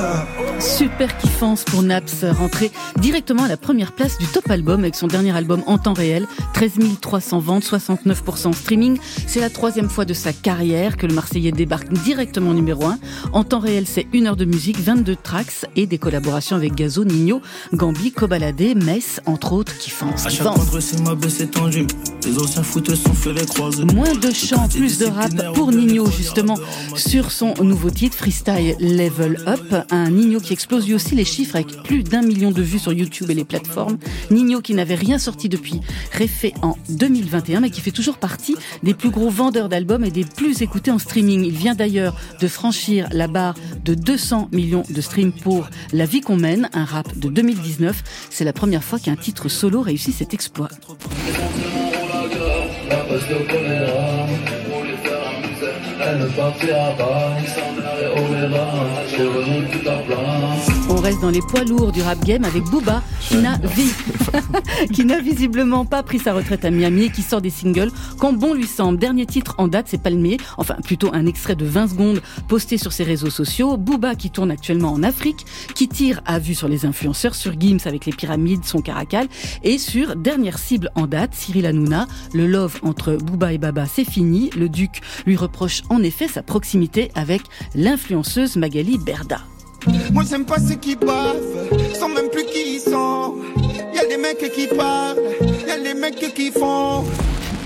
Super 0.59 1.17
kiffance 1.17 1.65
pour 1.65 1.83
Naps, 1.83 2.25
rentré 2.25 2.71
directement 2.99 3.45
à 3.45 3.49
la 3.49 3.57
première 3.57 3.93
place 3.93 4.19
du 4.19 4.27
top 4.27 4.51
album 4.51 4.81
avec 4.81 4.95
son 4.95 5.07
dernier 5.07 5.35
album 5.37 5.63
en 5.67 5.79
temps 5.79 5.93
réel, 5.93 6.27
13 6.55 6.73
300 7.01 7.39
ventes, 7.41 7.65
69% 7.65 8.49
en 8.49 8.53
streaming. 8.53 8.99
C'est 9.27 9.41
la 9.41 9.51
troisième 9.51 9.89
fois 9.89 10.05
de 10.05 10.15
sa 10.15 10.33
carrière 10.33 10.97
que 10.97 11.07
le 11.07 11.15
Marseillais 11.15 11.53
débarque 11.53 11.93
directement 11.93 12.53
numéro 12.53 12.85
1. 12.85 12.99
En 13.33 13.45
temps 13.45 13.59
réel, 13.59 13.87
c'est 13.87 14.07
une 14.13 14.27
heure 14.27 14.37
de 14.37 14.45
musique, 14.45 14.79
22 14.79 15.17
tracks 15.17 15.67
et 15.77 15.87
des 15.87 15.99
collaborations 15.99 16.57
avec 16.57 16.75
Gazo, 16.75 17.05
Nino, 17.05 17.41
Gambi, 17.73 18.13
Kobalade, 18.13 18.77
Metz, 18.85 19.21
entre 19.27 19.53
autres, 19.53 19.77
kiffance. 19.79 20.27
À 20.27 20.31
chaque 20.31 20.39
kiffance. 20.39 20.61
endroit, 20.61 20.81
c'est 20.81 21.01
ma 21.01 21.15
baisse 21.15 21.41
étendue. 21.41 21.87
Les 22.25 22.39
anciens 22.39 22.63
fouteux 22.63 22.95
sont 22.95 23.15
fait 23.15 23.33
les 23.33 23.47
croiser. 23.47 23.85
Moins 23.85 24.15
de 24.15 24.31
chants, 24.31 24.69
plus 24.69 24.99
de 24.99 25.07
rap 25.07 25.33
pour 25.55 25.73
Nino 25.73 26.09
justement 26.11 26.55
sur 26.95 27.33
son 27.33 27.55
nouveau 27.63 27.91
titre 27.91 28.17
Freestyle 28.17 28.77
Level 28.83 29.39
Up. 29.47 29.87
Un 29.91 30.11
Nino 30.11 30.41
qui 30.41 30.53
explose 30.53 30.87
lui 30.87 30.95
aussi 30.95 31.15
les 31.15 31.25
chiffres 31.25 31.57
avec 31.57 31.83
plus 31.85 32.03
d'un 32.03 32.21
million 32.21 32.51
de 32.51 32.61
vues 32.61 32.81
sur 32.81 32.93
YouTube 32.93 33.31
et 33.31 33.35
les 33.35 33.45
plateformes. 33.45 33.97
Nino 34.31 34.61
qui 34.61 34.75
n'avait 34.75 34.97
rien 34.97 35.19
sorti 35.19 35.49
depuis 35.49 35.81
Réfé 36.11 36.53
en 36.63 36.77
2021 36.91 37.61
mais 37.61 37.71
qui 37.71 37.81
fait 37.81 37.93
toujours 37.93 38.19
partie 38.19 38.57
des 38.83 38.93
plus 38.93 39.11
gros 39.11 39.31
vendeurs 39.31 39.69
d'albums 39.69 40.05
et 40.05 40.11
des 40.11 40.25
plus 40.25 40.61
écoutés 40.63 40.91
en 40.91 40.99
streaming. 40.99 41.45
Il 41.45 41.55
vient 41.55 41.75
d'ailleurs 41.75 42.15
de 42.41 42.49
franchir 42.49 43.09
la 43.13 43.29
barre 43.29 43.55
de 43.85 43.95
200 43.95 44.49
millions 44.53 44.83
de 44.91 45.01
streams 45.01 45.33
pour 45.33 45.69
La 45.93 46.05
vie 46.05 46.21
qu'on 46.21 46.37
mène, 46.37 46.69
un 46.73 46.85
rap 46.85 47.17
de 47.17 47.29
2019. 47.29 48.03
C'est 48.31 48.45
la 48.45 48.53
première 48.53 48.83
fois 48.83 48.99
qu'un 48.99 49.17
titre 49.17 49.49
solo 49.49 49.81
réussit 49.81 50.15
cet 50.15 50.35
exploit. 50.35 50.69
Eller 56.13 56.29
fattiga 56.29 56.95
barn 56.99 57.47
som 57.47 57.79
er 57.85 58.03
i 58.05 58.09
oljeland, 58.21 58.91
går 59.17 59.33
rundt 59.33 59.75
uten 59.75 60.05
plan. 60.07 60.82
On 60.95 60.97
reste 61.01 61.21
dans 61.23 61.31
les 61.31 61.41
poids 61.41 61.65
lourds 61.65 61.91
du 61.91 62.03
rap 62.03 62.23
game 62.25 62.45
avec 62.45 62.65
Booba, 62.65 63.03
qui 63.21 63.37
n'a 63.39 63.57
vi- 63.59 63.93
qui 64.93 65.05
n'a 65.07 65.21
visiblement 65.21 65.85
pas 65.87 66.03
pris 66.03 66.19
sa 66.19 66.35
retraite 66.35 66.65
à 66.67 66.71
Miami 66.71 67.05
et 67.05 67.11
qui 67.11 67.23
sort 67.23 67.41
des 67.41 67.49
singles 67.51 67.91
quand 68.19 68.33
bon 68.35 68.53
lui 68.53 68.67
semble. 68.67 68.99
Dernier 68.99 69.25
titre 69.27 69.55
en 69.59 69.69
date, 69.69 69.87
c'est 69.89 70.01
Palmier, 70.01 70.37
enfin 70.59 70.75
plutôt 70.85 71.11
un 71.15 71.25
extrait 71.27 71.57
de 71.57 71.65
20 71.65 71.89
secondes 71.89 72.21
posté 72.47 72.77
sur 72.77 72.93
ses 72.93 73.05
réseaux 73.05 73.31
sociaux. 73.31 73.77
Booba 73.79 74.15
qui 74.15 74.31
tourne 74.31 74.51
actuellement 74.51 74.93
en 74.93 75.03
Afrique, 75.03 75.47
qui 75.75 75.89
tire 75.89 76.21
à 76.27 76.39
vue 76.39 76.55
sur 76.55 76.69
les 76.69 76.85
influenceurs, 76.85 77.35
sur 77.35 77.59
Gims 77.59 77.79
avec 77.87 78.05
les 78.05 78.13
pyramides, 78.13 78.65
son 78.65 78.83
caracal, 78.83 79.29
et 79.65 79.79
sur 79.79 80.15
dernière 80.15 80.59
cible 80.59 80.91
en 80.95 81.07
date, 81.07 81.35
Cyril 81.35 81.65
Hanouna. 81.67 82.07
Le 82.35 82.47
love 82.47 82.81
entre 82.83 83.15
Booba 83.15 83.53
et 83.55 83.59
Baba, 83.59 83.87
c'est 83.87 84.05
fini. 84.09 84.51
Le 84.57 84.69
duc 84.69 85.01
lui 85.27 85.37
reproche 85.37 85.83
en 85.89 86.03
effet 86.03 86.29
sa 86.29 86.43
proximité 86.43 87.11
avec 87.15 87.41
l'influenceuse 87.75 88.57
Magali 88.57 88.99
Berda. 88.99 89.41
Moi 90.13 90.23
j'aime 90.29 90.45
pas 90.45 90.59
ceux 90.59 90.77
qui 90.77 90.97
bavent, 90.97 91.69
sans 91.99 92.09
même 92.09 92.29
plus 92.29 92.45
qui 92.45 92.75
ils 92.77 92.81
sont. 92.81 93.37
Y'a 93.95 94.07
des 94.07 94.17
mecs 94.17 94.53
qui 94.53 94.67
parlent, 94.69 95.19
y'a 95.67 95.79
des 95.79 95.95
mecs 95.95 96.35
qui 96.35 96.51
font. 96.51 97.05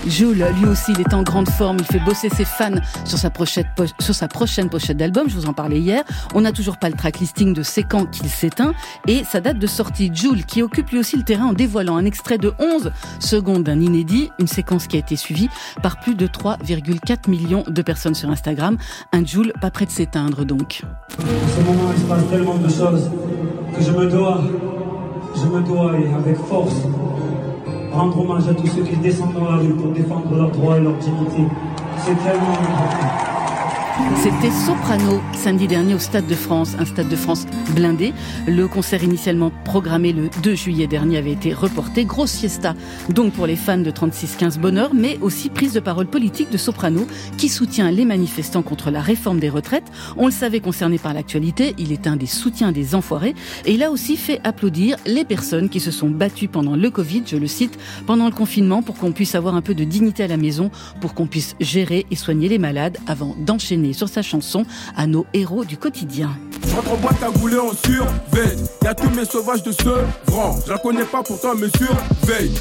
Jules, 0.09 0.45
lui 0.59 0.65
aussi, 0.67 0.93
il 0.93 1.01
est 1.01 1.13
en 1.13 1.23
grande 1.23 1.49
forme. 1.49 1.77
Il 1.79 1.85
fait 1.85 1.99
bosser 1.99 2.29
ses 2.29 2.45
fans 2.45 2.75
sur 3.05 3.17
sa 3.17 3.29
prochaine, 3.29 4.69
pochette 4.69 4.97
d'album. 4.97 5.29
Je 5.29 5.35
vous 5.35 5.45
en 5.45 5.53
parlais 5.53 5.79
hier. 5.79 6.03
On 6.33 6.41
n'a 6.41 6.51
toujours 6.51 6.77
pas 6.77 6.89
le 6.89 6.95
track 6.95 7.19
listing 7.19 7.53
de 7.53 7.63
quand 7.89 8.05
qu'il 8.05 8.29
s'éteint 8.29 8.73
et 9.07 9.23
sa 9.23 9.41
date 9.41 9.59
de 9.59 9.67
sortie. 9.67 10.11
Jules, 10.13 10.45
qui 10.45 10.61
occupe 10.61 10.89
lui 10.89 10.99
aussi 10.99 11.17
le 11.17 11.23
terrain 11.23 11.47
en 11.47 11.53
dévoilant 11.53 11.97
un 11.97 12.05
extrait 12.05 12.37
de 12.37 12.53
11 12.59 12.91
secondes 13.19 13.63
d'un 13.63 13.79
inédit, 13.79 14.31
une 14.39 14.47
séquence 14.47 14.87
qui 14.87 14.95
a 14.95 14.99
été 14.99 15.15
suivie 15.15 15.49
par 15.83 15.99
plus 15.99 16.15
de 16.15 16.27
3,4 16.27 17.29
millions 17.29 17.63
de 17.67 17.81
personnes 17.81 18.15
sur 18.15 18.29
Instagram. 18.29 18.77
Un 19.11 19.25
Jules 19.25 19.53
pas 19.61 19.71
prêt 19.71 19.85
de 19.85 19.91
s'éteindre 19.91 20.45
donc. 20.45 20.81
Je 25.39 25.45
me 25.45 25.61
dois, 25.61 25.95
et 25.99 26.13
avec 26.13 26.37
force, 26.37 26.75
rendre 27.97 28.19
hommage 28.19 28.47
à 28.47 28.53
tous 28.53 28.67
ceux 28.67 28.83
qui 28.83 28.95
descendent 28.97 29.33
dans 29.33 29.49
la 29.49 29.57
rue 29.57 29.73
pour 29.73 29.91
défendre 29.91 30.35
leurs 30.35 30.51
droits 30.51 30.77
et 30.77 30.81
leur 30.81 30.93
dignité. 30.93 31.43
C'est 31.97 32.15
tellement 32.23 32.51
important. 32.51 33.36
C'était 34.17 34.51
Soprano 34.51 35.21
samedi 35.33 35.67
dernier 35.67 35.95
au 35.95 35.99
Stade 35.99 36.27
de 36.27 36.35
France, 36.35 36.75
un 36.79 36.85
Stade 36.85 37.07
de 37.09 37.15
France 37.15 37.45
blindé. 37.75 38.13
Le 38.47 38.67
concert 38.67 39.03
initialement 39.03 39.51
programmé 39.63 40.11
le 40.11 40.29
2 40.43 40.55
juillet 40.55 40.87
dernier 40.87 41.17
avait 41.17 41.31
été 41.31 41.53
reporté. 41.53 42.05
Grosse 42.05 42.37
fiesta 42.37 42.75
donc 43.09 43.33
pour 43.33 43.47
les 43.47 43.55
fans 43.55 43.77
de 43.77 43.89
36-15 43.89 44.59
Bonheur, 44.59 44.93
mais 44.93 45.17
aussi 45.21 45.49
prise 45.49 45.73
de 45.73 45.79
parole 45.79 46.07
politique 46.07 46.51
de 46.51 46.57
Soprano 46.57 47.07
qui 47.37 47.49
soutient 47.49 47.89
les 47.89 48.05
manifestants 48.05 48.61
contre 48.61 48.91
la 48.91 49.01
réforme 49.01 49.39
des 49.39 49.49
retraites. 49.49 49.89
On 50.17 50.25
le 50.25 50.31
savait 50.31 50.59
concerné 50.59 50.97
par 50.97 51.13
l'actualité, 51.13 51.73
il 51.77 51.91
est 51.91 52.07
un 52.07 52.17
des 52.17 52.25
soutiens 52.25 52.71
des 52.71 52.95
enfoirés 52.95 53.35
et 53.65 53.73
il 53.73 53.83
a 53.83 53.91
aussi 53.91 54.17
fait 54.17 54.41
applaudir 54.43 54.97
les 55.05 55.25
personnes 55.25 55.69
qui 55.69 55.79
se 55.79 55.91
sont 55.91 56.09
battues 56.09 56.47
pendant 56.47 56.75
le 56.75 56.89
Covid, 56.89 57.23
je 57.25 57.37
le 57.37 57.47
cite, 57.47 57.77
pendant 58.05 58.25
le 58.25 58.33
confinement 58.33 58.81
pour 58.81 58.95
qu'on 58.95 59.11
puisse 59.11 59.35
avoir 59.35 59.55
un 59.55 59.61
peu 59.61 59.73
de 59.73 59.83
dignité 59.83 60.23
à 60.23 60.27
la 60.27 60.37
maison, 60.37 60.69
pour 61.01 61.13
qu'on 61.13 61.27
puisse 61.27 61.55
gérer 61.59 62.05
et 62.11 62.15
soigner 62.15 62.49
les 62.49 62.59
malades 62.59 62.97
avant 63.07 63.35
d'enchaîner 63.39 63.86
sur 63.93 64.09
sa 64.09 64.21
chanson 64.21 64.65
à 64.95 65.07
nos 65.07 65.25
héros 65.33 65.65
du 65.65 65.77
quotidien. 65.77 66.29
En 66.75 66.95
boîte 66.97 67.23
en 67.23 67.73
surveille. 67.85 68.57
Y'a 68.83 68.93
tous 68.93 69.09
mes 69.09 69.25
sauvages 69.25 69.63
de 69.63 69.71
ce. 69.71 69.89
Je 70.65 70.71
la 70.71 70.77
connais 70.77 71.03
pas 71.03 71.23
pourtant 71.23 71.55
me 71.55 71.67
surveille. 71.69 72.51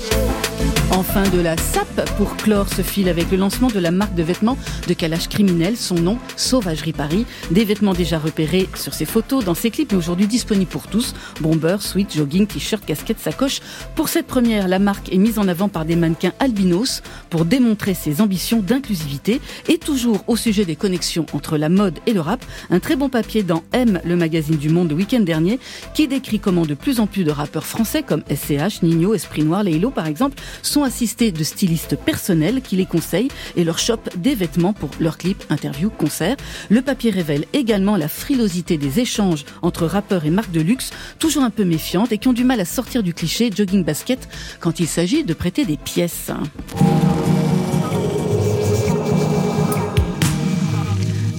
Enfin 0.91 1.29
de 1.29 1.41
la 1.41 1.57
SAP 1.57 2.09
pour 2.17 2.37
clore 2.37 2.69
ce 2.69 2.81
fil 2.81 3.09
avec 3.09 3.31
le 3.31 3.37
lancement 3.37 3.69
de 3.69 3.79
la 3.79 3.91
marque 3.91 4.15
de 4.15 4.23
vêtements 4.23 4.57
de 4.87 4.95
calage 4.95 5.29
criminel, 5.29 5.77
son 5.77 5.97
nom 5.97 6.19
Sauvagerie 6.37 6.93
Paris. 6.93 7.27
Des 7.51 7.65
vêtements 7.65 7.93
déjà 7.93 8.19
repérés 8.19 8.69
sur 8.75 8.95
ses 8.95 9.05
photos, 9.05 9.45
dans 9.45 9.55
ses 9.55 9.71
clips, 9.71 9.93
mais 9.93 9.99
aujourd'hui 9.99 10.27
disponibles 10.27 10.71
pour 10.71 10.87
tous. 10.87 11.15
Bomber, 11.41 11.77
sweat, 11.81 12.15
jogging, 12.15 12.47
t-shirt, 12.47 12.85
casquette, 12.85 13.19
sacoche. 13.19 13.61
Pour 13.95 14.09
cette 14.09 14.27
première, 14.27 14.69
la 14.69 14.79
marque 14.79 15.13
est 15.13 15.19
mise 15.19 15.39
en 15.39 15.49
avant 15.49 15.69
par 15.69 15.85
des 15.85 15.97
mannequins 15.97 16.33
albinos 16.39 17.03
pour 17.31 17.45
démontrer 17.45 17.95
ses 17.95 18.21
ambitions 18.21 18.61
d'inclusivité. 18.61 19.41
Et 19.69 19.79
toujours 19.79 20.25
au 20.29 20.37
sujet 20.37 20.65
des 20.65 20.77
connexions 20.77 21.27
entre 21.33 21.59
la 21.59 21.69
mode 21.69 21.99
et 22.07 22.13
le 22.13 22.21
rap, 22.21 22.45
un 22.71 22.79
très 22.79 22.97
bon 22.97 23.09
papier 23.09 23.43
dans 23.43 23.65
M, 23.73 23.96
le 24.05 24.17
magazine 24.17 24.57
du 24.57 24.69
Monde 24.69 24.91
le 24.91 24.97
week-end 24.97 25.21
dernier, 25.21 25.59
qui 25.95 26.09
décrit 26.09 26.41
comment 26.41 26.67
de 26.67 26.75
plus 26.75 27.01
en 27.01 27.07
plus 27.07 27.25
de 27.25 27.31
rappeurs 27.31 27.67
français 27.67 28.03
comme 28.03 28.23
SCH, 28.31 28.83
Nino, 28.83 29.15
Esprit 29.15 29.45
Noir, 29.45 29.63
Leilo 29.63 29.91
par 29.91 30.07
exemple, 30.07 30.39
sont 30.63 30.83
assistés 30.83 31.33
de 31.33 31.45
stylistes 31.45 31.97
personnels 31.97 32.61
qui 32.61 32.77
les 32.77 32.87
conseillent 32.87 33.31
et 33.57 33.65
leur 33.65 33.79
chopent 33.79 34.17
des 34.17 34.35
vêtements 34.35 34.73
pour 34.73 34.91
leurs 35.01 35.19
clips, 35.19 35.45
interviews, 35.51 35.91
concerts. 35.91 36.37
Le 36.69 36.83
papier 36.83 37.11
révèle 37.11 37.45
également 37.53 37.97
la 37.97 38.09
frilosité 38.09 38.77
des 38.79 39.01
échanges 39.01 39.45
entre 39.63 39.87
rappeurs 39.87 40.25
et 40.25 40.31
marques 40.31 40.53
de 40.53 40.61
luxe, 40.61 40.91
toujours 41.19 41.43
un 41.43 41.51
peu 41.51 41.65
méfiantes 41.65 42.13
et 42.13 42.19
qui 42.19 42.29
ont 42.29 42.33
du 42.33 42.45
mal 42.45 42.61
à 42.61 42.65
sortir 42.65 43.03
du 43.03 43.15
cliché 43.15 43.51
jogging 43.55 43.85
basket 43.85 44.29
quand 44.61 44.81
il 44.81 44.87
s'agit 44.87 45.25
de 45.25 45.35
prêter 45.35 45.65
des 45.65 45.77
pièces. 45.77 46.31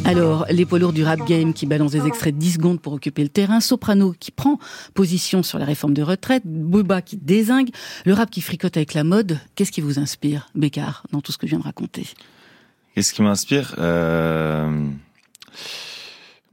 Alors, 0.07 0.45
les 0.49 0.65
poids 0.65 0.79
lourds 0.79 0.93
du 0.93 1.03
rap 1.03 1.27
game 1.27 1.53
qui 1.53 1.65
balancent 1.65 1.91
des 1.91 2.07
extraits 2.07 2.33
de 2.33 2.39
10 2.39 2.53
secondes 2.53 2.79
pour 2.79 2.93
occuper 2.93 3.23
le 3.23 3.29
terrain, 3.29 3.59
Soprano 3.59 4.15
qui 4.17 4.31
prend 4.31 4.57
position 4.93 5.43
sur 5.43 5.59
la 5.59 5.65
réforme 5.65 5.93
de 5.93 6.01
retraite, 6.01 6.43
Booba 6.45 7.01
qui 7.01 7.17
désingue, 7.17 7.71
le 8.05 8.13
rap 8.13 8.31
qui 8.31 8.39
fricote 8.39 8.77
avec 8.77 8.93
la 8.93 9.03
mode, 9.03 9.37
qu'est-ce 9.55 9.71
qui 9.71 9.81
vous 9.81 9.99
inspire, 9.99 10.47
Bécard, 10.55 11.03
dans 11.11 11.19
tout 11.19 11.33
ce 11.33 11.37
que 11.37 11.45
je 11.45 11.49
viens 11.49 11.59
de 11.59 11.65
raconter? 11.65 12.07
Qu'est-ce 12.95 13.13
qui 13.13 13.21
m'inspire? 13.21 13.75
Euh... 13.79 14.87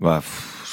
bah, 0.00 0.20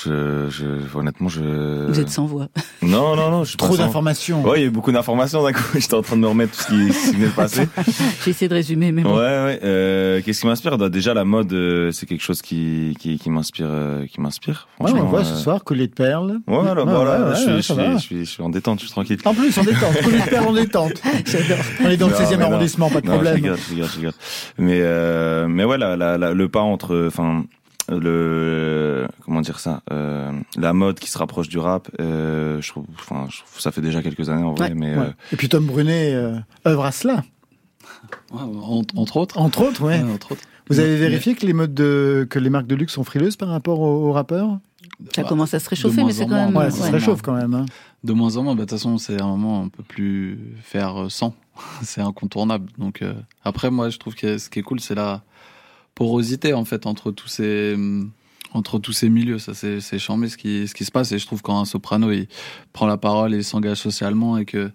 je, 0.05 0.47
je, 0.49 0.97
honnêtement, 0.97 1.29
je. 1.29 1.85
Vous 1.87 1.99
êtes 1.99 2.09
sans 2.09 2.25
voix. 2.25 2.47
Non, 2.81 3.15
non, 3.15 3.29
non. 3.29 3.43
Je 3.43 3.49
suis 3.49 3.57
Trop 3.57 3.69
pas 3.69 3.75
sans- 3.77 3.85
d'informations. 3.85 4.43
Ouais, 4.43 4.59
il 4.59 4.61
y 4.61 4.63
a 4.65 4.67
eu 4.67 4.71
beaucoup 4.71 4.91
d'informations 4.91 5.43
d'un 5.43 5.53
coup. 5.53 5.63
J'étais 5.75 5.93
en 5.93 6.01
train 6.01 6.15
de 6.15 6.21
me 6.21 6.27
remettre 6.27 6.51
tout 6.57 6.73
ce 6.73 7.11
qui, 7.11 7.17
de 7.17 7.27
passer. 7.27 7.67
J'ai 8.25 8.31
essayé 8.31 8.47
de 8.49 8.53
résumer, 8.53 8.91
mais 8.91 9.03
Ouais, 9.03 9.09
bon. 9.09 9.15
ouais. 9.17 9.59
Euh, 9.63 10.21
Qu'est-ce 10.23 10.41
qui 10.41 10.47
m'inspire? 10.47 10.77
Bah, 10.77 10.89
Déjà, 10.89 11.13
la 11.13 11.25
mode, 11.25 11.51
euh, 11.53 11.91
c'est 11.91 12.05
quelque 12.05 12.23
chose 12.23 12.41
qui, 12.41 12.95
qui, 12.99 13.17
qui 13.19 13.29
m'inspire, 13.29 13.67
euh, 13.69 14.05
qui 14.07 14.19
m'inspire. 14.21 14.67
Ouais, 14.79 14.91
on 14.93 15.03
voit 15.05 15.19
euh, 15.21 15.23
ce 15.23 15.35
soir, 15.35 15.63
collier 15.63 15.87
de 15.87 15.93
perles. 15.93 16.39
Ouais, 16.47 16.59
voilà. 16.61 16.83
ouais, 17.29 17.35
je, 17.35 17.39
suis, 17.41 17.49
ouais, 17.51 17.57
je, 17.57 17.61
suis, 17.61 17.75
je, 17.93 17.97
suis, 17.99 18.25
je 18.25 18.29
suis 18.31 18.43
en 18.43 18.49
détente, 18.49 18.79
je 18.79 18.85
suis 18.85 18.91
tranquille. 18.91 19.17
En 19.25 19.33
plus, 19.33 19.57
en 19.57 19.63
détente. 19.63 20.01
Collier 20.03 20.19
de 20.19 20.29
perles 20.29 20.47
en 20.47 20.53
détente. 20.53 21.01
On 21.83 21.89
est 21.89 21.97
dans 21.97 22.07
le 22.07 22.13
Non, 22.13 22.19
16e 22.19 22.29
mais 22.31 22.37
non. 22.37 22.43
arrondissement, 22.51 22.89
pas 22.89 23.01
de 23.01 23.07
Non, 23.07 23.13
Je 23.13 23.17
problème. 23.19 23.35
rigole, 23.35 23.57
je 23.57 23.73
rigole, 23.73 23.89
je 23.89 23.95
rigole. 23.97 24.13
Mais, 24.57 24.79
euh, 24.81 25.47
mais 25.47 25.63
ouais, 25.63 25.77
la, 25.77 25.95
la, 25.95 26.17
la- 26.17 26.33
le 26.33 26.49
pas 26.49 26.61
entre, 26.61 27.05
enfin, 27.07 27.45
le, 27.99 29.07
comment 29.25 29.41
dire 29.41 29.59
ça, 29.59 29.81
euh, 29.91 30.31
la 30.57 30.73
mode 30.73 30.99
qui 30.99 31.09
se 31.09 31.17
rapproche 31.17 31.49
du 31.49 31.57
rap, 31.59 31.89
euh, 31.99 32.61
je 32.61 32.69
trouve, 32.69 32.85
enfin, 32.95 33.27
je 33.29 33.37
trouve 33.39 33.55
que 33.55 33.61
ça 33.61 33.71
fait 33.71 33.81
déjà 33.81 34.01
quelques 34.01 34.29
années 34.29 34.43
en 34.43 34.53
vrai, 34.53 34.69
Ouais, 34.69 34.75
mais 34.75 34.95
ouais. 34.95 35.05
euh, 35.07 35.11
Et 35.33 35.35
puis 35.35 35.49
Tom 35.49 35.65
Brunet 35.65 36.13
euh, 36.13 36.37
œuvre 36.65 36.85
à 36.85 36.91
cela. 36.91 37.23
entre, 38.31 38.97
entre 38.97 39.17
autres. 39.17 39.37
Entre 39.37 39.61
autres, 39.61 39.81
ouais. 39.83 40.01
Ouais, 40.01 40.11
entre 40.13 40.33
autres. 40.33 40.41
Vous 40.69 40.79
avez 40.79 40.91
Mais- 40.91 40.95
vérifié 40.97 41.35
que 41.35 41.45
les 41.45 41.53
modes 41.53 41.73
de, 41.73 42.25
que 42.29 42.39
les 42.39 42.49
marques 42.49 42.67
de 42.67 42.75
luxe 42.75 42.93
sont 42.93 43.03
frileuses 43.03 43.35
par 43.35 43.49
rapport 43.49 43.79
aux, 43.81 44.07
aux 44.09 44.11
rappeurs? 44.13 44.59
Ça 45.15 45.23
commence 45.23 45.53
à 45.53 45.59
se 45.59 45.67
réchauffer, 45.69 46.03
mais 46.03 46.11
c'est 46.13 46.25
quand 46.27 46.35
même. 46.35 46.53
ça 46.53 46.59
ouais. 46.59 46.71
se 46.71 46.91
réchauffe 46.91 47.21
quand 47.21 47.33
même. 47.33 47.53
hein. 47.53 47.65
De 48.03 48.13
moins 48.13 48.37
en 48.37 48.43
moins, 48.43 48.53
bah, 48.55 48.61
de 48.65 48.69
toute 48.69 48.77
façon, 48.77 48.97
c'est 48.97 49.19
un 49.21 49.27
moment, 49.27 49.61
on 49.61 49.69
peut 49.69 49.83
plus 49.83 50.39
faire 50.61 51.05
sans. 51.09 51.35
c'est 51.83 52.01
incontournable. 52.01 52.69
Donc, 52.77 53.01
euh, 53.01 53.13
après, 53.43 53.69
moi, 53.71 53.89
je 53.89 53.97
trouve 53.97 54.15
que 54.15 54.37
ce 54.37 54.49
qui 54.49 54.59
est 54.59 54.63
cool, 54.63 54.79
c'est 54.79 54.95
la 54.95 55.21
porosité, 55.95 56.53
en 56.53 56.65
fait, 56.65 56.85
entre 56.85 57.11
tous 57.11 57.27
ces, 57.27 57.73
hum, 57.75 58.11
entre 58.53 58.79
tous 58.79 58.91
ces 58.93 59.09
milieux. 59.09 59.39
Ça, 59.39 59.53
c'est, 59.53 59.79
c'est 59.79 59.99
chambé 59.99 60.27
ce 60.29 60.37
qui, 60.37 60.67
ce 60.67 60.73
qui 60.73 60.85
se 60.85 60.91
passe. 60.91 61.11
Et 61.11 61.19
je 61.19 61.25
trouve 61.25 61.41
quand 61.41 61.59
un 61.59 61.65
soprano, 61.65 62.11
il 62.11 62.27
prend 62.73 62.87
la 62.87 62.97
parole 62.97 63.33
et 63.33 63.43
s'engage 63.43 63.77
socialement 63.77 64.37
et 64.37 64.45
que 64.45 64.71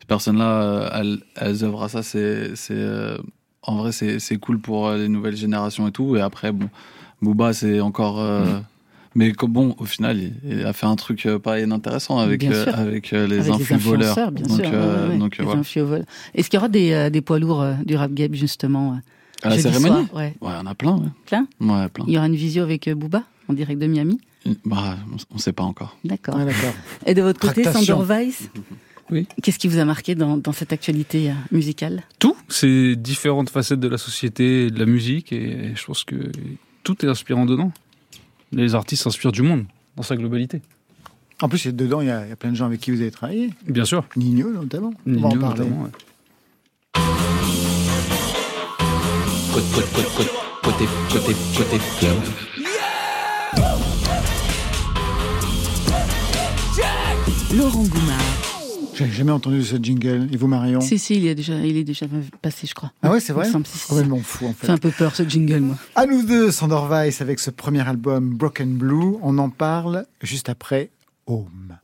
ces 0.00 0.06
personnes-là, 0.06 0.62
euh, 0.62 0.90
elles, 1.00 1.18
elles 1.36 1.64
œuvrent 1.64 1.84
à 1.84 1.88
ça, 1.88 2.02
c'est, 2.02 2.56
c'est, 2.56 2.74
euh, 2.74 3.16
en 3.62 3.76
vrai, 3.76 3.92
c'est, 3.92 4.18
c'est 4.18 4.36
cool 4.38 4.58
pour 4.60 4.88
euh, 4.88 4.96
les 4.98 5.08
nouvelles 5.08 5.36
générations 5.36 5.86
et 5.86 5.92
tout. 5.92 6.16
Et 6.16 6.20
après, 6.20 6.50
bon, 6.52 6.68
Booba, 7.20 7.52
c'est 7.52 7.80
encore, 7.80 8.18
euh, 8.20 8.44
Mm. 8.44 8.62
mais 9.14 9.32
bon, 9.42 9.76
au 9.78 9.84
final, 9.84 10.18
il, 10.18 10.32
il 10.44 10.66
a 10.66 10.72
fait 10.72 10.86
un 10.86 10.96
truc 10.96 11.28
pas 11.44 11.60
inintéressant 11.60 12.18
avec, 12.18 12.42
euh, 12.44 12.64
avec 12.72 13.12
euh, 13.12 13.26
les 13.28 13.38
Avec 13.38 13.52
influx 13.52 13.76
voleurs. 13.76 14.10
influenceurs, 14.10 14.32
bien 14.32 14.46
donc, 14.46 14.58
sûr. 14.66 14.70
euh, 14.74 15.04
ouais, 15.06 15.12
ouais, 15.12 15.18
donc, 15.18 15.38
les 15.38 15.44
voilà. 15.44 15.60
influx. 15.60 15.82
Est-ce 16.34 16.50
qu'il 16.50 16.56
y 16.56 16.60
aura 16.60 16.68
des, 16.68 17.10
des 17.10 17.20
poids 17.20 17.38
lourds 17.38 17.64
du 17.86 17.94
rap 17.94 18.12
game, 18.12 18.34
justement 18.34 18.98
À 19.42 19.48
la 19.50 19.58
cérémonie 19.58 20.06
soir 20.06 20.14
Ouais. 20.14 20.34
Ouais, 20.40 20.52
on 20.62 20.66
a 20.66 20.74
plein, 20.74 20.96
ouais. 20.96 21.08
Plein 21.26 21.46
Ouais, 21.60 21.88
plein. 21.88 22.04
Il 22.06 22.14
y 22.14 22.16
aura 22.18 22.26
une 22.26 22.36
visio 22.36 22.62
avec 22.62 22.88
euh, 22.88 22.94
Booba, 22.94 23.24
en 23.48 23.52
direct 23.54 23.80
de 23.80 23.86
Miami 23.86 24.20
Bah, 24.64 24.96
on, 25.12 25.16
on 25.34 25.38
sait 25.38 25.52
pas 25.52 25.64
encore. 25.64 25.96
D'accord. 26.04 26.36
Ouais, 26.36 26.44
d'accord. 26.44 26.74
Et 27.06 27.14
de 27.14 27.22
votre 27.22 27.40
côté. 27.40 27.64
Sandor 27.64 28.04
Weiss 28.04 28.48
Oui. 29.10 29.26
Qu'est-ce 29.42 29.58
qui 29.58 29.68
vous 29.68 29.78
a 29.78 29.84
marqué 29.84 30.14
dans, 30.14 30.36
dans 30.36 30.52
cette 30.52 30.72
actualité 30.72 31.30
euh, 31.30 31.34
musicale? 31.50 32.02
Tout, 32.18 32.36
c'est 32.48 32.94
différentes 32.96 33.50
facettes 33.50 33.80
de 33.80 33.88
la 33.88 33.98
société 33.98 34.66
et 34.66 34.70
de 34.70 34.78
la 34.78 34.86
musique, 34.86 35.32
et 35.32 35.72
je 35.74 35.84
pense 35.84 36.04
que 36.04 36.30
tout 36.84 37.04
est 37.04 37.08
inspirant 37.08 37.44
dedans. 37.46 37.72
Les 38.52 38.74
artistes 38.74 39.02
s'inspirent 39.04 39.32
du 39.32 39.42
monde, 39.42 39.64
dans 39.96 40.02
sa 40.02 40.16
globalité. 40.16 40.60
En 41.40 41.48
plus, 41.48 41.66
dedans, 41.66 42.00
il 42.00 42.06
y, 42.06 42.10
a, 42.10 42.24
il 42.24 42.28
y 42.28 42.32
a 42.32 42.36
plein 42.36 42.50
de 42.50 42.56
gens 42.56 42.66
avec 42.66 42.80
qui 42.80 42.90
vous 42.92 43.00
avez 43.00 43.10
travaillé. 43.10 43.50
Bien 43.66 43.84
sûr. 43.84 44.04
Nino, 44.14 44.50
notamment. 44.50 44.92
on 45.06 45.10
va 45.10 45.16
Nino, 45.16 45.28
en 45.28 45.30
parler. 45.38 45.58
notamment, 45.64 45.82
ouais. 45.84 45.90
Côté, 49.52 49.66
côté, 49.94 50.08
côté, 50.16 50.30
côté, 50.62 50.86
côté, 51.10 51.34
côté 51.56 51.80
club. 51.98 52.16
Laurent 57.54 57.82
Goumard. 57.82 58.16
J'ai 58.94 59.10
jamais 59.10 59.32
entendu 59.32 59.62
ce 59.62 59.76
jingle. 59.76 60.28
Et 60.32 60.38
vous, 60.38 60.46
Marion 60.46 60.80
Si, 60.80 60.98
si, 60.98 61.16
il, 61.16 61.26
est 61.26 61.34
déjà, 61.34 61.54
il 61.54 61.76
est 61.76 61.84
déjà 61.84 62.06
passé, 62.40 62.66
je 62.66 62.74
crois. 62.74 62.92
Ah 63.02 63.10
ouais, 63.10 63.20
c'est 63.20 63.34
vrai 63.34 63.46
si. 63.46 63.88
Complètement 63.88 64.20
fou, 64.20 64.46
en 64.46 64.54
fait. 64.54 64.68
fait 64.68 64.72
un 64.72 64.78
peu 64.78 64.90
peur, 64.90 65.14
ce 65.14 65.22
jingle, 65.22 65.60
moi. 65.60 65.76
À 65.96 66.06
nous 66.06 66.22
deux, 66.24 66.50
Sandor 66.50 66.88
Weiss, 66.88 67.20
avec 67.20 67.38
ce 67.38 67.50
premier 67.50 67.86
album 67.86 68.30
Broken 68.30 68.72
Blue. 68.72 69.16
On 69.20 69.36
en 69.36 69.50
parle 69.50 70.06
juste 70.22 70.48
après 70.48 70.88
Home. 71.26 71.76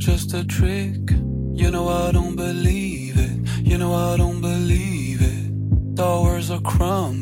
Just 0.00 0.32
a 0.32 0.42
trick. 0.46 1.10
You 1.52 1.70
know 1.70 1.86
I 1.88 2.10
don't 2.10 2.34
believe 2.34 3.16
it. 3.18 3.66
You 3.66 3.76
know 3.76 3.92
I 3.92 4.16
don't 4.16 4.40
believe 4.40 5.20
it. 5.20 5.96
Towers 5.96 6.50
are 6.50 6.60
crumbling. 6.62 7.19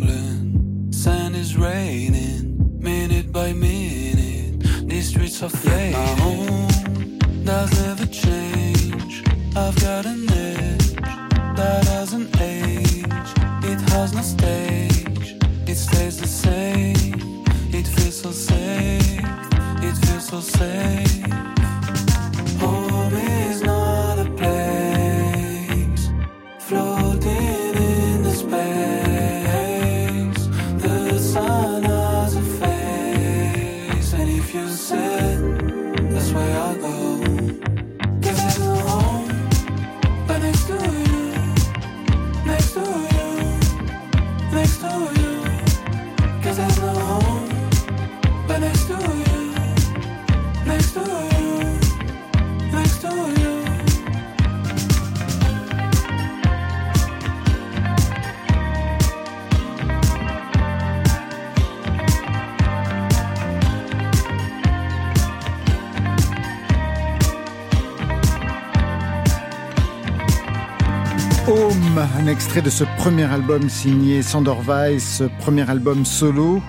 Extrait 72.39 72.63
de 72.63 72.71
ce 72.71 72.85
premier 72.97 73.25
album 73.25 73.69
signé 73.69 74.23
Sandor 74.23 74.63
Weiss, 74.63 75.25
premier 75.41 75.69
album 75.69 76.05
solo. 76.05 76.63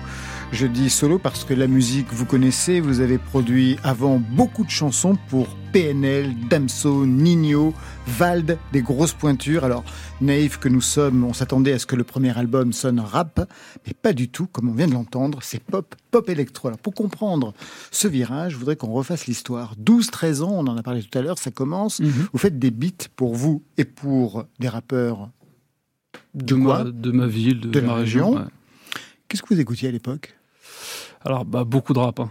Je 0.50 0.66
dis 0.66 0.90
solo 0.90 1.20
parce 1.20 1.44
que 1.44 1.54
la 1.54 1.68
musique, 1.68 2.08
vous 2.10 2.26
connaissez, 2.26 2.80
vous 2.80 2.98
avez 2.98 3.18
produit 3.18 3.76
avant 3.84 4.18
beaucoup 4.18 4.64
de 4.64 4.70
chansons 4.70 5.16
pour 5.28 5.46
PNL, 5.72 6.34
Damso, 6.48 7.06
Nino, 7.06 7.72
Vald, 8.08 8.58
des 8.72 8.82
grosses 8.82 9.12
pointures. 9.12 9.62
Alors, 9.62 9.84
naïf 10.20 10.58
que 10.58 10.68
nous 10.68 10.80
sommes, 10.80 11.22
on 11.22 11.32
s'attendait 11.32 11.74
à 11.74 11.78
ce 11.78 11.86
que 11.86 11.94
le 11.94 12.02
premier 12.02 12.36
album 12.36 12.72
sonne 12.72 12.98
rap, 12.98 13.48
mais 13.86 13.92
pas 13.92 14.12
du 14.12 14.28
tout, 14.28 14.48
comme 14.48 14.70
on 14.70 14.74
vient 14.74 14.88
de 14.88 14.94
l'entendre, 14.94 15.38
c'est 15.40 15.62
pop, 15.62 15.94
pop 16.10 16.28
électro. 16.28 16.66
Alors, 16.66 16.80
pour 16.80 16.94
comprendre 16.94 17.54
ce 17.92 18.08
virage, 18.08 18.54
je 18.54 18.56
voudrais 18.56 18.74
qu'on 18.74 18.90
refasse 18.90 19.28
l'histoire. 19.28 19.76
12-13 19.80 20.42
ans, 20.42 20.52
on 20.52 20.66
en 20.66 20.76
a 20.76 20.82
parlé 20.82 21.00
tout 21.00 21.16
à 21.16 21.22
l'heure, 21.22 21.38
ça 21.38 21.52
commence. 21.52 22.00
Vous 22.00 22.38
faites 22.38 22.58
des 22.58 22.72
beats 22.72 23.06
pour 23.14 23.36
vous 23.36 23.62
et 23.78 23.84
pour 23.84 24.46
des 24.58 24.68
rappeurs 24.68 25.30
de, 26.34 26.54
quoi 26.54 26.84
ma, 26.84 26.90
de 26.90 27.10
ma 27.10 27.26
ville, 27.26 27.60
de, 27.60 27.68
De 27.70 27.80
ma 27.80 27.94
région. 27.94 28.30
région. 28.30 28.42
ouais. 28.44 28.48
Qu'est-ce 29.28 29.42
que 29.42 29.52
vous 29.54 29.60
écoutiez 29.60 29.88
à 29.88 29.92
l'époque? 29.92 30.36
Alors, 31.24 31.44
bah, 31.44 31.64
beaucoup 31.64 31.92
de 31.92 31.98
rap. 31.98 32.20
hein. 32.20 32.30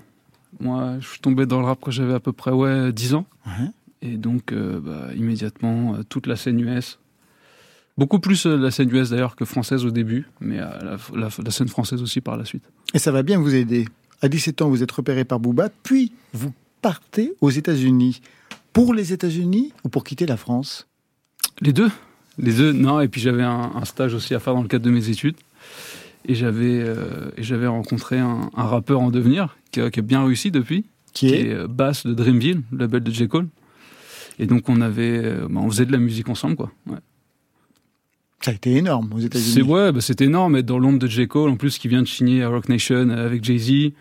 Moi, 0.60 0.96
je 1.00 1.08
suis 1.08 1.20
tombé 1.20 1.46
dans 1.46 1.60
le 1.60 1.66
rap 1.66 1.80
quand 1.82 1.92
j'avais 1.92 2.14
à 2.14 2.20
peu 2.20 2.34
près 2.34 2.52
ouais, 2.52 2.92
10 2.92 3.14
ans. 3.16 3.26
Et 4.02 4.18
donc, 4.18 4.52
euh, 4.52 4.80
bah, 4.80 5.10
immédiatement, 5.16 5.96
euh, 5.96 6.04
toute 6.08 6.26
la 6.28 6.36
scène 6.36 6.60
US. 6.62 7.00
Beaucoup 7.98 8.20
plus 8.20 8.46
euh, 8.46 8.56
la 8.58 8.72
scène 8.72 8.90
US 8.96 9.10
d'ailleurs 9.10 9.36
que 9.36 9.44
française 9.46 9.86
au 9.86 9.92
début, 9.92 10.26
mais 10.40 10.58
la, 10.58 10.80
la- 11.14 11.30
la 11.44 11.52
scène 11.52 11.68
française 11.68 12.02
aussi 12.02 12.22
par 12.22 12.38
la 12.38 12.46
suite. 12.46 12.64
Et 12.94 13.00
ça 13.00 13.12
va 13.12 13.24
bien 13.24 13.38
vous 13.40 13.54
aider. 13.54 13.86
À 14.22 14.30
17 14.30 14.62
ans, 14.62 14.70
vous 14.70 14.82
êtes 14.84 14.92
repéré 14.92 15.26
par 15.26 15.40
Booba, 15.40 15.70
puis 15.84 16.14
vous 16.34 16.54
partez 16.82 17.34
aux 17.42 17.50
États-Unis. 17.50 18.22
Pour 18.72 18.94
les 18.94 19.12
États-Unis 19.14 19.74
ou 19.84 19.90
pour 19.90 20.04
quitter 20.06 20.26
la 20.26 20.38
France? 20.38 20.88
Les 21.62 21.74
deux. 21.74 21.90
Les 22.42 22.54
deux, 22.54 22.72
non. 22.74 23.00
Et 23.02 23.08
puis 23.08 23.22
j'avais 23.22 23.44
un, 23.44 23.72
un 23.76 23.86
stage 23.86 24.14
aussi 24.14 24.34
à 24.34 24.40
faire 24.40 24.54
dans 24.54 24.62
le 24.62 24.68
cadre 24.68 24.86
de 24.86 24.92
mes 24.92 25.10
études. 25.10 25.36
Et 26.26 26.36
j'avais 26.36 26.80
euh, 26.82 27.32
j'avais 27.38 27.68
rencontré 27.68 28.20
un, 28.20 28.50
un 28.56 28.64
rappeur 28.64 29.00
en 29.02 29.10
devenir 29.12 29.58
qui 29.72 29.82
a, 29.82 29.90
qui 29.90 30.00
a 30.00 30.04
bien 30.04 30.24
réussi 30.26 30.52
depuis. 30.52 30.86
Qui 31.14 31.34
est 31.34 31.54
euh, 31.54 31.68
Bass 31.68 32.06
de 32.06 32.14
Dreamville, 32.14 32.62
le 32.72 32.78
label 32.78 33.04
de 33.04 33.12
J. 33.12 33.28
Cole. 33.28 33.48
Et 34.38 34.46
donc 34.46 34.70
on 34.70 34.80
avait, 34.82 35.22
euh, 35.24 35.48
bah, 35.50 35.60
on 35.64 35.70
faisait 35.70 35.86
de 35.86 35.92
la 35.92 35.98
musique 35.98 36.30
ensemble, 36.30 36.56
quoi. 36.56 36.72
Ouais. 36.88 36.98
Ça 38.42 38.52
a 38.52 38.54
été 38.54 38.74
énorme 38.76 39.12
aux 39.14 39.20
C'est 39.20 39.26
États-Unis. 39.26 39.62
ouais, 39.64 39.92
bah, 39.92 40.00
c'était 40.02 40.26
énorme 40.26 40.56
être 40.56 40.66
dans 40.66 40.80
l'ombre 40.80 41.00
de 41.00 41.08
J. 41.08 41.28
Cole, 41.28 41.50
en 41.50 41.58
plus 41.58 41.78
qui 41.78 41.88
vient 41.90 42.02
de 42.02 42.08
signer 42.08 42.44
à 42.44 42.48
Rock 42.48 42.70
Nation 42.70 43.10
avec 43.10 43.44
Jay-Z, 43.44 43.92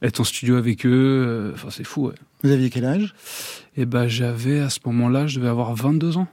être 0.00 0.20
en 0.20 0.24
studio 0.24 0.56
avec 0.56 0.86
eux, 0.86 0.90
euh, 0.92 1.52
enfin 1.54 1.68
c'est 1.70 1.84
fou, 1.84 2.06
ouais. 2.06 2.14
Vous 2.42 2.50
aviez 2.50 2.70
quel 2.70 2.84
âge? 2.84 3.14
Et 3.76 3.84
bah 3.84 4.06
j'avais 4.08 4.60
à 4.60 4.70
ce 4.70 4.78
moment-là, 4.86 5.26
je 5.26 5.38
devais 5.38 5.48
avoir 5.48 5.74
22 5.74 6.16
ans. 6.18 6.28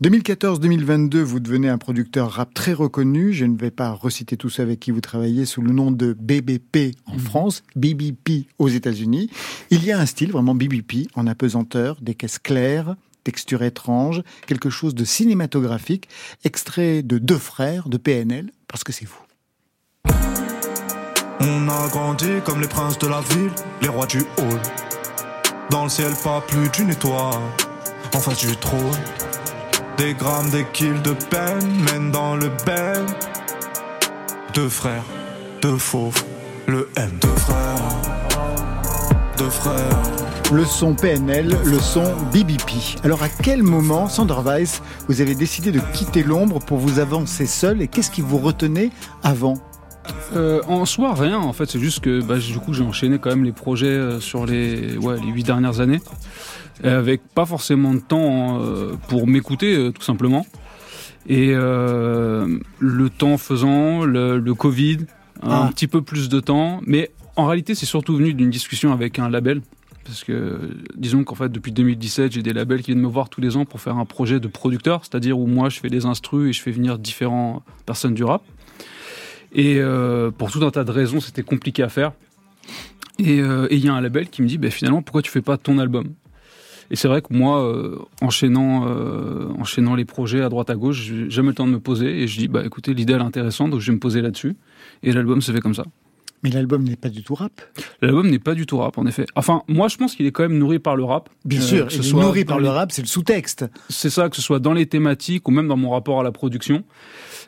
Ouais. 0.00 0.08
2014-2022, 0.10 1.18
vous 1.18 1.40
devenez 1.40 1.68
un 1.68 1.78
producteur 1.78 2.30
rap 2.30 2.54
très 2.54 2.72
reconnu. 2.72 3.32
Je 3.32 3.44
ne 3.44 3.56
vais 3.56 3.70
pas 3.70 3.90
reciter 3.90 4.36
tous 4.36 4.48
ceux 4.50 4.62
avec 4.62 4.80
qui 4.80 4.90
vous 4.90 5.00
travaillez 5.00 5.44
sous 5.44 5.62
le 5.62 5.72
nom 5.72 5.90
de 5.90 6.12
BBP 6.18 6.94
en 7.06 7.14
Mhm. 7.14 7.18
France, 7.20 7.62
BBP 7.76 8.46
aux 8.58 8.68
États-Unis. 8.68 9.30
Il 9.70 9.84
y 9.84 9.92
a 9.92 9.98
un 9.98 10.06
style 10.06 10.30
vraiment 10.32 10.54
BBP 10.54 11.08
en 11.14 11.26
apesanteur, 11.26 11.96
des 12.00 12.14
caisses 12.14 12.38
claires, 12.38 12.94
texture 13.24 13.62
étrange, 13.62 14.22
quelque 14.46 14.70
chose 14.70 14.94
de 14.94 15.04
cinématographique, 15.04 16.08
extrait 16.44 17.02
de 17.02 17.18
Deux 17.18 17.38
frères 17.38 17.88
de 17.88 17.96
PNL, 17.98 18.50
parce 18.68 18.84
que 18.84 18.92
c'est 18.92 19.04
vous. 19.06 19.18
On 21.40 21.68
a 21.68 21.88
grandi 21.88 22.26
comme 22.44 22.60
les 22.60 22.68
princes 22.68 22.98
de 22.98 23.06
la 23.06 23.20
ville, 23.20 23.50
les 23.82 23.88
rois 23.88 24.06
du 24.06 24.18
hall. 24.38 24.60
Dans 25.70 25.84
le 25.84 25.90
ciel, 25.90 26.12
pas 26.24 26.40
plus 26.40 26.68
d'une 26.70 26.90
étoile, 26.90 27.34
en 28.14 28.18
face 28.18 28.38
du 28.38 28.56
trône. 28.56 28.80
Des 29.98 30.14
grammes, 30.14 30.48
des 30.50 30.64
kills 30.72 31.00
de 31.02 31.12
peine 31.28 31.66
mènent 31.92 32.10
dans 32.12 32.36
le 32.36 32.50
bel. 32.64 33.04
Deux 34.54 34.68
frères, 34.68 35.04
deux 35.60 35.76
fauves, 35.76 36.22
le 36.66 36.88
M. 36.96 37.10
Deux 37.20 37.28
frères, 37.28 37.80
deux 39.38 39.50
frères. 39.50 40.02
Le 40.52 40.64
son 40.64 40.94
PNL, 40.94 41.54
le 41.64 41.78
son 41.78 42.04
BBP. 42.32 42.98
Alors 43.04 43.22
à 43.22 43.28
quel 43.28 43.62
moment, 43.62 44.08
Sander 44.08 44.36
Weiss, 44.44 44.82
vous 45.08 45.20
avez 45.20 45.34
décidé 45.34 45.72
de 45.72 45.80
quitter 45.92 46.22
l'ombre 46.22 46.58
pour 46.60 46.78
vous 46.78 47.00
avancer 47.00 47.44
seul 47.46 47.82
et 47.82 47.88
qu'est-ce 47.88 48.10
qui 48.10 48.22
vous 48.22 48.38
retenait 48.38 48.90
avant 49.22 49.54
Euh, 50.34 50.62
en 50.66 50.86
soi, 50.86 51.12
rien. 51.14 51.38
En 51.38 51.52
fait, 51.52 51.66
c'est 51.68 51.78
juste 51.80 52.00
que 52.00 52.22
bah, 52.22 52.36
du 52.38 52.58
coup, 52.58 52.72
j'ai 52.72 52.82
enchaîné 52.82 53.18
quand 53.18 53.28
même 53.30 53.44
les 53.44 53.52
projets 53.52 53.86
euh, 53.88 54.20
sur 54.20 54.46
les 54.46 54.96
ouais, 54.96 55.16
les 55.20 55.30
huit 55.32 55.44
dernières 55.44 55.80
années, 55.80 56.00
avec 56.84 57.22
pas 57.34 57.46
forcément 57.46 57.94
de 57.94 58.00
temps 58.00 58.60
euh, 58.62 58.92
pour 59.08 59.26
m'écouter, 59.26 59.76
euh, 59.76 59.90
tout 59.90 60.02
simplement. 60.02 60.46
Et 61.28 61.50
euh, 61.52 62.58
le 62.78 63.10
temps 63.10 63.36
faisant, 63.38 64.04
le, 64.04 64.38
le 64.38 64.54
Covid, 64.54 64.98
un 65.42 65.50
Ah. 65.66 65.70
petit 65.74 65.86
peu 65.86 66.02
plus 66.02 66.28
de 66.28 66.40
temps, 66.40 66.80
mais 66.86 67.10
en 67.36 67.46
réalité, 67.46 67.74
c'est 67.74 67.86
surtout 67.86 68.16
venu 68.16 68.32
d'une 68.34 68.50
discussion 68.50 68.92
avec 68.92 69.18
un 69.18 69.28
label. 69.28 69.60
Parce 70.04 70.24
que, 70.24 70.58
disons 70.96 71.22
qu'en 71.24 71.34
fait, 71.34 71.50
depuis 71.50 71.70
2017, 71.70 72.32
j'ai 72.32 72.42
des 72.42 72.54
labels 72.54 72.80
qui 72.80 72.92
viennent 72.92 73.02
me 73.02 73.08
voir 73.08 73.28
tous 73.28 73.42
les 73.42 73.58
ans 73.58 73.66
pour 73.66 73.80
faire 73.82 73.98
un 73.98 74.06
projet 74.06 74.40
de 74.40 74.48
producteur, 74.48 75.02
c'est-à-dire 75.04 75.38
où 75.38 75.46
moi, 75.46 75.68
je 75.68 75.78
fais 75.80 75.90
des 75.90 76.06
instrus 76.06 76.48
et 76.48 76.52
je 76.54 76.62
fais 76.62 76.70
venir 76.70 76.98
différentes 76.98 77.62
personnes 77.84 78.14
du 78.14 78.24
rap. 78.24 78.42
Et 79.52 79.76
euh, 79.78 80.30
pour 80.30 80.50
tout 80.50 80.64
un 80.64 80.70
tas 80.70 80.84
de 80.84 80.90
raisons, 80.90 81.20
c'était 81.20 81.42
compliqué 81.42 81.82
à 81.82 81.90
faire. 81.90 82.12
Et 83.18 83.40
euh, 83.40 83.66
et 83.70 83.76
il 83.76 83.84
y 83.84 83.88
a 83.88 83.92
un 83.94 84.00
label 84.00 84.28
qui 84.30 84.40
me 84.40 84.46
dit, 84.46 84.56
bah, 84.56 84.70
finalement, 84.70 85.02
pourquoi 85.02 85.20
tu 85.20 85.30
fais 85.30 85.42
pas 85.42 85.58
ton 85.58 85.78
album? 85.78 86.14
Et 86.90 86.96
c'est 86.96 87.08
vrai 87.08 87.20
que 87.20 87.32
moi, 87.34 87.62
euh, 87.62 87.98
enchaînant, 88.22 88.86
euh, 88.88 89.48
enchaînant 89.58 89.94
les 89.94 90.04
projets 90.04 90.40
à 90.42 90.48
droite 90.48 90.70
à 90.70 90.74
gauche, 90.76 91.02
j'ai 91.02 91.28
jamais 91.30 91.48
le 91.48 91.54
temps 91.54 91.66
de 91.66 91.72
me 91.72 91.80
poser. 91.80 92.22
Et 92.22 92.26
je 92.28 92.38
dis, 92.38 92.48
bah 92.48 92.62
écoutez, 92.64 92.94
l'idée 92.94 93.12
elle 93.12 93.20
est 93.20 93.24
intéressante, 93.24 93.70
donc 93.70 93.80
je 93.80 93.86
vais 93.90 93.94
me 93.94 94.00
poser 94.00 94.22
là-dessus. 94.22 94.56
Et 95.02 95.12
l'album 95.12 95.42
se 95.42 95.52
fait 95.52 95.60
comme 95.60 95.74
ça. 95.74 95.84
Mais 96.44 96.50
l'album 96.50 96.84
n'est 96.84 96.94
pas 96.96 97.08
du 97.08 97.24
tout 97.24 97.34
rap. 97.34 97.50
L'album 98.00 98.30
n'est 98.30 98.38
pas 98.38 98.54
du 98.54 98.64
tout 98.64 98.78
rap, 98.78 98.96
en 98.96 99.06
effet. 99.06 99.26
Enfin, 99.34 99.62
moi, 99.66 99.88
je 99.88 99.96
pense 99.96 100.14
qu'il 100.14 100.24
est 100.24 100.30
quand 100.30 100.44
même 100.44 100.56
nourri 100.56 100.78
par 100.78 100.94
le 100.94 101.02
rap. 101.02 101.28
Bien 101.44 101.58
Euh, 101.58 101.62
sûr, 101.64 101.86
il 101.90 101.96
ce 101.96 101.98
est 101.98 102.02
soit 102.04 102.22
nourri 102.22 102.44
par 102.44 102.60
le 102.60 102.68
rap, 102.68 102.92
c'est 102.92 103.02
le 103.02 103.08
sous-texte. 103.08 103.66
C'est 103.88 104.08
ça, 104.08 104.28
que 104.28 104.36
ce 104.36 104.42
soit 104.42 104.60
dans 104.60 104.72
les 104.72 104.86
thématiques 104.86 105.48
ou 105.48 105.50
même 105.50 105.66
dans 105.66 105.76
mon 105.76 105.90
rapport 105.90 106.20
à 106.20 106.22
la 106.22 106.30
production. 106.30 106.84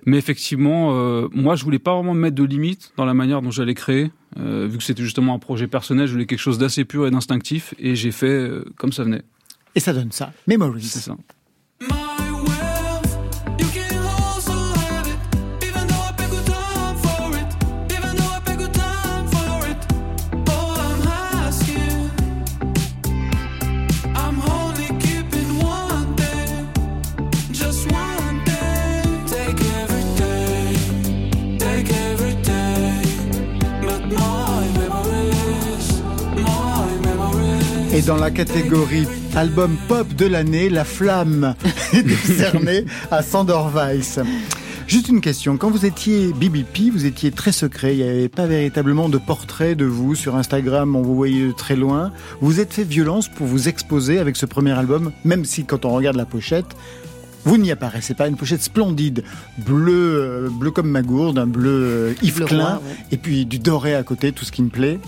Mais 0.06 0.18
effectivement, 0.18 0.94
euh, 0.94 1.28
moi, 1.32 1.56
je 1.56 1.64
voulais 1.64 1.78
pas 1.78 1.94
vraiment 1.94 2.14
me 2.14 2.20
mettre 2.20 2.36
de 2.36 2.44
limites 2.44 2.92
dans 2.96 3.04
la 3.04 3.14
manière 3.14 3.42
dont 3.42 3.50
j'allais 3.50 3.74
créer. 3.74 4.10
Euh, 4.38 4.66
vu 4.70 4.78
que 4.78 4.84
c'était 4.84 5.02
justement 5.02 5.34
un 5.34 5.38
projet 5.38 5.66
personnel, 5.66 6.06
je 6.06 6.12
voulais 6.12 6.26
quelque 6.26 6.38
chose 6.38 6.58
d'assez 6.58 6.84
pur 6.84 7.06
et 7.06 7.10
d'instinctif. 7.10 7.74
Et 7.78 7.94
j'ai 7.96 8.12
fait 8.12 8.26
euh, 8.26 8.64
comme 8.76 8.92
ça 8.92 9.04
venait. 9.04 9.22
Et 9.74 9.80
ça 9.80 9.92
donne 9.92 10.12
ça. 10.12 10.32
Memories. 10.46 10.82
C'est 10.82 11.00
ça. 11.00 11.16
Dans 38.10 38.16
la 38.16 38.32
catégorie 38.32 39.06
album 39.36 39.76
pop 39.86 40.12
de 40.14 40.26
l'année, 40.26 40.68
la 40.68 40.82
flamme 40.82 41.54
est 41.92 42.02
décernée 42.02 42.84
à 43.08 43.22
Sandor 43.22 43.70
Weiss. 43.70 44.18
Juste 44.88 45.06
une 45.06 45.20
question, 45.20 45.56
quand 45.56 45.70
vous 45.70 45.86
étiez 45.86 46.32
BBP, 46.32 46.90
vous 46.92 47.06
étiez 47.06 47.30
très 47.30 47.52
secret, 47.52 47.94
il 47.94 48.02
n'y 48.02 48.10
avait 48.10 48.28
pas 48.28 48.46
véritablement 48.46 49.08
de 49.08 49.16
portrait 49.16 49.76
de 49.76 49.84
vous 49.84 50.16
sur 50.16 50.34
Instagram, 50.34 50.96
on 50.96 51.02
vous 51.02 51.14
voyait 51.14 51.46
de 51.46 51.52
très 51.52 51.76
loin. 51.76 52.10
Vous 52.40 52.58
êtes 52.58 52.72
fait 52.72 52.82
violence 52.82 53.28
pour 53.28 53.46
vous 53.46 53.68
exposer 53.68 54.18
avec 54.18 54.34
ce 54.34 54.44
premier 54.44 54.72
album, 54.72 55.12
même 55.22 55.44
si 55.44 55.64
quand 55.64 55.84
on 55.84 55.90
regarde 55.90 56.16
la 56.16 56.26
pochette, 56.26 56.74
vous 57.44 57.58
n'y 57.58 57.70
apparaissez 57.70 58.14
pas, 58.14 58.26
une 58.26 58.36
pochette 58.36 58.62
splendide, 58.62 59.22
bleu, 59.56 60.16
euh, 60.20 60.48
bleu 60.50 60.72
comme 60.72 60.90
ma 60.90 61.02
gourde, 61.02 61.38
un 61.38 61.46
bleu 61.46 61.70
euh, 61.70 62.14
Yves 62.22 62.44
Klein, 62.46 62.58
roi, 62.58 62.72
ouais. 62.74 62.96
et 63.12 63.18
puis 63.18 63.46
du 63.46 63.60
doré 63.60 63.94
à 63.94 64.02
côté, 64.02 64.32
tout 64.32 64.44
ce 64.44 64.50
qui 64.50 64.62
me 64.62 64.68
plaît. 64.68 64.98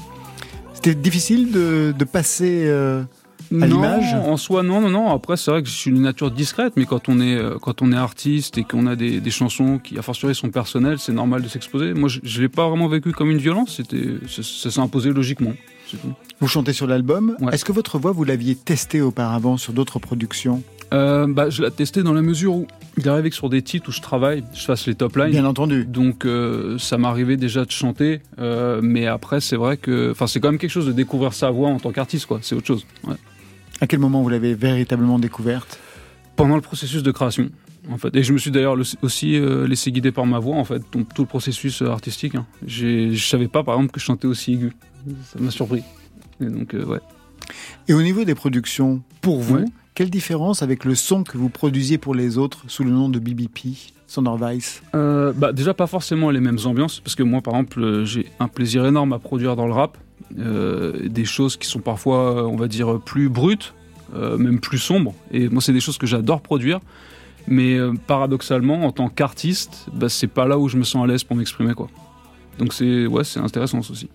C'était 0.85 0.99
difficile 0.99 1.53
de, 1.53 1.95
de 1.97 2.05
passer 2.05 2.65
euh, 2.67 3.05
à 3.53 3.67
l'image? 3.69 4.15
En 4.15 4.37
soi, 4.37 4.65
non, 4.65 4.81
non, 4.81 4.91
non. 4.91 5.15
Après, 5.15 5.37
c'est 5.37 5.53
vrai 5.53 5.63
que 5.63 5.69
je 5.69 5.75
suis 5.75 5.93
une 5.93 6.03
nature 6.03 6.33
discrète, 6.33 6.73
mais 6.75 6.87
quand 6.87 7.09
on 7.09 7.21
est, 7.21 7.37
euh, 7.37 7.57
quand 7.63 7.83
on 7.83 7.93
est 7.93 7.97
artiste 7.97 8.59
et 8.59 8.65
qu'on 8.65 8.89
a 8.89 8.97
des, 8.97 9.21
des 9.21 9.31
chansons 9.31 9.79
qui, 9.79 9.97
a 9.97 10.03
fortiori, 10.03 10.35
sont 10.35 10.51
personnelles, 10.51 10.99
c'est 10.99 11.13
normal 11.13 11.41
de 11.43 11.47
s'exposer. 11.47 11.95
Moi, 11.95 12.09
je, 12.09 12.19
je 12.25 12.43
l'ai 12.43 12.49
pas 12.49 12.69
vraiment 12.69 12.89
vécu 12.89 13.13
comme 13.13 13.31
une 13.31 13.39
violence. 13.39 13.77
C'était, 13.77 14.15
ça, 14.27 14.71
s'est 14.73 14.81
imposé 14.81 15.13
logiquement. 15.13 15.53
Vous 16.41 16.49
chantez 16.49 16.73
sur 16.73 16.89
l'album. 16.89 17.37
Est-ce 17.53 17.65
que 17.65 17.71
votre 17.71 18.01
voix, 18.01 18.11
vous 18.11 18.25
l'aviez 18.25 18.57
testée 18.57 19.03
auparavant 19.03 19.59
sur 19.59 19.75
d'autres 19.75 20.01
productions? 20.01 20.65
Euh, 20.93 21.27
bah, 21.27 21.49
je 21.51 21.63
l'ai 21.63 21.71
testé 21.71 22.03
dans 22.03 22.13
la 22.13 22.23
mesure 22.23 22.55
où 22.55 22.67
il 22.99 23.09
arrivait 23.09 23.31
que 23.31 23.37
sur 23.37 23.49
des 23.49 23.63
titres 23.63 23.89
où 23.89 23.93
je 23.93 24.01
travaille, 24.01 24.45
je 24.55 24.63
fasse 24.65 24.87
les 24.87 24.95
top 24.95 25.17
lines. 25.17 25.31
Bien 25.31 25.45
entendu. 25.47 25.87
Donc 25.87 26.25
euh, 26.27 26.77
ça 26.79 26.99
m'arrivait 26.99 27.37
déjà 27.39 27.65
de 27.65 27.71
chanter, 27.71 28.21
euh, 28.39 28.81
mais 28.83 29.07
après 29.07 29.41
c'est 29.41 29.57
vrai 29.57 29.79
que, 29.79 30.11
enfin 30.11 30.27
c'est 30.27 30.39
quand 30.41 30.51
même 30.51 30.59
quelque 30.59 30.71
chose 30.71 30.87
de 30.87 30.93
découvrir 30.93 31.33
sa 31.33 31.51
voix 31.51 31.69
en 31.71 31.79
tant 31.79 31.93
qu'artiste, 31.93 32.27
quoi. 32.27 32.41
C'est 32.43 32.55
autre 32.55 32.67
chose. 32.67 32.85
ouais. 33.05 33.15
À 33.81 33.87
quel 33.87 33.99
moment 34.01 34.23
vous 34.23 34.29
l'avez 34.29 34.55
véritablement 34.55 35.19
découverte? 35.19 35.79
Pendant 36.37 36.57
le 36.57 36.63
processus 36.63 37.03
de 37.03 37.11
création, 37.11 37.51
en 37.91 37.99
fait. 37.99 38.15
Et 38.17 38.23
je 38.23 38.33
me 38.33 38.39
suis 38.39 38.51
d'ailleurs 38.51 38.77
le- 38.77 38.85
aussi 39.03 39.37
euh, 39.37 39.67
laissé 39.67 39.91
guider 39.93 40.13
par 40.13 40.25
ma 40.27 40.39
voix, 40.39 40.57
en 40.57 40.65
fait, 40.65 40.83
donc 40.93 41.13
tout 41.15 41.23
le 41.23 41.29
processus 41.29 41.83
artistique. 41.83 42.35
Hein. 42.35 42.47
Je 42.67 43.15
savais 43.17 43.49
pas, 43.49 43.63
par 43.65 43.75
exemple, 43.77 43.93
que 43.93 44.01
je 44.01 44.05
chantais 44.05 44.27
aussi 44.27 44.53
aigu. 44.55 44.73
Ça 45.25 45.39
m'a 45.41 45.51
surpris. 45.51 45.83
Et 46.41 46.47
donc 46.47 46.75
ouais. 46.75 47.01
Et 47.89 47.93
au 47.95 48.03
niveau 48.03 48.25
des 48.25 48.35
productions, 48.35 49.03
pour 49.21 49.41
vous, 49.41 49.57
Ouais. 49.57 49.65
Quelle 49.95 50.11
différence 50.11 50.63
avec 50.63 50.85
le 50.85 50.95
son 50.95 51.23
que 51.23 51.37
vous 51.37 51.49
produisiez 51.49 51.99
pour 51.99 52.15
les 52.15 52.39
autres 52.39 52.65
sous 52.69 52.85
le 52.85 52.91
nom 52.91 53.09
de 53.09 53.19
BBP, 53.19 53.77
Sonder 54.07 54.33
Weiss? 54.39 54.83
Euh, 54.95 55.33
bah, 55.35 55.53
déjà 55.53 55.75
pas 55.75 55.87
forcément 55.87 56.31
les 56.31 56.41
mêmes 56.41 56.59
ambiances 56.65 57.01
parce 57.01 57.15
que 57.15 57.23
moi 57.23 57.41
par 57.43 57.55
exemple 57.55 57.83
euh, 57.83 58.05
j'ai 58.05 58.27
un 58.41 58.49
plaisir 58.49 58.87
énorme 58.87 59.13
à 59.13 59.19
produire 59.19 59.57
dans 59.57 59.67
le 59.67 59.73
rap. 59.73 59.99
Euh, 60.39 61.09
des 61.09 61.27
choses 61.27 61.59
qui 61.59 61.67
sont 61.67 61.81
parfois 61.81 62.47
on 62.47 62.57
va 62.57 62.69
dire 62.69 63.01
plus 63.01 63.29
brutes 63.29 63.75
euh, 64.15 64.39
même 64.39 64.61
plus 64.61 64.79
sombres. 64.79 65.15
Et 65.31 65.49
moi 65.49 65.61
c'est 65.61 65.75
des 65.75 65.81
choses 65.81 65.99
que 65.99 66.07
j'adore 66.07 66.41
produire. 66.41 66.81
Mais 67.49 67.77
paradoxalement 68.07 68.85
en 68.85 68.93
tant 68.93 69.09
qu'artiste 69.09 69.89
bah, 69.93 70.09
c'est 70.09 70.29
pas 70.29 70.47
là 70.47 70.59
où 70.59 70.69
je 70.69 70.77
me 70.77 70.85
sens 70.85 71.05
à 71.05 71.07
l'aise 71.09 71.25
pour 71.25 71.37
m'exprimer 71.37 71.73
donc 72.59 72.73
c'est 72.73 73.07
ouais 73.07 73.23
intéressant 73.37 73.81
aussi 73.81 74.09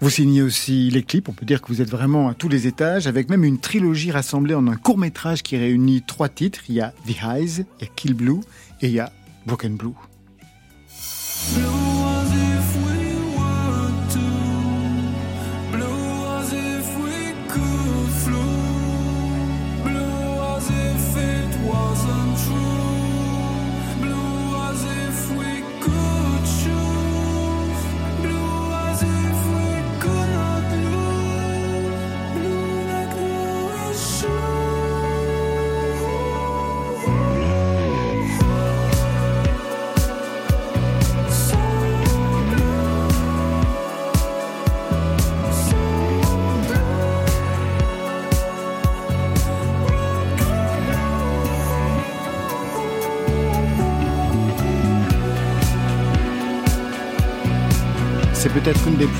Vous 0.00 0.10
signez 0.10 0.42
aussi 0.42 0.90
les 0.90 1.02
clips, 1.02 1.28
on 1.28 1.32
peut 1.32 1.46
dire 1.46 1.62
que 1.62 1.68
vous 1.68 1.80
êtes 1.80 1.90
vraiment 1.90 2.28
à 2.28 2.34
tous 2.34 2.48
les 2.48 2.66
étages, 2.66 3.06
avec 3.06 3.30
même 3.30 3.44
une 3.44 3.58
trilogie 3.58 4.10
rassemblée 4.10 4.54
en 4.54 4.66
un 4.66 4.76
court 4.76 4.98
métrage 4.98 5.42
qui 5.42 5.56
réunit 5.56 6.02
trois 6.02 6.28
titres. 6.28 6.60
Il 6.68 6.74
y 6.74 6.80
a 6.80 6.92
The 7.06 7.22
Eyes, 7.22 7.64
il 7.80 7.84
y 7.84 7.88
a 7.88 7.92
Kill 7.96 8.14
Blue 8.14 8.40
et 8.82 8.88
il 8.88 8.92
y 8.92 9.00
a 9.00 9.10
Broken. 9.46 9.76
Blue 9.76 9.94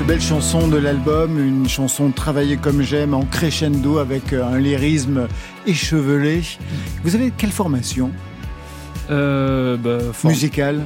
belles 0.07 0.21
chansons 0.21 0.69
de 0.69 0.77
l'album, 0.77 1.37
une 1.37 1.67
chanson 1.67 2.11
travaillée 2.11 2.55
comme 2.55 2.81
j'aime, 2.81 3.13
en 3.13 3.25
crescendo 3.25 3.97
avec 3.97 4.31
euh, 4.31 4.45
un 4.45 4.57
lyrisme 4.57 5.27
échevelé. 5.65 6.43
Vous 7.03 7.13
avez 7.15 7.31
quelle 7.31 7.51
formation? 7.51 8.11
Euh, 9.09 9.75
bah, 9.75 9.97
musicale 10.23 10.85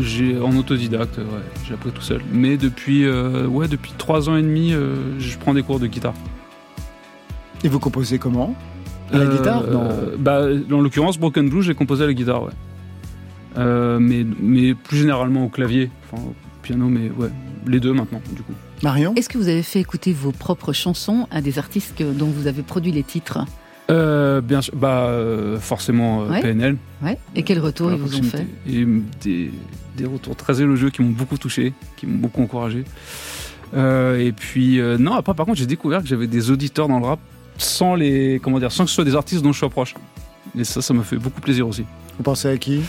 J'ai 0.00 0.36
en 0.40 0.56
autodidacte, 0.56 1.18
ouais, 1.18 1.24
j'ai 1.64 1.74
appris 1.74 1.92
tout 1.92 2.02
seul. 2.02 2.22
Mais 2.32 2.56
depuis, 2.56 3.04
euh, 3.04 3.46
ouais, 3.46 3.68
depuis 3.68 3.92
trois 3.96 4.28
ans 4.28 4.36
et 4.36 4.42
demi, 4.42 4.72
euh, 4.72 5.16
je 5.20 5.38
prends 5.38 5.54
des 5.54 5.62
cours 5.62 5.78
de 5.78 5.86
guitare. 5.86 6.14
Et 7.62 7.68
vous 7.68 7.78
composez 7.78 8.18
comment? 8.18 8.56
À 9.12 9.18
la 9.18 9.26
guitare? 9.26 9.62
Non. 9.62 9.88
bah, 10.18 10.46
En 10.72 10.80
l'occurrence, 10.80 11.18
Broken 11.18 11.48
Blue, 11.48 11.62
j'ai 11.62 11.74
composé 11.74 12.02
à 12.02 12.08
la 12.08 12.14
guitare, 12.14 12.42
ouais. 12.42 13.98
Mais, 14.00 14.26
mais 14.40 14.74
plus 14.74 14.96
généralement 14.96 15.44
au 15.44 15.48
clavier, 15.48 15.90
enfin 16.10 16.22
piano, 16.70 16.88
mais 16.88 17.10
ouais, 17.10 17.30
les 17.66 17.80
deux 17.80 17.92
maintenant, 17.92 18.20
du 18.32 18.42
coup. 18.42 18.52
Marion 18.82 19.12
Est-ce 19.16 19.28
que 19.28 19.38
vous 19.38 19.48
avez 19.48 19.62
fait 19.62 19.80
écouter 19.80 20.12
vos 20.12 20.30
propres 20.32 20.72
chansons 20.72 21.26
à 21.30 21.40
des 21.40 21.58
artistes 21.58 21.94
que- 21.96 22.12
dont 22.12 22.26
vous 22.28 22.46
avez 22.46 22.62
produit 22.62 22.92
les 22.92 23.02
titres 23.02 23.44
Euh, 23.90 24.40
bien 24.40 24.62
sûr, 24.62 24.74
bah, 24.76 25.06
euh, 25.08 25.58
forcément 25.58 26.22
euh, 26.22 26.28
Ouais. 26.30 26.40
PNL. 26.42 26.76
Ouais. 27.02 27.18
Et 27.34 27.42
quel 27.42 27.58
retour 27.58 27.90
ils 27.90 27.98
vous 27.98 28.16
ont 28.16 28.22
fait. 28.22 28.46
Et 28.68 28.86
des, 29.20 29.50
des 29.96 30.04
retours 30.06 30.36
très 30.36 30.62
élogieux 30.62 30.90
qui 30.90 31.02
m'ont 31.02 31.10
beaucoup 31.10 31.36
touché, 31.38 31.72
qui 31.96 32.06
m'ont 32.06 32.18
beaucoup 32.18 32.40
encouragé. 32.40 32.84
Euh, 33.74 34.18
et 34.24 34.30
puis, 34.30 34.78
euh, 34.80 34.96
non, 34.96 35.14
après, 35.14 35.34
par 35.34 35.44
contre, 35.44 35.58
j'ai 35.58 35.66
découvert 35.66 36.02
que 36.02 36.06
j'avais 36.08 36.28
des 36.28 36.52
auditeurs 36.52 36.86
dans 36.86 37.00
le 37.00 37.06
rap 37.06 37.18
sans 37.58 37.96
les, 37.96 38.40
comment 38.42 38.60
dire, 38.60 38.70
sans 38.70 38.84
que 38.84 38.90
ce 38.90 38.94
soit 38.94 39.04
des 39.04 39.16
artistes 39.16 39.42
dont 39.42 39.52
je 39.52 39.58
sois 39.58 39.70
proche. 39.70 39.94
Et 40.56 40.62
ça, 40.64 40.80
ça 40.82 40.94
m'a 40.94 41.02
fait 41.02 41.16
beaucoup 41.16 41.40
plaisir 41.40 41.66
aussi. 41.66 41.84
Vous 42.16 42.22
pensez 42.22 42.48
à 42.48 42.56
qui? 42.58 42.80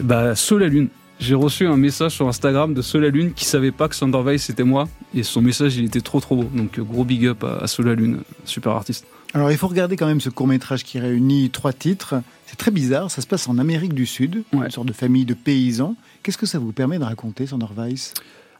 Bah, 0.00 0.34
Sol 0.34 0.62
la 0.62 0.68
Lune. 0.68 0.88
J'ai 1.24 1.34
reçu 1.34 1.66
un 1.66 1.78
message 1.78 2.12
sur 2.12 2.28
Instagram 2.28 2.74
de 2.74 2.82
Sol 2.82 3.00
la 3.00 3.08
Lune 3.08 3.32
qui 3.32 3.46
savait 3.46 3.72
pas 3.72 3.88
que 3.88 3.94
Sanderweiss 3.94 4.42
c'était 4.42 4.62
moi. 4.62 4.90
Et 5.14 5.22
son 5.22 5.40
message, 5.40 5.74
il 5.78 5.86
était 5.86 6.02
trop 6.02 6.20
trop 6.20 6.36
beau. 6.36 6.50
Donc, 6.54 6.78
euh, 6.78 6.82
gros 6.82 7.02
big 7.02 7.24
up 7.24 7.42
à, 7.44 7.64
à 7.64 7.66
Sol 7.66 7.86
la 7.86 7.94
Lune, 7.94 8.18
super 8.44 8.72
artiste. 8.72 9.06
Alors 9.32 9.50
il 9.50 9.56
faut 9.56 9.66
regarder 9.66 9.96
quand 9.96 10.06
même 10.06 10.20
ce 10.20 10.28
court 10.28 10.46
métrage 10.46 10.84
qui 10.84 10.98
réunit 10.98 11.48
trois 11.48 11.72
titres. 11.72 12.16
C'est 12.44 12.56
très 12.56 12.70
bizarre, 12.70 13.10
ça 13.10 13.22
se 13.22 13.26
passe 13.26 13.48
en 13.48 13.56
Amérique 13.56 13.94
du 13.94 14.04
Sud, 14.04 14.42
une 14.52 14.70
sorte 14.70 14.86
de 14.86 14.92
famille 14.92 15.24
de 15.24 15.32
paysans. 15.32 15.96
Qu'est-ce 16.22 16.36
que 16.36 16.44
ça 16.44 16.58
vous 16.58 16.72
permet 16.72 16.98
de 16.98 17.04
raconter, 17.04 17.46
Sanderweiss 17.46 18.12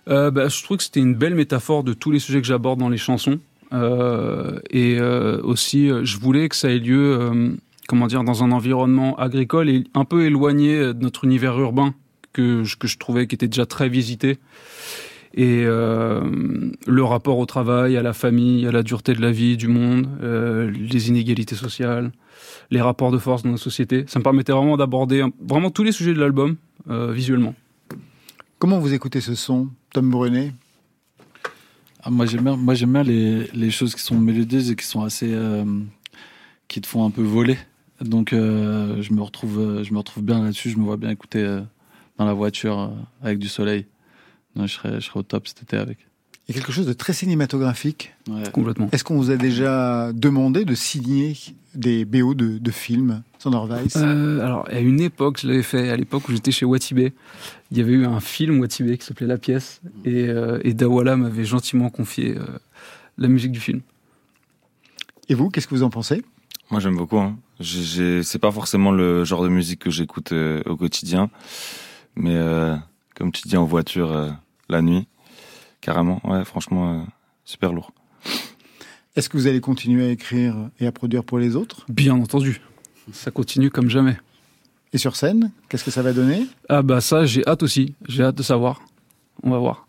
Euh, 0.09 0.31
bah, 0.31 0.49
je 0.49 0.63
trouve 0.63 0.79
que 0.79 0.85
c'était 0.85 1.01
une 1.01 1.15
belle 1.15 1.35
métaphore 1.35 1.85
de 1.85 1.93
tous 1.93 2.11
les 2.11 2.19
sujets 2.19 2.41
que 2.41 2.47
j'aborde 2.47 2.81
dans 2.81 2.89
les 2.89 2.97
chansons. 2.97 3.41
Euh, 3.75 4.59
et 4.71 4.97
euh, 4.99 5.39
aussi, 5.43 5.91
je 6.03 6.17
voulais 6.17 6.49
que 6.49 6.57
ça 6.57 6.71
ait 6.71 6.79
lieu, 6.79 7.55
comment 7.89 8.07
dire, 8.07 8.25
dans 8.25 8.43
un 8.43 8.53
environnement 8.53 9.17
agricole 9.17 9.69
et 9.69 9.85
un 9.93 10.07
peu 10.07 10.25
éloigné 10.25 10.79
de 10.79 10.99
notre 11.03 11.25
univers 11.25 11.59
urbain 11.61 11.95
que 12.35 12.65
je, 12.65 12.77
que 12.77 12.87
je 12.87 12.99
trouvais 12.99 13.27
qui 13.27 13.35
était 13.35 13.49
déjà 13.49 13.65
très 13.65 13.89
visité. 13.89 14.37
Et 15.37 15.65
euh, 15.65 16.21
le 16.87 17.03
rapport 17.03 17.39
au 17.39 17.47
travail, 17.47 17.97
à 17.97 18.03
la 18.03 18.13
famille, 18.13 18.67
à 18.67 18.73
la 18.73 18.83
dureté 18.83 19.15
de 19.15 19.23
la 19.23 19.33
vie, 19.33 19.57
du 19.57 19.67
monde, 19.67 20.07
euh, 20.23 20.71
les 20.71 21.09
inégalités 21.09 21.57
sociales, 21.57 22.13
les 22.71 22.81
rapports 22.81 23.11
de 23.11 23.19
force 23.19 23.43
dans 23.43 23.51
nos 23.51 23.57
sociétés. 23.57 24.05
Ça 24.07 24.19
me 24.19 24.23
permettait 24.23 24.53
vraiment 24.53 24.77
d'aborder 24.77 25.25
vraiment 25.41 25.71
tous 25.71 25.83
les 25.83 25.93
sujets 25.93 26.15
de 26.15 26.21
l'album 26.21 26.57
euh, 26.89 27.11
visuellement. 27.13 27.55
Comment 28.59 28.79
vous 28.79 28.95
écoutez 28.95 29.21
ce 29.21 29.35
son, 29.35 29.71
Tom 29.93 30.11
Brunet? 30.11 30.53
Ah, 32.05 32.11
moi 32.11 32.27
j'aime 32.27 32.45
bien, 32.45 32.57
moi 32.57 32.75
j'aime 32.75 32.93
bien 32.93 33.03
les, 33.03 33.49
les 33.55 33.71
choses 33.71 33.95
qui 33.95 34.03
sont 34.03 34.19
mélodieuses 34.19 34.71
et 34.71 34.77
qui 34.77 34.87
sont 34.87 35.03
assez, 35.03 35.33
euh, 35.33 35.65
qui 36.69 36.81
te 36.81 36.87
font 36.87 37.05
un 37.05 37.11
peu 37.11 37.23
voler. 37.23 37.59
Donc 38.01 38.33
euh, 38.33 39.03
je 39.03 39.13
me 39.13 39.23
retrouve, 39.23 39.83
je 39.83 39.93
me 39.93 39.99
retrouve 39.99 40.23
bien 40.23 40.45
là-dessus. 40.45 40.71
Je 40.71 40.79
me 40.79 40.85
vois 40.85 40.97
bien 40.97 41.11
écouter 41.11 41.43
euh, 41.43 41.61
dans 42.19 42.25
la 42.25 42.33
voiture 42.33 42.79
euh, 42.79 42.89
avec 43.23 43.39
du 43.39 43.49
soleil. 43.49 43.87
Non, 44.57 44.67
je 44.67 44.75
serais, 44.75 45.01
je 45.01 45.07
serais 45.07 45.21
au 45.21 45.23
top 45.23 45.49
cet 45.49 45.63
été 45.63 45.77
avec. 45.77 45.99
Il 46.47 46.55
y 46.55 46.59
a 46.59 46.61
quelque 46.61 46.73
chose 46.73 46.87
de 46.87 46.93
très 46.93 47.15
cinématographique. 47.15 48.15
Complètement. 48.53 48.89
Est-ce 48.93 49.03
qu'on 49.03 49.17
vous 49.17 49.31
a 49.31 49.37
déjà 49.37 50.13
demandé 50.13 50.67
de 50.67 50.75
signer 50.75 51.35
des 51.75 52.05
BO 52.05 52.35
de, 52.35 52.59
de 52.59 52.71
films, 52.71 53.23
Sanderweiss 53.39 53.97
Euh, 53.97 54.45
alors, 54.45 54.69
à 54.71 54.79
une 54.81 55.01
époque, 55.01 55.41
je 55.41 55.49
l'avais 55.49 55.63
fait, 55.63 55.89
à 55.89 55.97
l'époque 55.97 56.29
où 56.29 56.33
j'étais 56.33 56.53
chez 56.53 56.67
Watibé. 56.67 57.13
Il 57.71 57.79
y 57.79 57.81
avait 57.81 57.93
eu 57.93 58.05
un 58.05 58.21
film 58.21 58.61
Watibé 58.61 58.99
qui 58.99 59.07
s'appelait 59.07 59.27
La 59.27 59.39
pièce, 59.39 59.81
et, 60.05 60.29
euh, 60.29 60.61
et 60.65 60.75
Dawala 60.75 61.17
m'avait 61.17 61.45
gentiment 61.45 61.89
confié 61.89 62.37
euh, 62.37 62.45
la 63.19 63.29
musique 63.29 63.53
du 63.53 63.61
film. 63.61 63.81
Et 65.29 65.35
vous, 65.35 65.49
qu'est-ce 65.49 65.67
que 65.67 65.75
vous 65.75 65.83
en 65.83 65.91
pensez? 65.91 66.23
Moi, 66.71 66.81
j'aime 66.81 66.97
beaucoup. 66.97 67.19
Hein. 67.19 67.39
C'est 67.61 68.39
pas 68.39 68.51
forcément 68.51 68.91
le 68.91 69.25
genre 69.25 69.43
de 69.43 69.49
musique 69.49 69.81
que 69.81 69.91
j'écoute 69.91 70.33
euh, 70.33 70.63
au 70.67 70.77
quotidien, 70.77 71.31
mais 72.17 72.35
euh, 72.35 72.77
comme 73.15 73.33
tu 73.33 73.49
dis 73.49 73.57
en 73.57 73.65
voiture 73.65 74.13
euh, 74.13 74.31
la 74.69 74.83
nuit, 74.83 75.07
carrément. 75.81 76.21
Ouais, 76.25 76.45
franchement, 76.45 77.01
euh, 77.01 77.03
super 77.45 77.73
lourd. 77.73 77.93
Est-ce 79.17 79.29
que 79.29 79.37
vous 79.37 79.47
allez 79.47 79.61
continuer 79.61 80.07
à 80.07 80.11
écrire 80.11 80.57
et 80.81 80.87
à 80.87 80.93
produire 80.93 81.25
pour 81.25 81.39
les 81.39 81.57
autres? 81.57 81.85
Bien 81.89 82.15
entendu. 82.15 82.61
Ça 83.13 83.31
continue 83.31 83.71
comme 83.71 83.89
jamais. 83.89 84.17
Et 84.93 84.99
sur 84.99 85.17
scène, 85.17 85.51
qu'est-ce 85.69 85.85
que 85.85 85.91
ça 85.91 86.03
va 86.03 86.13
donner? 86.13 86.47
Ah 86.69 86.83
bah 86.83 87.01
ça, 87.01 87.27
j'ai 87.27 87.47
hâte 87.47 87.63
aussi. 87.63 87.95
J'ai 88.09 88.25
hâte 88.25 88.37
de 88.37 88.43
savoir. 88.43 88.83
On 89.43 89.51
va 89.51 89.59
voir. 89.59 89.87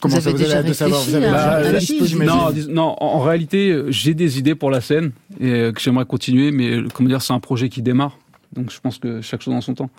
Comment 0.00 0.16
Vous 0.16 0.20
ça, 0.20 0.30
avez 0.30 0.38
vous 0.38 0.44
avez 0.44 0.44
déjà 0.44 0.58
hâte 0.58 0.66
de 0.66 0.72
savoir? 0.72 1.02
Vous 1.02 1.14
avez 1.14 1.30
Bah, 1.30 2.24
non, 2.24 2.52
non, 2.68 2.96
en, 2.98 3.20
réalité, 3.20 3.82
j'ai 3.88 4.14
des 4.14 4.38
idées 4.38 4.54
pour 4.54 4.70
la 4.70 4.80
scène 4.80 5.12
et 5.40 5.72
que 5.72 5.80
j'aimerais 5.80 6.04
continuer, 6.04 6.50
mais 6.50 6.82
comment 6.92 7.08
dire, 7.08 7.22
c'est 7.22 7.32
un 7.32 7.40
projet 7.40 7.68
qui 7.68 7.82
démarre. 7.82 8.18
Donc 8.52 8.70
je 8.70 8.80
pense 8.80 8.98
que 8.98 9.20
chaque 9.20 9.42
chose 9.42 9.54
en 9.54 9.60
son 9.60 9.74
temps. 9.74 9.90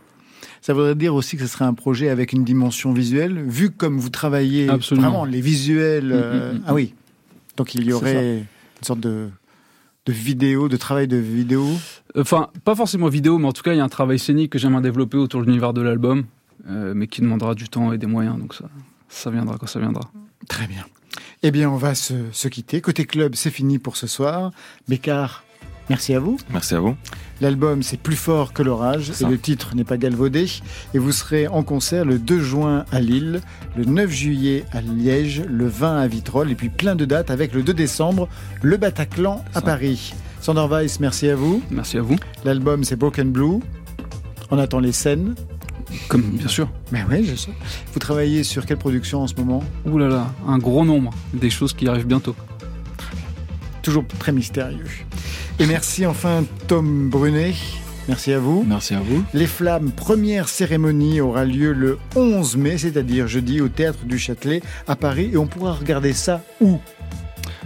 Ça 0.62 0.74
voudrait 0.74 0.96
dire 0.96 1.14
aussi 1.16 1.38
que 1.38 1.44
ce 1.44 1.48
serait 1.48 1.66
un 1.66 1.74
projet 1.74 2.10
avec 2.10 2.34
une 2.34 2.44
dimension 2.44 2.94
visuelle, 2.94 3.44
vu 3.48 3.70
comme 3.72 3.98
vous 4.00 4.10
travaillez 4.10 4.70
Absolument. 4.70 5.10
vraiment 5.10 5.26
les 5.26 5.42
visuels. 5.42 6.12
euh, 6.12 6.52
Mm, 6.54 6.56
mm, 6.56 6.60
mm, 6.60 6.64
ah 6.68 6.74
oui. 6.74 6.94
Donc 7.58 7.76
il 7.76 7.86
y 7.86 7.94
aurait 7.94 8.40
une 8.40 8.84
sorte 8.84 9.00
de, 9.00 9.30
de 10.06 10.12
vidéo, 10.14 10.68
de 10.68 10.78
travail 10.78 11.08
de 11.08 11.18
vidéo. 11.18 11.66
Enfin, 12.18 12.50
pas 12.64 12.76
forcément 12.76 13.08
vidéo, 13.08 13.38
mais 13.38 13.48
en 13.48 13.54
tout 13.54 13.64
cas, 13.64 13.74
il 13.74 13.78
y 13.78 13.80
a 13.80 13.84
un 13.84 13.90
travail 13.90 14.20
scénique 14.20 14.52
que 14.52 14.60
j'aimerais 14.60 14.82
développer 14.82 15.18
autour 15.18 15.42
de 15.42 15.46
l'univers 15.46 15.72
de 15.74 15.82
l'album, 15.82 16.26
euh, 16.70 16.94
mais 16.96 17.08
qui 17.08 17.22
demandera 17.22 17.56
du 17.56 17.70
temps 17.70 17.94
et 17.94 17.98
des 17.98 18.08
moyens. 18.08 18.38
Donc 18.38 18.54
ça, 18.56 18.66
ça 19.08 19.32
viendra 19.32 19.58
quand 19.58 19.68
ça 19.68 19.80
viendra. 19.80 20.12
Très 20.50 20.68
bien. 20.68 20.86
Eh 21.44 21.52
bien, 21.52 21.70
on 21.70 21.78
va 21.78 21.96
se, 21.96 22.14
se 22.34 22.48
quitter. 22.50 22.82
Côté 22.82 23.06
club, 23.06 23.36
c'est 23.36 23.52
fini 23.52 23.80
pour 23.80 23.96
ce 23.96 24.08
soir. 24.08 24.52
Bécard, 24.90 25.45
merci 25.90 26.14
à 26.14 26.20
vous. 26.20 26.38
Merci 26.50 26.76
à 26.76 26.80
vous. 26.80 26.96
L'album, 27.42 27.84
c'est 27.84 28.00
plus 28.00 28.16
fort 28.16 28.54
que 28.54 28.64
l'orage, 28.64 29.12
et 29.22 29.26
le 29.26 29.38
titre 29.38 29.76
n'est 29.76 29.84
pas 29.84 29.98
galvaudé. 29.98 30.46
Et 30.94 31.00
vous 31.00 31.12
serez 31.12 31.48
en 31.48 31.64
concert 31.64 32.06
le 32.06 32.18
2 32.18 32.40
juin 32.40 32.86
à 32.92 33.02
Lille, 33.02 33.42
le 33.76 33.84
9 33.84 34.10
juillet 34.10 34.64
à 34.72 34.82
Liège, 34.82 35.44
le 35.46 35.68
20 35.68 36.00
à 36.00 36.08
Vitrolles, 36.08 36.52
et 36.52 36.56
puis 36.56 36.70
plein 36.70 36.96
de 36.96 37.04
dates 37.04 37.30
avec 37.32 37.54
le 37.54 37.62
2 37.62 37.74
décembre, 37.74 38.30
le 38.62 38.78
Bataclan 38.78 39.44
à 39.54 39.62
Paris. 39.62 40.14
Sander 40.40 40.66
Weiss, 40.70 41.00
merci 41.00 41.28
à 41.28 41.36
vous. 41.36 41.62
Merci 41.72 41.98
à 41.98 42.02
vous. 42.02 42.16
L'album, 42.46 42.84
c'est 42.84 42.96
Broken 42.96 43.32
Blue. 43.32 43.60
On 44.52 44.60
attend 44.60 44.80
les 44.80 44.92
scènes. 44.92 45.36
Comme 46.08 46.22
bien 46.22 46.48
sûr. 46.48 46.70
Mais 46.92 47.04
oui, 47.10 47.26
je 47.26 47.36
sais. 47.36 47.52
Vous 47.94 48.00
travaillez 48.00 48.44
sur 48.44 48.66
quelle 48.66 48.78
production 48.78 49.22
en 49.22 49.28
ce 49.28 49.36
moment? 49.36 49.64
Ouh 49.86 49.98
là 49.98 50.08
là, 50.08 50.34
un 50.48 50.58
gros 50.58 50.86
nombre, 50.86 51.12
des 51.34 51.50
choses 51.50 51.74
qui 51.74 51.88
arrivent 51.88 52.08
bientôt. 52.08 52.36
Toujours 53.82 54.06
très 54.20 54.32
mystérieux. 54.32 54.86
Et 55.58 55.66
merci 55.68 56.06
enfin 56.06 56.44
Tom 56.68 57.10
Brunet. 57.10 57.54
Merci 58.10 58.34
à 58.34 58.40
vous. 58.40 58.66
Merci 58.68 58.94
à 58.94 59.00
vous. 59.00 59.24
Les 59.34 59.48
Flammes, 59.48 59.92
première 59.92 60.50
cérémonie 60.50 61.22
aura 61.22 61.46
lieu 61.46 61.72
le 61.72 61.98
11 62.16 62.58
mai, 62.58 62.78
c'est-à-dire 62.78 63.28
jeudi 63.28 63.62
au 63.62 63.70
Théâtre 63.70 64.06
du 64.06 64.20
Châtelet 64.20 64.62
à 64.88 64.96
Paris. 64.96 65.30
Et 65.34 65.38
on 65.38 65.48
pourra 65.48 65.74
regarder 65.74 66.14
ça 66.14 66.42
où? 66.62 66.80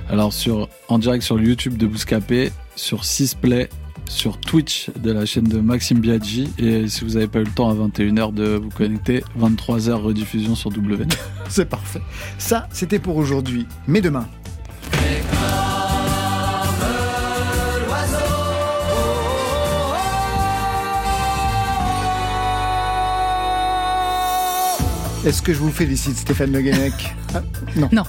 Alors 0.07 0.31
sur, 0.33 0.69
en 0.87 0.99
direct 0.99 1.23
sur 1.23 1.35
le 1.35 1.43
YouTube 1.43 1.77
de 1.77 1.87
Bouscapé, 1.87 2.51
sur 2.75 3.01
6play, 3.01 3.69
sur 4.07 4.39
Twitch 4.39 4.89
de 5.01 5.11
la 5.11 5.25
chaîne 5.25 5.45
de 5.45 5.59
Maxime 5.59 5.99
Biaggi. 5.99 6.51
Et 6.57 6.87
si 6.87 7.03
vous 7.03 7.11
n'avez 7.11 7.27
pas 7.27 7.39
eu 7.39 7.45
le 7.45 7.51
temps 7.51 7.69
à 7.69 7.73
21h 7.73 8.33
de 8.33 8.55
vous 8.55 8.69
connecter, 8.69 9.23
23h 9.39 9.93
rediffusion 9.93 10.55
sur 10.55 10.69
W. 10.69 11.05
C'est 11.49 11.67
parfait. 11.67 12.01
Ça, 12.37 12.67
c'était 12.71 12.99
pour 12.99 13.17
aujourd'hui. 13.17 13.65
Mais 13.87 14.01
demain. 14.01 14.27
Est-ce 25.25 25.41
que 25.41 25.53
je 25.53 25.59
vous 25.59 25.69
félicite, 25.69 26.15
Stéphane 26.15 26.53
Le 26.53 26.61
Guenec 26.61 26.93
Ah, 27.35 27.41
Non. 27.75 27.89
Non. 27.91 28.03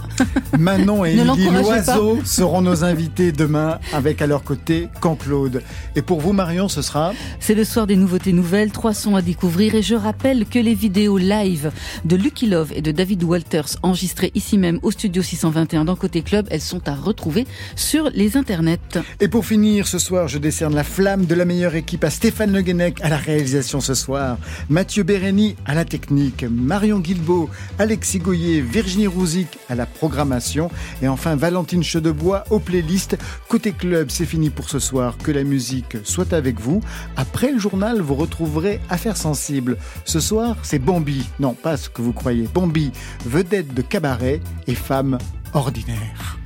Manon 0.58 1.04
et 1.04 1.16
pas. 1.16 1.34
Loiseau 1.60 2.20
seront 2.24 2.60
nos 2.62 2.84
invités 2.84 3.32
demain 3.32 3.80
avec 3.92 4.22
à 4.22 4.28
leur 4.28 4.44
côté 4.44 4.88
Camp-Claude. 5.00 5.60
Et 5.96 6.02
pour 6.02 6.20
vous, 6.20 6.32
Marion, 6.32 6.68
ce 6.68 6.82
sera 6.82 7.12
C'est 7.40 7.56
le 7.56 7.64
soir 7.64 7.88
des 7.88 7.96
nouveautés 7.96 8.32
nouvelles, 8.32 8.70
trois 8.70 8.94
sons 8.94 9.16
à 9.16 9.22
découvrir 9.22 9.74
et 9.74 9.82
je 9.82 9.96
rappelle 9.96 10.46
que 10.46 10.60
les 10.60 10.74
vidéos 10.74 11.18
live 11.18 11.72
de 12.04 12.14
Lucky 12.14 12.46
Love 12.46 12.72
et 12.76 12.80
de 12.80 12.92
David 12.92 13.24
Walters 13.24 13.76
enregistrées 13.82 14.30
ici 14.36 14.56
même 14.56 14.78
au 14.82 14.92
studio 14.92 15.20
621 15.20 15.86
dans 15.86 15.96
Côté 15.96 16.22
Club, 16.22 16.46
elles 16.50 16.60
sont 16.60 16.88
à 16.88 16.94
retrouver 16.94 17.44
sur 17.74 18.08
les 18.14 18.36
internets. 18.36 18.78
Et 19.18 19.26
pour 19.26 19.44
finir, 19.44 19.88
ce 19.88 19.98
soir, 19.98 20.28
je 20.28 20.38
décerne 20.38 20.76
la 20.76 20.84
flamme 20.84 21.26
de 21.26 21.34
la 21.34 21.44
meilleure 21.44 21.74
équipe 21.74 22.04
à 22.04 22.10
Stéphane 22.10 22.52
Le 22.52 22.62
Guenec 22.62 23.00
à 23.02 23.08
la 23.08 23.16
réalisation 23.16 23.80
ce 23.80 23.94
soir, 23.94 24.38
Mathieu 24.68 25.02
Bérény 25.02 25.56
à 25.66 25.74
la 25.74 25.84
technique, 25.84 26.44
Marion 26.48 26.99
Guilbeault, 27.00 27.50
Alexis 27.78 28.18
Goyer, 28.18 28.60
Virginie 28.60 29.06
Rouzic 29.06 29.58
à 29.68 29.74
la 29.74 29.86
programmation 29.86 30.70
et 31.02 31.08
enfin 31.08 31.36
Valentine 31.36 31.82
Chedebois 31.82 32.44
aux 32.50 32.58
playlists. 32.60 33.16
Côté 33.48 33.72
club, 33.72 34.10
c'est 34.10 34.26
fini 34.26 34.50
pour 34.50 34.68
ce 34.70 34.78
soir. 34.78 35.16
Que 35.18 35.30
la 35.32 35.44
musique 35.44 35.96
soit 36.04 36.32
avec 36.32 36.60
vous. 36.60 36.80
Après 37.16 37.50
le 37.52 37.58
journal, 37.58 38.00
vous 38.00 38.14
retrouverez 38.14 38.80
Affaires 38.88 39.16
sensibles. 39.16 39.76
Ce 40.04 40.20
soir, 40.20 40.56
c'est 40.62 40.78
Bambi. 40.78 41.26
Non, 41.40 41.54
pas 41.54 41.76
ce 41.76 41.88
que 41.88 42.02
vous 42.02 42.12
croyez. 42.12 42.48
Bambi, 42.52 42.92
vedette 43.26 43.74
de 43.74 43.82
cabaret 43.82 44.40
et 44.66 44.74
femme 44.74 45.18
ordinaire. 45.54 46.38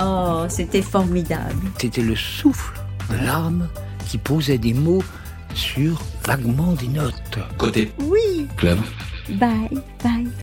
Oh, 0.00 0.44
c'était 0.48 0.82
formidable. 0.82 1.60
C'était 1.78 2.02
le 2.02 2.16
souffle 2.16 2.72
de 3.10 3.16
l'arme 3.24 3.68
qui 4.08 4.18
posait 4.18 4.58
des 4.58 4.72
mots 4.74 5.02
sur 5.54 6.00
vaguement 6.24 6.72
des 6.72 6.88
notes. 6.88 7.38
Côté 7.58 7.92
Oui. 8.00 8.46
club. 8.56 8.78
Bye, 9.38 9.68
bye. 10.02 10.26